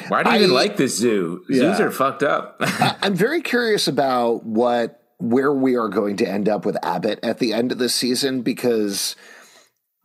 Why 0.09 0.23
do 0.23 0.31
you 0.31 0.37
even 0.37 0.51
like 0.53 0.77
this 0.77 0.97
zoo? 0.99 1.45
Zoos 1.53 1.79
are 1.81 1.91
fucked 1.91 2.23
up. 2.23 2.57
I'm 2.61 3.15
very 3.15 3.41
curious 3.43 3.87
about 3.89 4.45
what 4.45 5.01
where 5.19 5.53
we 5.53 5.77
are 5.77 5.89
going 5.89 6.17
to 6.19 6.29
end 6.29 6.49
up 6.49 6.67
with 6.67 6.77
Abbott 6.85 7.21
at 7.23 7.39
the 7.39 7.53
end 7.53 7.73
of 7.73 7.79
the 7.79 7.89
season 7.89 8.43
because 8.43 9.17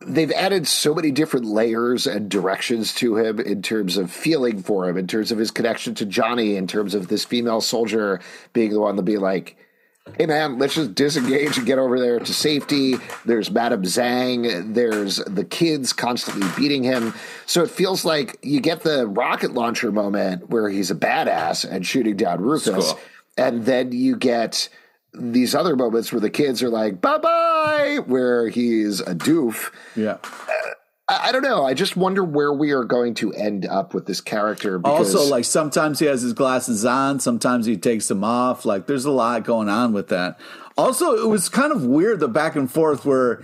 they've 0.06 0.32
added 0.32 0.66
so 0.66 0.94
many 0.94 1.10
different 1.10 1.46
layers 1.46 2.06
and 2.06 2.30
directions 2.30 2.94
to 2.94 3.16
him 3.16 3.38
in 3.38 3.62
terms 3.62 3.96
of 3.96 4.10
feeling 4.10 4.62
for 4.62 4.88
him, 4.88 4.96
in 4.96 5.06
terms 5.06 5.30
of 5.30 5.38
his 5.38 5.50
connection 5.50 5.94
to 5.94 6.06
Johnny, 6.06 6.56
in 6.56 6.66
terms 6.66 6.94
of 6.94 7.08
this 7.08 7.24
female 7.24 7.60
soldier 7.60 8.20
being 8.52 8.72
the 8.72 8.80
one 8.80 8.96
to 8.96 9.02
be 9.02 9.18
like, 9.18 9.56
hey 10.18 10.26
man, 10.26 10.58
let's 10.58 10.74
just 10.74 10.94
disengage 10.94 11.56
and 11.56 11.66
get 11.66 11.78
over 11.78 12.00
there 12.00 12.18
to 12.18 12.34
safety. 12.34 12.94
There's 13.24 13.50
Madame 13.50 13.82
Zhang. 13.82 14.74
There's 14.74 15.16
the 15.16 15.44
kids 15.44 15.92
constantly 15.92 16.48
beating 16.56 16.82
him. 16.82 17.14
So 17.46 17.62
it 17.62 17.70
feels 17.70 18.04
like 18.04 18.38
you 18.42 18.60
get 18.60 18.82
the 18.82 19.06
rocket 19.06 19.52
launcher 19.52 19.92
moment 19.92 20.50
where 20.50 20.68
he's 20.68 20.90
a 20.90 20.96
badass 20.96 21.68
and 21.68 21.86
shooting 21.86 22.16
down 22.16 22.40
Rufus. 22.40 22.92
Cool. 22.92 23.00
And 23.38 23.64
then 23.64 23.92
you 23.92 24.16
get 24.16 24.68
these 25.14 25.54
other 25.54 25.76
moments 25.76 26.12
where 26.12 26.20
the 26.20 26.30
kids 26.30 26.62
are 26.62 26.68
like, 26.70 27.00
bye 27.00 27.18
bye, 27.18 27.98
where 28.06 28.48
he's 28.48 29.00
a 29.00 29.14
doof. 29.14 29.70
Yeah. 29.94 30.18
I, 31.08 31.28
I 31.28 31.32
don't 31.32 31.42
know. 31.42 31.64
I 31.64 31.74
just 31.74 31.96
wonder 31.96 32.24
where 32.24 32.52
we 32.52 32.72
are 32.72 32.84
going 32.84 33.14
to 33.14 33.32
end 33.32 33.66
up 33.66 33.92
with 33.94 34.06
this 34.06 34.20
character. 34.20 34.78
Because 34.78 35.14
Also, 35.14 35.30
like 35.30 35.44
sometimes 35.44 35.98
he 35.98 36.06
has 36.06 36.22
his 36.22 36.32
glasses 36.32 36.84
on, 36.84 37.20
sometimes 37.20 37.66
he 37.66 37.76
takes 37.76 38.08
them 38.08 38.24
off. 38.24 38.64
Like 38.64 38.86
there's 38.86 39.04
a 39.04 39.10
lot 39.10 39.44
going 39.44 39.68
on 39.68 39.92
with 39.92 40.08
that. 40.08 40.38
Also, 40.78 41.12
it 41.22 41.28
was 41.28 41.48
kind 41.48 41.72
of 41.72 41.84
weird 41.84 42.20
the 42.20 42.28
back 42.28 42.56
and 42.56 42.70
forth 42.70 43.04
where 43.04 43.42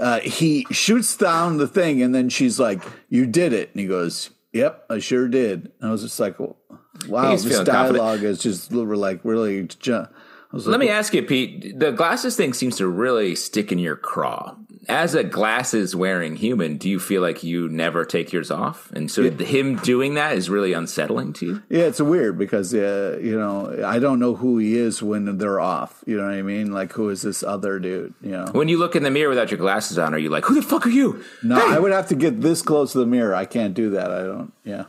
uh, 0.00 0.18
he 0.20 0.66
shoots 0.72 1.16
down 1.16 1.58
the 1.58 1.68
thing 1.68 2.02
and 2.02 2.12
then 2.12 2.28
she's 2.28 2.58
like, 2.58 2.82
"You 3.08 3.26
did 3.26 3.52
it," 3.52 3.70
and 3.70 3.80
he 3.80 3.86
goes, 3.86 4.30
"Yep, 4.52 4.86
I 4.90 4.98
sure 4.98 5.28
did." 5.28 5.70
And 5.80 5.88
I 5.88 5.92
was 5.92 6.02
just 6.02 6.18
like, 6.18 6.36
"Wow, 6.40 7.30
this 7.30 7.44
feeling 7.44 7.64
confident. 7.64 7.96
dialogue 7.98 8.22
is 8.24 8.40
just 8.40 8.72
like 8.72 9.20
really." 9.22 9.62
Ju- 9.68 9.92
I 9.92 10.00
was 10.00 10.08
Let 10.54 10.66
like, 10.66 10.80
me 10.80 10.88
ask 10.88 11.12
you, 11.14 11.22
Pete. 11.22 11.78
The 11.78 11.90
glasses 11.90 12.36
thing 12.36 12.52
seems 12.52 12.76
to 12.76 12.86
really 12.86 13.34
stick 13.34 13.72
in 13.72 13.78
your 13.78 13.96
craw. 13.96 14.56
As 14.88 15.14
a 15.14 15.24
glasses 15.24 15.96
wearing 15.96 16.36
human, 16.36 16.76
do 16.76 16.88
you 16.88 17.00
feel 17.00 17.22
like 17.22 17.42
you 17.42 17.68
never 17.70 18.04
take 18.04 18.32
yours 18.32 18.50
off? 18.50 18.92
And 18.92 19.10
so 19.10 19.30
him 19.30 19.76
doing 19.76 20.14
that 20.14 20.36
is 20.36 20.50
really 20.50 20.74
unsettling 20.74 21.32
to 21.34 21.46
you? 21.46 21.62
Yeah, 21.70 21.84
it's 21.84 22.00
weird 22.00 22.38
because 22.38 22.74
uh, 22.74 23.18
you 23.22 23.36
know 23.38 23.82
I 23.84 23.98
don't 23.98 24.18
know 24.18 24.34
who 24.34 24.58
he 24.58 24.76
is 24.76 25.02
when 25.02 25.38
they're 25.38 25.60
off. 25.60 26.04
You 26.06 26.18
know 26.18 26.24
what 26.24 26.34
I 26.34 26.42
mean? 26.42 26.70
Like 26.70 26.92
who 26.92 27.08
is 27.08 27.22
this 27.22 27.42
other 27.42 27.78
dude? 27.78 28.14
You 28.20 28.32
know? 28.32 28.46
When 28.52 28.68
you 28.68 28.78
look 28.78 28.94
in 28.94 29.02
the 29.02 29.10
mirror 29.10 29.30
without 29.30 29.50
your 29.50 29.58
glasses 29.58 29.98
on, 29.98 30.14
are 30.14 30.18
you 30.18 30.28
like, 30.28 30.44
who 30.44 30.54
the 30.54 30.62
fuck 30.62 30.86
are 30.86 30.90
you? 30.90 31.24
No, 31.42 31.56
I 31.56 31.78
would 31.78 31.92
have 31.92 32.08
to 32.08 32.14
get 32.14 32.42
this 32.42 32.60
close 32.60 32.92
to 32.92 32.98
the 32.98 33.06
mirror. 33.06 33.34
I 33.34 33.46
can't 33.46 33.72
do 33.74 33.90
that. 33.90 34.10
I 34.10 34.22
don't. 34.22 34.52
Yeah, 34.64 34.84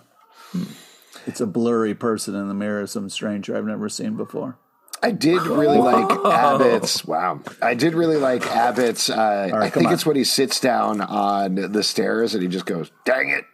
it's 1.26 1.40
a 1.40 1.48
blurry 1.48 1.96
person 1.96 2.36
in 2.36 2.50
the 2.50 2.54
mirror, 2.54 2.86
some 2.86 3.10
stranger 3.10 3.56
I've 3.56 3.66
never 3.66 3.88
seen 3.88 4.18
before. 4.18 4.58
I 5.06 5.12
did 5.12 5.42
really 5.44 5.78
like 5.78 6.10
Abbott's. 6.26 7.06
Wow, 7.06 7.42
I 7.62 7.74
did 7.76 7.94
really 7.94 8.18
like 8.18 8.46
Abbott's. 8.48 9.10
Uh, 9.10 9.52
I 9.54 9.70
think 9.70 9.88
on. 9.88 9.94
it's 9.94 10.06
when 10.06 10.16
he 10.16 10.24
sits 10.24 10.60
down 10.60 11.02
on 11.02 11.56
the 11.56 11.84
stairs 11.84 12.34
and 12.34 12.42
he 12.44 12.50
just 12.50 12.66
goes, 12.66 12.92
"Dang 13.06 13.30
it!" 13.30 13.46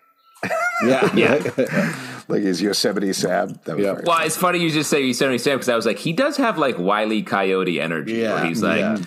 Yeah, 0.83 1.13
Yeah. 1.15 1.95
like 2.27 2.41
he's 2.41 2.61
Yosemite 2.61 3.13
Sam. 3.13 3.59
That 3.65 3.75
was 3.77 3.85
Yeah. 3.85 3.93
very- 3.93 4.03
Well, 4.07 4.25
it's 4.25 4.35
funny 4.37 4.59
you 4.59 4.71
just 4.71 4.89
say 4.89 5.01
Yosemite 5.03 5.37
Sam 5.37 5.57
because 5.57 5.69
I 5.69 5.75
was 5.75 5.85
like, 5.85 5.99
he 5.99 6.13
does 6.13 6.37
have 6.37 6.57
like 6.57 6.79
Wiley 6.79 7.21
Coyote 7.21 7.79
energy. 7.79 8.13
Yeah, 8.13 8.33
where 8.35 8.45
he's 8.45 8.63
like, 8.63 8.79
yeah. 8.79 8.97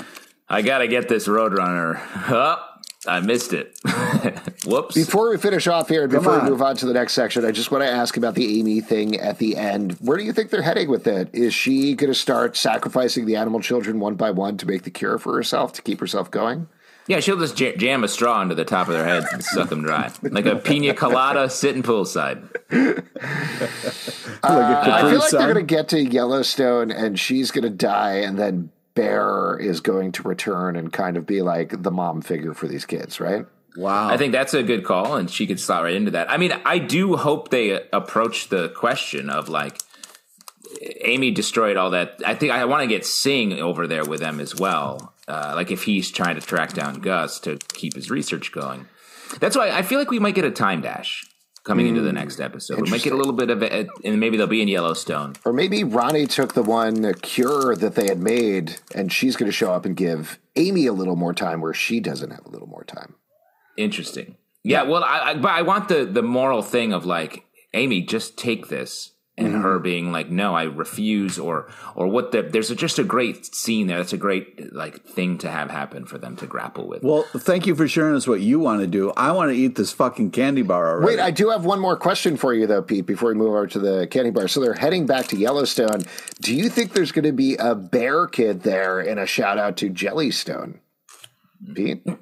I 0.48 0.62
got 0.62 0.78
to 0.78 0.86
get 0.88 1.08
this 1.08 1.26
Roadrunner. 1.26 1.98
Oh, 2.30 2.63
I 3.06 3.20
missed 3.20 3.52
it. 3.52 3.78
Whoops. 4.66 4.94
Before 4.94 5.30
we 5.30 5.36
finish 5.36 5.66
off 5.66 5.88
here, 5.88 6.02
and 6.02 6.10
before 6.10 6.40
we 6.40 6.48
move 6.48 6.62
on 6.62 6.76
to 6.76 6.86
the 6.86 6.94
next 6.94 7.12
section, 7.12 7.44
I 7.44 7.50
just 7.50 7.70
want 7.70 7.84
to 7.84 7.90
ask 7.90 8.16
about 8.16 8.34
the 8.34 8.58
Aimee 8.60 8.80
thing 8.80 9.20
at 9.20 9.38
the 9.38 9.56
end. 9.56 9.92
Where 10.00 10.16
do 10.16 10.24
you 10.24 10.32
think 10.32 10.50
they're 10.50 10.62
heading 10.62 10.88
with 10.88 11.06
it? 11.06 11.28
Is 11.32 11.52
she 11.52 11.94
going 11.94 12.10
to 12.12 12.18
start 12.18 12.56
sacrificing 12.56 13.26
the 13.26 13.36
animal 13.36 13.60
children 13.60 14.00
one 14.00 14.14
by 14.14 14.30
one 14.30 14.56
to 14.58 14.66
make 14.66 14.84
the 14.84 14.90
cure 14.90 15.18
for 15.18 15.34
herself 15.34 15.72
to 15.74 15.82
keep 15.82 16.00
herself 16.00 16.30
going? 16.30 16.68
Yeah, 17.06 17.20
she'll 17.20 17.38
just 17.38 17.54
j- 17.56 17.76
jam 17.76 18.02
a 18.02 18.08
straw 18.08 18.40
into 18.40 18.54
the 18.54 18.64
top 18.64 18.88
of 18.88 18.94
their 18.94 19.04
heads 19.04 19.26
and 19.30 19.44
suck 19.44 19.68
them 19.68 19.82
dry. 19.82 20.10
Like 20.22 20.46
a 20.46 20.56
pina 20.56 20.94
colada 20.94 21.50
sitting 21.50 21.82
poolside. 21.82 22.42
like 22.70 23.04
a 24.42 24.46
uh, 24.46 24.80
I 24.80 24.84
Capri 24.86 25.10
feel 25.10 25.18
like 25.18 25.28
Sun. 25.28 25.38
they're 25.40 25.52
going 25.54 25.66
to 25.66 25.74
get 25.74 25.88
to 25.88 26.02
Yellowstone 26.02 26.90
and 26.90 27.20
she's 27.20 27.50
going 27.50 27.64
to 27.64 27.70
die, 27.70 28.16
and 28.20 28.38
then 28.38 28.70
Bear 28.94 29.58
is 29.58 29.80
going 29.80 30.12
to 30.12 30.22
return 30.22 30.76
and 30.76 30.92
kind 30.92 31.16
of 31.16 31.26
be 31.26 31.42
like 31.42 31.82
the 31.82 31.90
mom 31.90 32.22
figure 32.22 32.54
for 32.54 32.68
these 32.68 32.84
kids, 32.84 33.20
right? 33.20 33.46
Wow, 33.76 34.08
I 34.08 34.16
think 34.16 34.32
that's 34.32 34.54
a 34.54 34.62
good 34.62 34.84
call, 34.84 35.16
and 35.16 35.28
she 35.28 35.48
could 35.48 35.58
slot 35.58 35.82
right 35.82 35.94
into 35.94 36.12
that. 36.12 36.30
I 36.30 36.36
mean, 36.36 36.52
I 36.64 36.78
do 36.78 37.16
hope 37.16 37.48
they 37.48 37.82
approach 37.92 38.48
the 38.48 38.68
question 38.68 39.28
of 39.28 39.48
like, 39.48 39.78
Aimee 41.00 41.32
destroyed 41.32 41.76
all 41.76 41.90
that. 41.90 42.20
I 42.24 42.36
think 42.36 42.52
I 42.52 42.64
want 42.66 42.82
to 42.82 42.86
get 42.86 43.04
Singh 43.04 43.60
over 43.60 43.88
there 43.88 44.04
with 44.04 44.20
them 44.20 44.38
as 44.38 44.54
well. 44.54 45.12
Uh, 45.26 45.54
like 45.56 45.70
if 45.70 45.84
he's 45.84 46.10
trying 46.10 46.36
to 46.36 46.40
track 46.40 46.72
down 46.72 47.00
Gus 47.00 47.40
to 47.40 47.58
keep 47.72 47.94
his 47.94 48.10
research 48.10 48.52
going. 48.52 48.86
That's 49.40 49.56
why 49.56 49.70
I 49.70 49.82
feel 49.82 49.98
like 49.98 50.10
we 50.10 50.18
might 50.18 50.34
get 50.34 50.44
a 50.44 50.50
time 50.50 50.82
dash 50.82 51.26
coming 51.64 51.86
into 51.86 52.02
the 52.02 52.10
hmm, 52.10 52.16
next 52.16 52.40
episode. 52.40 52.80
We 52.80 52.90
might 52.90 53.02
get 53.02 53.12
a 53.12 53.16
little 53.16 53.32
bit 53.32 53.50
of 53.50 53.62
it, 53.62 53.88
and 54.04 54.20
maybe 54.20 54.36
they'll 54.36 54.46
be 54.46 54.62
in 54.62 54.68
Yellowstone. 54.68 55.34
Or 55.44 55.52
maybe 55.52 55.82
Rani 55.82 56.26
took 56.26 56.54
the 56.54 56.62
one 56.62 57.12
cure 57.14 57.74
that 57.74 57.94
they 57.94 58.06
had 58.06 58.20
made, 58.20 58.76
and 58.94 59.12
she's 59.12 59.36
going 59.36 59.48
to 59.50 59.56
show 59.56 59.72
up 59.72 59.84
and 59.84 59.96
give 59.96 60.38
Aimee 60.56 60.86
a 60.86 60.92
little 60.92 61.16
more 61.16 61.34
time 61.34 61.60
where 61.60 61.74
she 61.74 62.00
doesn't 62.00 62.30
have 62.30 62.46
a 62.46 62.50
little 62.50 62.68
more 62.68 62.84
time. 62.84 63.14
Interesting. 63.76 64.36
Yeah, 64.62 64.82
well, 64.82 65.02
I, 65.02 65.18
I, 65.18 65.34
but 65.34 65.50
I 65.50 65.62
want 65.62 65.88
the 65.88 66.04
the 66.04 66.22
moral 66.22 66.62
thing 66.62 66.92
of 66.92 67.04
like 67.04 67.44
Aimee, 67.74 68.06
just 68.06 68.38
take 68.38 68.68
this, 68.68 69.12
and 69.36 69.48
mm-hmm. 69.48 69.62
her 69.62 69.78
being 69.80 70.12
like, 70.12 70.30
no, 70.30 70.54
I 70.54 70.64
refuse, 70.64 71.38
or 71.38 71.68
or 71.96 72.06
what 72.06 72.30
the 72.30 72.42
there's 72.42 72.70
a, 72.70 72.76
just 72.76 72.98
a 72.98 73.04
great 73.04 73.54
scene 73.54 73.88
there. 73.88 73.98
That's 73.98 74.12
a 74.12 74.18
great 74.18 74.72
like 74.72 75.04
thing 75.04 75.38
to 75.38 75.50
have 75.50 75.70
happen 75.70 76.04
for 76.04 76.18
them 76.18 76.36
to 76.36 76.46
grapple 76.46 76.86
with. 76.86 77.02
Well, 77.02 77.24
thank 77.36 77.66
you 77.66 77.74
for 77.74 77.88
sharing 77.88 78.14
us 78.14 78.28
what 78.28 78.40
you 78.40 78.60
want 78.60 78.80
to 78.82 78.86
do. 78.86 79.12
I 79.16 79.32
want 79.32 79.50
to 79.50 79.56
eat 79.56 79.74
this 79.74 79.92
fucking 79.92 80.30
candy 80.30 80.62
bar 80.62 80.88
already. 80.88 81.16
Wait, 81.16 81.20
I 81.20 81.32
do 81.32 81.50
have 81.50 81.64
one 81.64 81.80
more 81.80 81.96
question 81.96 82.36
for 82.36 82.54
you, 82.54 82.66
though, 82.66 82.82
Pete, 82.82 83.06
before 83.06 83.30
we 83.30 83.34
move 83.34 83.48
over 83.48 83.66
to 83.66 83.78
the 83.78 84.06
candy 84.06 84.30
bar. 84.30 84.46
So 84.46 84.60
they're 84.60 84.74
heading 84.74 85.06
back 85.06 85.26
to 85.28 85.36
Yellowstone. 85.36 86.02
Do 86.40 86.54
you 86.54 86.68
think 86.68 86.92
there's 86.92 87.12
going 87.12 87.24
to 87.24 87.32
be 87.32 87.56
a 87.56 87.74
bear 87.74 88.26
kid 88.28 88.62
there 88.62 89.00
and 89.00 89.18
a 89.18 89.26
shout 89.26 89.58
out 89.58 89.76
to 89.78 89.90
Jellystone? 89.90 90.78
Pete? 91.74 92.06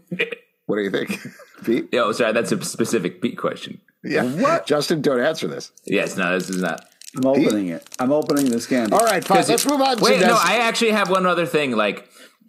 What 0.67 0.77
do 0.77 0.83
you 0.85 0.91
think? 0.91 1.21
Pete? 1.65 1.89
Oh, 1.95 2.13
sorry, 2.13 2.33
that's 2.33 2.53
a 2.53 2.65
specific 2.65 3.21
beat 3.21 3.37
question. 3.37 3.81
Yeah. 4.03 4.25
What? 4.25 4.65
Justin, 4.65 5.03
don't 5.03 5.21
answer 5.21 5.47
this. 5.47 5.71
Yes, 5.85 6.17
no, 6.17 6.39
this 6.39 6.49
is 6.49 6.63
not. 6.63 6.87
I'm 7.17 7.27
opening 7.27 7.69
it. 7.69 7.87
I'm 7.99 8.13
opening 8.13 8.51
this 8.51 8.67
candy. 8.67 8.93
All 8.93 9.05
right, 9.05 9.23
fine. 9.23 9.45
Let's 9.47 9.67
move 9.67 9.81
on 9.81 10.01
Wait, 10.01 10.19
this. 10.19 10.29
no, 10.29 10.35
I 10.39 10.59
actually 10.59 10.93
have 10.93 11.11
one 11.11 11.27
other 11.27 11.47
thing. 11.47 11.73
Like, 11.73 12.09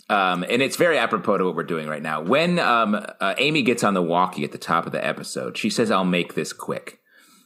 um, 0.09 0.43
and 0.47 0.61
it's 0.61 0.77
very 0.77 0.97
apropos 0.97 1.37
to 1.37 1.45
what 1.45 1.55
we're 1.55 1.63
doing 1.63 1.87
right 1.87 2.01
now. 2.01 2.21
When 2.21 2.59
um, 2.59 2.95
uh, 2.95 3.35
Aimee 3.37 3.63
gets 3.63 3.83
on 3.83 3.93
the 3.93 4.01
walkie 4.01 4.43
at 4.43 4.51
the 4.51 4.57
top 4.57 4.85
of 4.85 4.91
the 4.91 5.05
episode, 5.05 5.57
she 5.57 5.69
says, 5.69 5.91
"I'll 5.91 6.05
make 6.05 6.35
this 6.35 6.53
quick." 6.53 6.99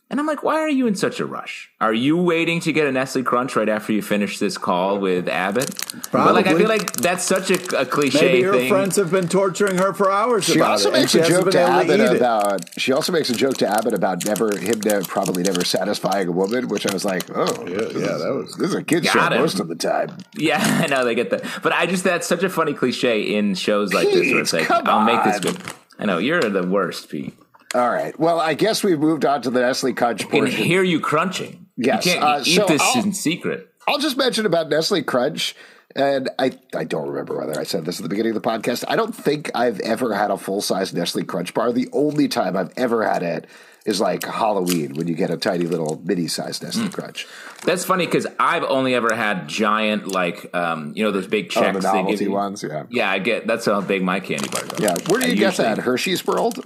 And 0.09 0.21
I'm 0.21 0.25
like, 0.25 0.41
why 0.41 0.55
are 0.61 0.69
you 0.69 0.87
in 0.87 0.95
such 0.95 1.19
a 1.19 1.25
rush? 1.25 1.69
Are 1.81 1.93
you 1.93 2.15
waiting 2.15 2.61
to 2.61 2.71
get 2.71 2.87
a 2.87 2.91
Nestle 2.93 3.23
Crunch 3.23 3.57
right 3.57 3.67
after 3.67 3.91
you 3.91 4.01
finish 4.01 4.39
this 4.39 4.57
call 4.57 4.99
with 4.99 5.27
Abbott? 5.27 5.75
Probably. 5.75 6.09
But 6.11 6.33
like, 6.33 6.47
I 6.47 6.57
feel 6.57 6.69
like 6.69 6.93
that's 6.93 7.25
such 7.25 7.51
a, 7.51 7.81
a 7.81 7.85
cliche 7.85 8.21
Maybe 8.21 8.43
her 8.43 8.53
thing. 8.53 8.69
friends 8.69 8.95
have 8.95 9.11
been 9.11 9.27
torturing 9.27 9.77
her 9.79 9.93
for 9.93 10.09
hours 10.09 10.45
She 10.45 10.59
about 10.59 10.71
also 10.71 10.91
it, 10.91 10.93
and 10.93 11.01
makes 11.03 11.11
she 11.11 11.19
a 11.19 11.27
joke 11.27 11.51
to 11.51 11.59
able 11.59 11.69
Abbott 11.71 11.99
eat 11.99 12.03
it. 12.03 12.15
about. 12.15 12.79
She 12.79 12.93
also 12.93 13.11
makes 13.11 13.29
a 13.29 13.35
joke 13.35 13.57
to 13.57 13.67
Abbott 13.67 13.93
about 13.93 14.23
never 14.25 14.57
him 14.57 14.79
never, 14.85 15.03
probably 15.03 15.43
never 15.43 15.65
satisfying 15.65 16.29
a 16.29 16.31
woman, 16.31 16.69
which 16.69 16.87
I 16.89 16.93
was 16.93 17.03
like, 17.03 17.23
oh, 17.35 17.65
Yeah, 17.67 17.73
yeah, 17.75 17.81
is- 17.81 17.93
that 18.23 18.33
was- 18.33 18.55
this 18.55 18.69
is 18.69 18.75
a 18.75 18.83
kid 18.83 19.05
show 19.05 19.19
him. 19.19 19.41
most 19.41 19.59
of 19.59 19.67
the 19.67 19.75
time. 19.75 20.15
Yeah, 20.37 20.59
I 20.83 20.87
know 20.87 21.03
they 21.03 21.15
get 21.15 21.31
that, 21.31 21.43
but 21.61 21.73
I 21.73 21.85
just 21.85 22.05
that's 22.05 22.25
such 22.27 22.43
a 22.43 22.49
funny 22.49 22.73
cliche 22.73 23.35
in 23.35 23.55
shows 23.55 23.93
like 23.93 24.07
this 24.07 24.31
where 24.31 24.39
it's 24.39 24.53
like, 24.53 24.67
come 24.67 24.87
I'll 24.87 25.03
make 25.03 25.21
this 25.25 25.41
good. 25.41 25.61
I 25.99 26.05
know 26.05 26.17
you're 26.17 26.39
the 26.39 26.65
worst, 26.65 27.09
Pete. 27.09 27.33
All 27.75 27.89
right. 27.89 28.17
Well, 28.19 28.39
I 28.39 28.53
guess 28.53 28.84
we've 28.84 28.99
moved 28.99 29.25
on 29.25 29.41
to 29.43 29.49
the 29.49 29.60
Nestle 29.60 29.93
Crunch 29.93 30.25
I 30.25 30.30
can 30.30 30.45
hear 30.47 30.84
you 30.84 30.99
crunching. 30.99 31.67
Yes, 31.75 32.06
you 32.06 32.13
can't 32.13 32.23
uh, 32.23 32.41
eat 32.45 32.56
so 32.56 32.65
this 32.65 32.82
I'll- 32.82 33.03
in 33.03 33.13
secret. 33.13 33.71
I'll 33.88 33.99
just 33.99 34.17
mention 34.17 34.45
about 34.45 34.67
Nestle 34.69 35.01
Crunch, 35.01 35.56
and 35.95 36.30
I, 36.38 36.51
I 36.75 36.84
don't 36.84 37.08
remember 37.08 37.38
whether 37.38 37.58
I 37.58 37.63
said 37.63 37.86
this 37.86 37.99
at 37.99 38.03
the 38.03 38.10
beginning 38.10 38.36
of 38.36 38.41
the 38.41 38.49
podcast. 38.49 38.84
I 38.88 38.97
don't 38.97 39.15
think 39.15 39.49
I've 39.56 39.80
ever 39.80 40.13
had 40.13 40.30
a 40.30 40.38
full 40.38 40.60
size 40.62 40.93
Nestle 40.93 41.23
Crunch 41.23 41.53
bar. 41.53 41.71
The 41.71 41.88
only 41.93 42.27
time 42.27 42.58
I've 42.58 42.73
ever 42.75 43.06
had 43.06 43.23
it 43.23 43.47
is 43.86 44.01
like 44.01 44.25
Halloween 44.25 44.95
when 44.95 45.08
you 45.08 45.15
get 45.15 45.30
a 45.30 45.38
tiny 45.38 45.65
little 45.65 46.01
mini 46.03 46.27
sized 46.27 46.63
Nestle 46.63 46.84
Hmm. 46.84 46.89
Crunch. 46.89 47.25
That's 47.63 47.86
funny 47.86 48.06
because 48.06 48.27
I've 48.38 48.63
only 48.65 48.93
ever 48.93 49.15
had 49.15 49.47
giant, 49.47 50.08
like 50.08 50.53
um, 50.53 50.91
you 50.93 51.03
know, 51.06 51.12
those 51.12 51.27
big 51.27 51.45
Oh, 51.56 51.62
checks. 51.62 51.75
the 51.77 51.80
they 51.80 51.88
give 51.88 51.93
novelty 51.95 52.23
you. 52.25 52.32
ones, 52.32 52.63
yeah. 52.63 52.84
Yeah, 52.89 53.10
I 53.10 53.19
get 53.19 53.47
that's 53.47 53.65
how 53.65 53.80
big 53.80 54.03
my 54.03 54.19
candy 54.19 54.49
bars 54.49 54.69
are. 54.73 54.82
Yeah. 54.82 54.95
Where 55.08 55.21
do 55.21 55.27
I 55.27 55.30
you 55.30 55.36
get 55.38 55.51
usually- 55.58 55.67
that? 55.69 55.77
Hershey's 55.77 56.27
World? 56.27 56.60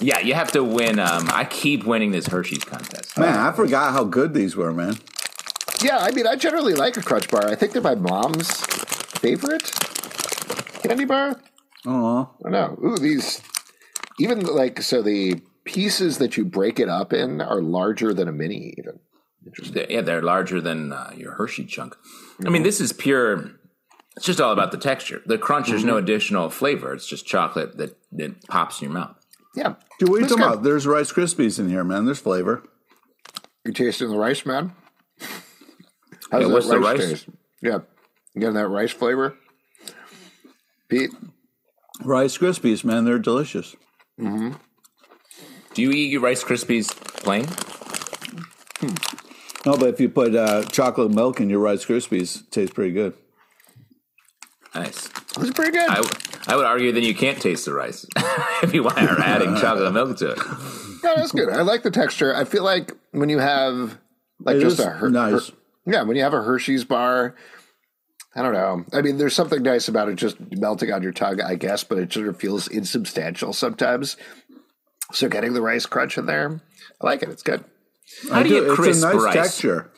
Yeah, 0.00 0.18
you 0.20 0.34
have 0.34 0.52
to 0.52 0.64
win. 0.64 0.98
Um, 0.98 1.28
I 1.32 1.44
keep 1.44 1.84
winning 1.84 2.10
this 2.10 2.26
Hershey's 2.26 2.64
contest. 2.64 3.18
Man, 3.18 3.38
I 3.38 3.52
forgot 3.52 3.92
how 3.92 4.04
good 4.04 4.32
these 4.34 4.56
were, 4.56 4.72
man. 4.72 4.96
Yeah, 5.82 5.98
I 5.98 6.10
mean, 6.10 6.26
I 6.26 6.36
generally 6.36 6.74
like 6.74 6.96
a 6.96 7.02
Crunch 7.02 7.28
bar. 7.30 7.46
I 7.48 7.54
think 7.54 7.72
they're 7.72 7.82
my 7.82 7.94
mom's 7.94 8.50
favorite 9.20 9.70
candy 10.82 11.04
bar. 11.04 11.40
Oh, 11.86 12.30
I 12.44 12.50
don't 12.50 12.52
know. 12.52 12.78
Ooh, 12.88 12.96
these 12.98 13.40
even 14.18 14.40
like 14.40 14.82
so 14.82 15.02
the 15.02 15.40
pieces 15.64 16.18
that 16.18 16.36
you 16.36 16.44
break 16.44 16.78
it 16.80 16.88
up 16.88 17.12
in 17.12 17.40
are 17.40 17.60
larger 17.62 18.12
than 18.12 18.28
a 18.28 18.32
mini. 18.32 18.74
Even 18.78 18.98
They- 19.72 19.86
Yeah, 19.90 20.00
they're 20.02 20.22
larger 20.22 20.60
than 20.60 20.92
uh, 20.92 21.12
your 21.16 21.32
Hershey 21.32 21.64
chunk. 21.66 21.96
I 22.44 22.48
mean, 22.50 22.62
this 22.62 22.80
is 22.80 22.92
pure. 22.92 23.52
It's 24.16 24.26
just 24.26 24.40
all 24.40 24.52
about 24.52 24.72
the 24.72 24.78
texture. 24.78 25.22
The 25.24 25.38
crunch, 25.38 25.68
there's 25.68 25.84
no 25.84 25.96
additional 25.96 26.50
flavor. 26.50 26.92
It's 26.92 27.06
just 27.06 27.26
chocolate 27.26 27.76
that, 27.78 27.96
that 28.12 28.46
pops 28.48 28.80
in 28.82 28.86
your 28.88 28.94
mouth. 28.94 29.16
Yeah. 29.54 29.74
dude, 29.98 30.08
what 30.08 30.16
are 30.18 30.20
you 30.22 30.28
talking 30.28 30.44
about? 30.44 30.62
There's 30.62 30.86
Rice 30.86 31.12
Krispies 31.12 31.58
in 31.58 31.68
here, 31.68 31.84
man. 31.84 32.04
There's 32.04 32.18
flavor. 32.20 32.62
You 33.64 33.72
tasting 33.72 34.10
the 34.10 34.16
rice, 34.18 34.46
man? 34.46 34.72
How's 35.20 35.30
Yeah, 36.32 36.38
that 36.40 36.48
what's 36.50 36.68
the 36.68 36.78
rice? 36.78 36.98
taste? 36.98 37.26
Yeah, 37.62 37.78
you 38.34 38.40
getting 38.40 38.54
that 38.54 38.68
rice 38.68 38.92
flavor, 38.92 39.36
Pete? 40.88 41.10
Rice 42.02 42.38
Krispies, 42.38 42.84
man. 42.84 43.04
They're 43.04 43.18
delicious. 43.18 43.76
Do 44.18 45.82
you 45.82 45.90
eat 45.90 46.10
your 46.10 46.20
Rice 46.22 46.42
Krispies 46.44 46.88
plain? 47.22 47.46
No, 49.66 49.76
but 49.76 49.88
if 49.90 50.00
you 50.00 50.08
put 50.08 50.34
uh, 50.34 50.64
chocolate 50.64 51.10
milk 51.12 51.40
in 51.40 51.50
your 51.50 51.58
Rice 51.60 51.84
Krispies, 51.84 52.40
it 52.44 52.50
tastes 52.50 52.74
pretty 52.74 52.92
good. 52.92 53.12
Nice. 54.74 55.10
It's 55.38 55.50
pretty 55.52 55.72
good. 55.72 55.88
I, 55.90 55.96
w- 55.96 56.10
I 56.46 56.56
would 56.56 56.64
argue 56.66 56.92
then 56.92 57.02
you 57.02 57.14
can't 57.14 57.40
taste 57.40 57.64
the 57.66 57.74
rice 57.74 58.06
if 58.62 58.72
you 58.74 58.86
are 58.88 59.20
adding 59.20 59.56
chocolate 59.56 59.92
milk 59.92 60.16
to 60.18 60.30
it. 60.32 60.38
yeah, 61.04 61.14
that's 61.16 61.32
good. 61.32 61.48
I 61.50 61.62
like 61.62 61.82
the 61.82 61.90
texture. 61.90 62.34
I 62.34 62.44
feel 62.44 62.64
like 62.64 62.92
when 63.12 63.28
you 63.28 63.38
have 63.38 63.98
like 64.40 64.56
It 64.56 64.60
just 64.60 64.80
a 64.80 64.86
Her- 64.90 65.10
nice. 65.10 65.48
Her- 65.48 65.54
yeah, 65.86 66.02
when 66.02 66.16
you 66.16 66.22
have 66.22 66.34
a 66.34 66.42
Hershey's 66.42 66.84
bar. 66.84 67.34
I 68.34 68.42
don't 68.42 68.52
know. 68.52 68.84
I 68.92 69.02
mean, 69.02 69.18
there's 69.18 69.34
something 69.34 69.60
nice 69.62 69.88
about 69.88 70.08
it 70.08 70.14
just 70.14 70.36
melting 70.52 70.92
on 70.92 71.02
your 71.02 71.10
tongue, 71.10 71.40
I 71.40 71.56
guess, 71.56 71.82
but 71.82 71.98
it 71.98 72.12
sort 72.12 72.28
of 72.28 72.38
feels 72.38 72.68
insubstantial 72.68 73.52
sometimes. 73.52 74.16
So 75.12 75.28
getting 75.28 75.52
the 75.52 75.60
rice 75.62 75.84
crunch 75.86 76.16
in 76.16 76.26
there, 76.26 76.60
I 77.02 77.06
like 77.06 77.24
it. 77.24 77.28
It's 77.30 77.42
good. 77.42 77.64
How 78.30 78.44
do 78.44 78.48
you 78.50 78.66
it's 78.66 78.74
crisp 78.76 79.02
a 79.02 79.06
nice 79.14 79.22
rice? 79.24 79.34
texture. 79.34 79.90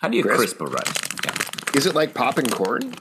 How 0.00 0.08
do 0.08 0.16
you 0.16 0.24
Crisp? 0.24 0.58
crisp 0.58 0.60
a 0.62 0.64
rice? 0.66 0.94
Yeah. 1.24 1.76
Is 1.78 1.86
it 1.86 1.94
like 1.94 2.12
popping 2.12 2.46
corn? 2.46 2.92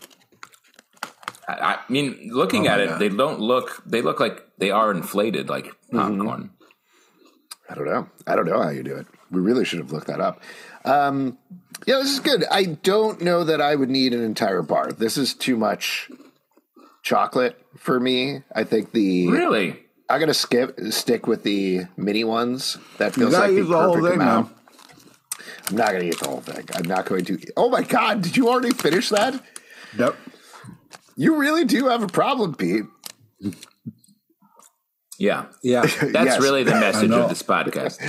I, 1.49 1.73
I 1.75 1.79
mean, 1.91 2.29
looking 2.31 2.67
Oh 2.67 2.71
at 2.71 2.79
it, 2.79 2.89
God. 2.89 2.99
they 2.99 3.09
don't 3.09 3.39
look. 3.39 3.81
They 3.85 4.01
look 4.01 4.19
like 4.19 4.45
they 4.57 4.71
are 4.71 4.91
inflated, 4.91 5.49
like 5.49 5.73
popcorn. 5.91 6.51
I 7.69 7.75
don't 7.75 7.85
know. 7.85 8.07
I 8.27 8.35
don't 8.35 8.45
know 8.47 8.61
how 8.61 8.69
you 8.69 8.83
do 8.83 8.95
it. 8.95 9.05
We 9.31 9.39
really 9.41 9.63
should 9.65 9.79
have 9.79 9.91
looked 9.91 10.07
that 10.07 10.19
up. 10.19 10.41
Um, 10.85 11.37
yeah, 11.85 11.97
this 11.97 12.11
is 12.11 12.19
good. 12.19 12.43
I 12.49 12.65
don't 12.65 13.21
know 13.21 13.43
that 13.43 13.61
I 13.61 13.75
would 13.75 13.89
need 13.89 14.13
an 14.13 14.23
entire 14.23 14.61
bar. 14.63 14.91
This 14.91 15.17
is 15.17 15.33
too 15.35 15.55
much 15.55 16.09
chocolate 17.03 17.61
for 17.77 17.99
me. 17.99 18.41
I 18.55 18.63
think 18.63 18.91
the 18.91 19.27
Really? 19.27 19.79
I'm 20.09 20.19
gonna 20.19 20.33
skip 20.33 20.79
stick 20.89 21.27
with 21.27 21.43
the 21.43 21.81
mini 21.95 22.23
ones. 22.23 22.77
That 22.97 23.13
feels 23.13 23.31
gotta 23.31 23.43
like 23.45 23.51
the 23.51 23.57
use 23.57 23.69
the 23.69 23.77
whole 23.77 23.93
perfect 23.95 24.13
thing, 24.13 24.21
amount. 24.21 24.47
man. 24.47 24.55
I'm 25.69 25.75
not 25.77 25.87
gonna 25.91 26.03
eat 26.05 26.19
the 26.19 26.27
whole 26.27 26.41
thing. 26.41 26.67
I'm 26.75 26.85
not 26.85 27.05
going 27.05 27.25
to. 27.25 27.37
Oh 27.55 27.69
my 27.69 27.83
god! 27.83 28.23
Did 28.23 28.35
you 28.35 28.49
already 28.49 28.71
finish 28.71 29.09
that? 29.09 29.39
Yep. 29.97 30.15
You 31.19 31.35
really 31.35 31.65
do 31.65 31.87
have 31.89 32.01
a 32.01 32.07
problem, 32.07 32.55
Pete. 32.55 32.85
Yeah. 35.17 35.47
Yeah. 35.61 35.81
That's 36.01 36.01
Yes. 36.13 36.41
really 36.41 36.63
the 36.63 36.71
message 36.71 37.11
of 37.11 37.27
this 37.27 37.43
podcast. 37.43 37.99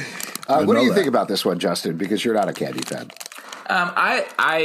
Uh, 0.49 0.65
what 0.65 0.75
do 0.77 0.83
you 0.83 0.91
that. 0.91 0.95
think 0.95 1.09
about 1.09 1.27
this 1.27 1.45
one, 1.45 1.59
Justin? 1.59 1.97
Because 1.97 2.25
you're 2.25 2.35
not 2.35 2.49
a 2.49 2.53
candy 2.53 2.83
fan. 2.83 3.11
Um, 3.69 3.91
I, 3.97 4.27
I, 4.39 4.61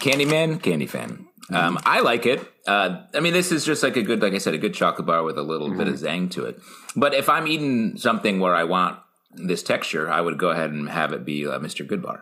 Candyman, 0.00 0.62
Candy 0.62 0.86
fan. 0.86 1.26
Um, 1.52 1.78
I 1.84 2.00
like 2.00 2.24
it. 2.26 2.40
Uh, 2.68 3.02
I 3.14 3.18
mean, 3.20 3.32
this 3.32 3.50
is 3.50 3.64
just 3.64 3.82
like 3.82 3.96
a 3.96 4.02
good, 4.02 4.22
like 4.22 4.32
I 4.34 4.38
said, 4.38 4.54
a 4.54 4.58
good 4.58 4.74
chocolate 4.74 5.06
bar 5.06 5.24
with 5.24 5.36
a 5.38 5.42
little 5.42 5.70
bit 5.76 5.88
of 5.88 5.94
zang 5.94 6.30
to 6.32 6.44
it. 6.44 6.60
But 6.94 7.14
if 7.14 7.28
I'm 7.28 7.48
eating 7.48 7.96
something 7.96 8.38
where 8.38 8.54
I 8.54 8.62
want 8.64 8.98
this 9.34 9.62
texture, 9.64 10.08
I 10.08 10.20
would 10.20 10.38
go 10.38 10.50
ahead 10.50 10.70
and 10.70 10.88
have 10.88 11.12
it 11.12 11.24
be 11.24 11.42
a 11.44 11.58
Mr. 11.58 11.84
Goodbar 11.84 12.20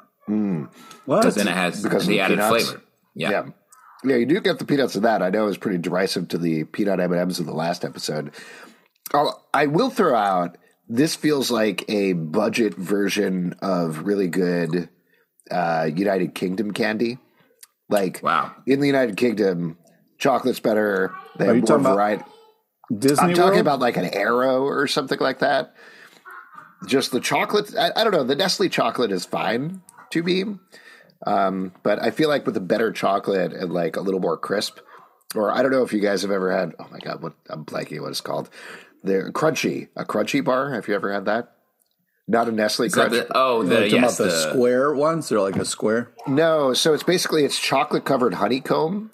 What? 1.05 1.21
because 1.21 1.35
then 1.35 1.49
it 1.49 1.55
has 1.55 1.83
Because 1.83 2.07
the 2.07 2.15
the 2.15 2.21
added 2.21 2.39
peanuts? 2.39 2.65
flavor. 2.69 2.83
Yeah. 3.15 3.31
Yeah. 3.31 3.45
Yeah, 4.05 4.17
you 4.17 4.27
do 4.27 4.41
get 4.41 4.59
the 4.59 4.65
peanuts 4.65 4.95
of 4.97 5.03
that. 5.03 5.23
I 5.23 5.31
know 5.31 5.45
it 5.45 5.49
was 5.49 5.59
pretty 5.59 5.79
derisive 5.79 6.29
to 6.29 6.39
the 6.39 6.65
peanut 6.65 7.01
M&Ms 7.01 7.41
in 7.41 7.47
the 7.47 7.53
last 7.55 7.85
episode. 7.85 8.33
I'll, 9.15 9.45
I 9.55 9.67
will 9.67 9.91
throw 9.91 10.15
out, 10.15 10.59
this 10.89 11.17
feels 11.17 11.51
like 11.51 11.85
a 11.89 12.13
budget 12.13 12.75
version 12.75 13.55
of 13.63 14.07
really 14.07 14.29
good 14.29 14.89
uh, 15.51 15.89
United 15.95 16.35
Kingdom 16.35 16.73
candy. 16.73 17.19
Like, 17.89 18.21
Wow. 18.23 18.53
in 18.67 18.81
the 18.81 18.87
United 18.87 19.17
Kingdom, 19.17 19.79
chocolate's 20.19 20.61
better. 20.61 21.15
They 21.39 21.45
Are 21.45 21.49
have 21.49 21.57
you 21.57 21.61
more 21.63 21.67
talking 21.69 21.85
about 21.87 21.95
variety. 21.95 22.25
Disney 22.97 23.29
I'm 23.29 23.35
talking 23.35 23.51
World? 23.55 23.61
about 23.61 23.81
like 23.81 23.97
an 23.97 24.05
Aero 24.13 24.63
or 24.63 24.87
something 24.87 25.19
like 25.19 25.41
that. 25.41 25.75
Just 26.87 27.11
the 27.11 27.21
chocolate. 27.21 27.75
I, 27.77 27.91
I 27.97 28.05
don't 28.05 28.13
know. 28.13 28.23
The 28.25 28.37
Nestle 28.37 28.69
chocolate 28.69 29.11
is 29.11 29.25
fine 29.25 29.83
to 30.11 30.23
me, 30.23 30.45
um, 31.25 31.73
but 31.83 32.03
I 32.03 32.11
feel 32.11 32.29
like 32.29 32.47
with 32.47 32.57
a 32.57 32.61
better 32.61 32.93
chocolate 32.93 33.53
and 33.53 33.73
like 33.73 33.97
a 33.97 34.01
little 34.01 34.21
more 34.21 34.37
crisp, 34.37 34.79
or 35.35 35.53
I 35.53 35.63
don't 35.63 35.71
know 35.73 35.83
if 35.83 35.93
you 35.93 36.01
guys 36.01 36.23
have 36.23 36.31
ever 36.31 36.53
had. 36.57 36.75
Oh 36.79 36.87
my 36.91 36.99
god, 36.99 37.23
what 37.23 37.35
I'm 37.49 37.65
blanking 37.65 38.01
what 38.01 38.11
it's 38.11 38.21
called. 38.21 38.51
The 39.05 39.31
Crunchie, 39.33 39.89
a 39.97 40.05
Crunchie 40.05 40.45
bar. 40.45 40.73
Have 40.75 40.89
you 40.89 40.95
ever 40.95 41.13
had 41.13 41.25
that? 41.27 41.53
Not 42.29 42.49
a 42.49 42.53
Nestle 42.53 42.87
Is 42.87 42.95
crunch. 42.95 43.13
the- 43.13 43.29
oh, 43.37 43.63
the, 43.63 43.77
talking 43.77 43.93
yes, 43.93 44.19
about 44.19 44.25
the, 44.25 44.31
the, 44.35 44.51
square 44.51 44.93
ones? 44.93 45.29
They're 45.29 45.41
like 45.41 45.55
a 45.57 45.65
square. 45.65 46.11
No, 46.27 46.75
so 46.75 46.93
it's 46.93 47.05
basically 47.05 47.45
it's 47.45 47.59
chocolate 47.59 48.05
covered 48.05 48.35
honeycomb. 48.35 49.13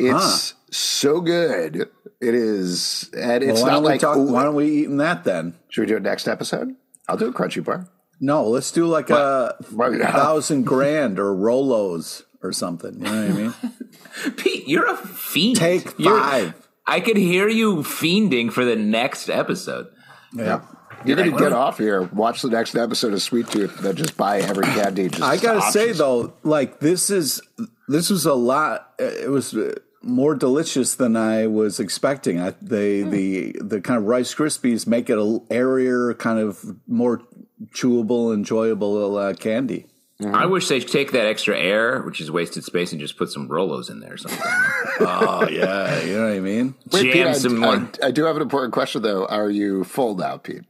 It's 0.00 0.54
so 0.70 1.20
good. 1.20 1.90
It 2.22 2.34
is, 2.34 3.10
and 3.14 3.42
it's 3.44 3.60
Well, 3.60 3.72
not 3.72 3.82
like. 3.82 4.00
talk, 4.00 4.16
why 4.16 4.44
don't 4.44 4.54
we 4.54 4.66
eat 4.70 4.84
in 4.86 4.96
that 4.98 5.24
then? 5.24 5.54
should 5.68 5.82
we 5.82 5.86
do 5.88 5.96
it 5.96 6.02
next 6.02 6.26
episode? 6.26 6.74
I'll 7.08 7.16
do 7.18 7.26
a 7.26 7.32
Crunchie 7.32 7.62
bar. 7.64 7.88
No, 8.22 8.46
let's 8.48 8.70
do 8.70 8.86
like 8.86 9.10
a 9.10 9.56
Right. 9.72 10.00
thousand 10.00 10.62
grand 10.62 11.18
or 11.18 11.34
Rolos 11.34 12.22
or 12.42 12.52
something. 12.52 12.94
You 12.94 13.00
know 13.00 13.26
what 13.28 13.30
I 13.30 13.32
mean? 13.34 13.54
Pete, 14.36 14.68
you're 14.68 14.86
a 14.90 14.96
fiend. 14.96 15.56
Take 15.56 15.98
You're- 15.98 16.18
five. 16.20 16.54
I 16.86 17.00
could 17.00 17.16
hear 17.16 17.48
you 17.48 17.76
fiending 17.78 18.50
for 18.52 18.64
the 18.64 18.74
next 18.76 19.28
episode. 19.28 19.88
Yeah. 20.34 20.62
You're 21.04 21.16
You're 21.16 21.26
going 21.26 21.30
to 21.32 21.38
get 21.38 21.52
off 21.52 21.78
here, 21.78 22.02
watch 22.02 22.42
the 22.42 22.48
next 22.50 22.74
episode 22.76 23.12
of 23.12 23.20
Sweet 23.22 23.48
Tooth, 23.48 23.76
and 23.76 23.84
then 23.86 23.96
just 23.96 24.16
buy 24.16 24.38
every 24.40 24.64
candy. 24.78 25.08
Just 25.08 25.22
I 25.22 25.36
gotta 25.36 25.62
say 25.72 25.90
though, 25.92 26.32
like 26.44 26.78
this 26.80 27.10
is 27.10 27.40
this 27.88 28.08
was 28.10 28.24
a 28.26 28.34
lot. 28.34 28.92
It 29.00 29.28
was 29.30 29.52
uh, 29.54 29.74
more 30.02 30.34
delicious 30.36 30.94
than 30.94 31.16
I 31.16 31.46
was 31.48 31.80
expecting. 31.80 32.40
I, 32.40 32.54
they 32.62 33.02
the 33.02 33.56
the 33.60 33.80
kind 33.80 33.98
of 33.98 34.04
Rice 34.04 34.32
Krispies 34.34 34.86
make 34.86 35.10
it 35.10 35.18
a 35.18 35.22
l- 35.22 35.46
airier, 35.50 36.14
kind 36.14 36.38
of 36.38 36.64
more 36.86 37.20
chewable, 37.72 38.34
enjoyable 38.34 39.16
uh, 39.16 39.34
candy. 39.34 39.86
I 40.24 40.46
wish 40.46 40.68
they'd 40.68 40.86
take 40.86 41.10
that 41.12 41.26
extra 41.26 41.58
air, 41.58 42.00
which 42.02 42.20
is 42.20 42.30
wasted 42.30 42.62
space, 42.62 42.92
and 42.92 43.00
just 43.00 43.16
put 43.16 43.30
some 43.32 43.48
Rolos 43.48 43.90
in 43.90 43.98
there 43.98 44.12
or 44.12 44.16
something. 44.16 44.40
Oh 45.00 45.48
yeah, 45.48 46.00
you 46.04 46.14
know 46.14 46.26
what 46.28 46.34
I 46.34 46.38
mean? 46.38 46.76
Wait, 46.92 47.02
Pete, 47.02 47.14
Jam 47.14 47.28
I, 47.28 47.32
some 47.32 47.58
more. 47.58 47.74
I, 47.74 48.06
I 48.06 48.10
do 48.12 48.24
have 48.24 48.36
an 48.36 48.42
important 48.42 48.72
question 48.72 49.02
though. 49.02 49.26
Are 49.26 49.50
you 49.50 49.82
full 49.82 50.14
now, 50.14 50.36
Pete? 50.36 50.62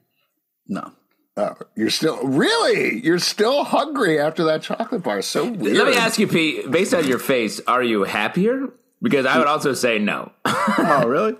No, 0.68 0.92
Oh, 1.36 1.54
you're 1.76 1.90
still 1.90 2.22
really? 2.22 3.00
You're 3.00 3.18
still 3.18 3.64
hungry 3.64 4.20
after 4.20 4.44
that 4.44 4.62
chocolate 4.62 5.02
bar? 5.02 5.22
So 5.22 5.50
weird. 5.50 5.76
Let 5.76 5.86
me 5.88 5.96
ask 5.96 6.18
you, 6.18 6.28
Pete. 6.28 6.70
Based 6.70 6.92
on 6.92 7.06
your 7.06 7.18
face, 7.18 7.60
are 7.66 7.82
you 7.82 8.04
happier? 8.04 8.68
Because 9.00 9.24
I 9.24 9.38
would 9.38 9.46
also 9.46 9.72
say 9.72 9.98
no. 9.98 10.30
oh, 10.44 11.04
really? 11.06 11.34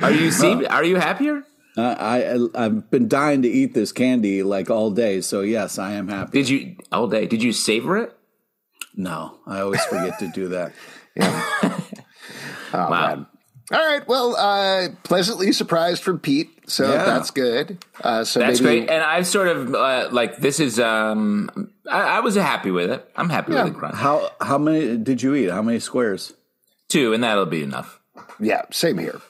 Are 0.00 0.12
you 0.12 0.30
see? 0.30 0.64
Are 0.66 0.84
you 0.84 0.96
happier? 0.96 1.44
Uh, 1.76 1.96
I 1.98 2.38
I've 2.64 2.90
been 2.90 3.08
dying 3.08 3.42
to 3.42 3.48
eat 3.48 3.72
this 3.74 3.92
candy 3.92 4.42
like 4.42 4.68
all 4.70 4.90
day, 4.90 5.20
so 5.22 5.40
yes, 5.40 5.78
I 5.78 5.92
am 5.92 6.08
happy. 6.08 6.32
Did 6.42 6.48
you 6.50 6.76
all 6.92 7.08
day? 7.08 7.26
Did 7.26 7.42
you 7.42 7.52
savor 7.52 7.96
it? 7.96 8.14
No, 8.94 9.38
I 9.46 9.60
always 9.60 9.82
forget 9.84 10.18
to 10.18 10.28
do 10.28 10.48
that. 10.48 10.72
Yeah. 11.14 11.80
Oh, 12.74 12.88
Wow. 12.88 12.88
man. 13.14 13.26
All 13.70 13.86
right. 13.86 14.06
Well, 14.08 14.34
uh, 14.36 14.88
pleasantly 15.02 15.52
surprised 15.52 16.02
from 16.02 16.18
Pete. 16.18 16.48
So 16.66 16.90
Yeah. 16.90 17.04
that's 17.04 17.30
good. 17.30 17.84
Uh, 18.02 18.24
so 18.24 18.40
That's 18.40 18.60
maybe, 18.62 18.80
great. 18.86 18.90
And 18.90 19.02
I 19.04 19.22
sort 19.22 19.48
of 19.48 19.74
uh, 19.74 20.08
like 20.10 20.38
this 20.38 20.58
is. 20.58 20.80
um 20.80 21.70
I, 21.90 22.00
I 22.16 22.20
was 22.20 22.34
happy 22.36 22.70
with 22.70 22.90
it. 22.90 23.06
I'm 23.16 23.28
happy 23.28 23.52
Yeah. 23.52 23.64
with 23.64 23.74
the 23.74 23.78
crunch. 23.78 23.94
How 23.96 24.30
how 24.40 24.56
many 24.56 24.96
did 24.96 25.22
you 25.22 25.34
eat? 25.34 25.50
How 25.50 25.60
many 25.62 25.78
squares? 25.80 26.32
Two, 26.88 27.12
and 27.12 27.22
that'll 27.22 27.44
be 27.46 27.62
enough. 27.62 28.00
Yeah, 28.40 28.62
same 28.70 28.96
here. 28.98 29.20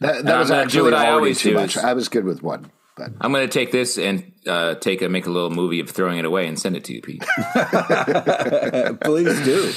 That, 0.00 0.24
that 0.24 0.38
was 0.38 0.48
gonna 0.48 0.62
do 0.62 0.66
actually 0.66 0.82
what 0.82 0.94
I 0.94 1.10
always 1.10 1.38
too 1.40 1.50
do 1.50 1.54
much. 1.56 1.76
is- 1.76 1.84
I 1.84 1.92
was 1.92 2.08
good 2.08 2.24
with 2.24 2.42
one, 2.42 2.70
but 2.96 3.10
I'm 3.20 3.32
going 3.32 3.46
to 3.46 3.52
take 3.52 3.70
this 3.72 3.98
and 3.98 4.32
uh, 4.46 4.74
take 4.76 5.02
a 5.02 5.08
make 5.08 5.26
a 5.26 5.30
little 5.30 5.50
movie 5.50 5.80
of 5.80 5.90
throwing 5.90 6.18
it 6.18 6.24
away 6.24 6.46
and 6.46 6.58
send 6.58 6.76
it 6.76 6.84
to 6.84 6.94
you, 6.94 7.02
Pete. 7.02 7.22
Please 9.02 9.40
do. 9.44 9.72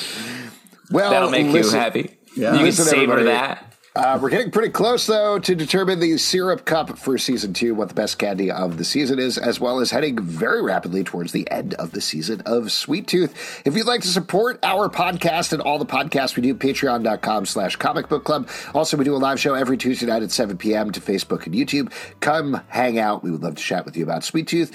well, 0.92 1.12
That'll 1.12 1.30
make 1.30 1.48
listen, 1.48 1.76
you 1.76 1.80
happy. 1.80 2.18
Yeah. 2.36 2.54
You 2.56 2.60
can 2.66 2.72
savor 2.72 3.14
everybody. 3.14 3.26
that. 3.26 3.73
Uh, 3.96 4.18
we're 4.20 4.30
getting 4.32 4.50
pretty 4.50 4.70
close, 4.70 5.06
though, 5.06 5.38
to 5.38 5.54
determine 5.54 6.00
the 6.00 6.18
Syrup 6.18 6.66
Cup 6.66 6.98
for 6.98 7.16
season 7.20 7.54
two, 7.54 7.76
what 7.76 7.90
the 7.90 7.94
best 7.94 8.18
candy 8.18 8.50
of 8.50 8.78
the 8.78 8.84
season 8.84 9.20
is, 9.20 9.38
as 9.38 9.60
well 9.60 9.80
as 9.80 9.92
heading 9.92 10.20
very 10.20 10.64
rapidly 10.64 11.04
towards 11.04 11.32
the 11.32 11.50
end 11.52 11.76
of 11.76 11.92
the 11.92 12.02
season 12.02 12.42
of 12.48 12.72
Sweet 12.72 13.06
Tooth. 13.06 13.62
If 13.66 13.78
you'd 13.78 13.86
like 13.86 14.02
to 14.02 14.08
support 14.08 14.58
our 14.64 14.90
podcast 14.90 15.54
and 15.54 15.62
all 15.62 15.78
the 15.78 15.86
podcasts 15.86 16.36
we 16.36 16.42
do, 16.42 16.56
patreon.com 16.56 17.46
slash 17.46 17.76
comic 17.76 18.10
book 18.10 18.24
club. 18.24 18.50
Also, 18.74 18.98
we 18.98 19.06
do 19.06 19.16
a 19.16 19.18
live 19.18 19.40
show 19.40 19.54
every 19.54 19.78
Tuesday 19.78 20.08
night 20.08 20.24
at 20.24 20.32
7 20.32 20.58
p.m. 20.58 20.90
to 20.90 21.00
Facebook 21.00 21.46
and 21.46 21.54
YouTube. 21.54 21.94
Come 22.20 22.62
hang 22.70 22.98
out. 22.98 23.24
We 23.24 23.30
would 23.30 23.44
love 23.44 23.56
to 23.58 23.64
chat 23.64 23.86
with 23.86 23.96
you 23.96 24.04
about 24.04 24.24
Sweet 24.24 24.48
Tooth. 24.48 24.72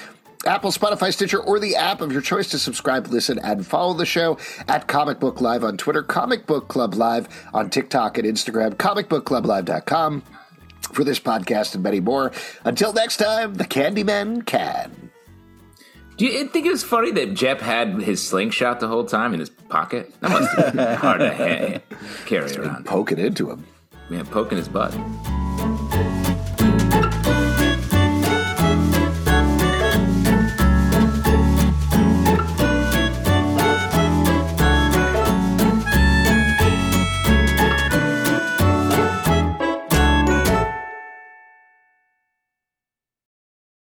Apple, 0.46 0.70
Spotify, 0.70 1.12
Stitcher, 1.12 1.40
or 1.40 1.58
the 1.58 1.74
app 1.76 2.00
of 2.00 2.12
your 2.12 2.22
choice 2.22 2.48
to 2.50 2.58
subscribe, 2.58 3.08
listen, 3.08 3.38
and 3.40 3.66
follow 3.66 3.92
the 3.94 4.06
show 4.06 4.38
at 4.68 4.86
Comic 4.86 5.18
Book 5.18 5.40
Live 5.40 5.64
on 5.64 5.76
Twitter, 5.76 6.02
Comic 6.02 6.46
Book 6.46 6.68
Club 6.68 6.94
Live 6.94 7.28
on 7.52 7.70
TikTok 7.70 8.18
and 8.18 8.26
Instagram, 8.26 8.74
comicbookclublive.com 8.74 10.22
for 10.92 11.04
this 11.04 11.18
podcast 11.20 11.74
and 11.74 11.82
many 11.82 12.00
more. 12.00 12.30
Until 12.64 12.92
next 12.92 13.16
time, 13.16 13.54
the 13.54 13.64
Candyman 13.64 14.46
can. 14.46 15.10
Do 16.16 16.24
you 16.26 16.46
think 16.48 16.66
it 16.66 16.70
was 16.70 16.82
funny 16.82 17.10
that 17.12 17.30
Jepp 17.30 17.60
had 17.60 18.00
his 18.00 18.26
slingshot 18.26 18.80
the 18.80 18.88
whole 18.88 19.04
time 19.04 19.34
in 19.34 19.40
his 19.40 19.50
pocket? 19.50 20.12
That 20.20 20.30
must 20.30 20.56
have 20.56 20.74
been 20.74 20.96
hard 20.96 21.20
to 21.20 21.34
ha- 21.34 21.96
carry 22.26 22.56
around. 22.56 22.86
Poke 22.86 23.12
it 23.12 23.18
into 23.18 23.50
him. 23.50 23.64
Yeah, 24.10 24.22
poking 24.24 24.58
his 24.58 24.68
butt. 24.68 24.96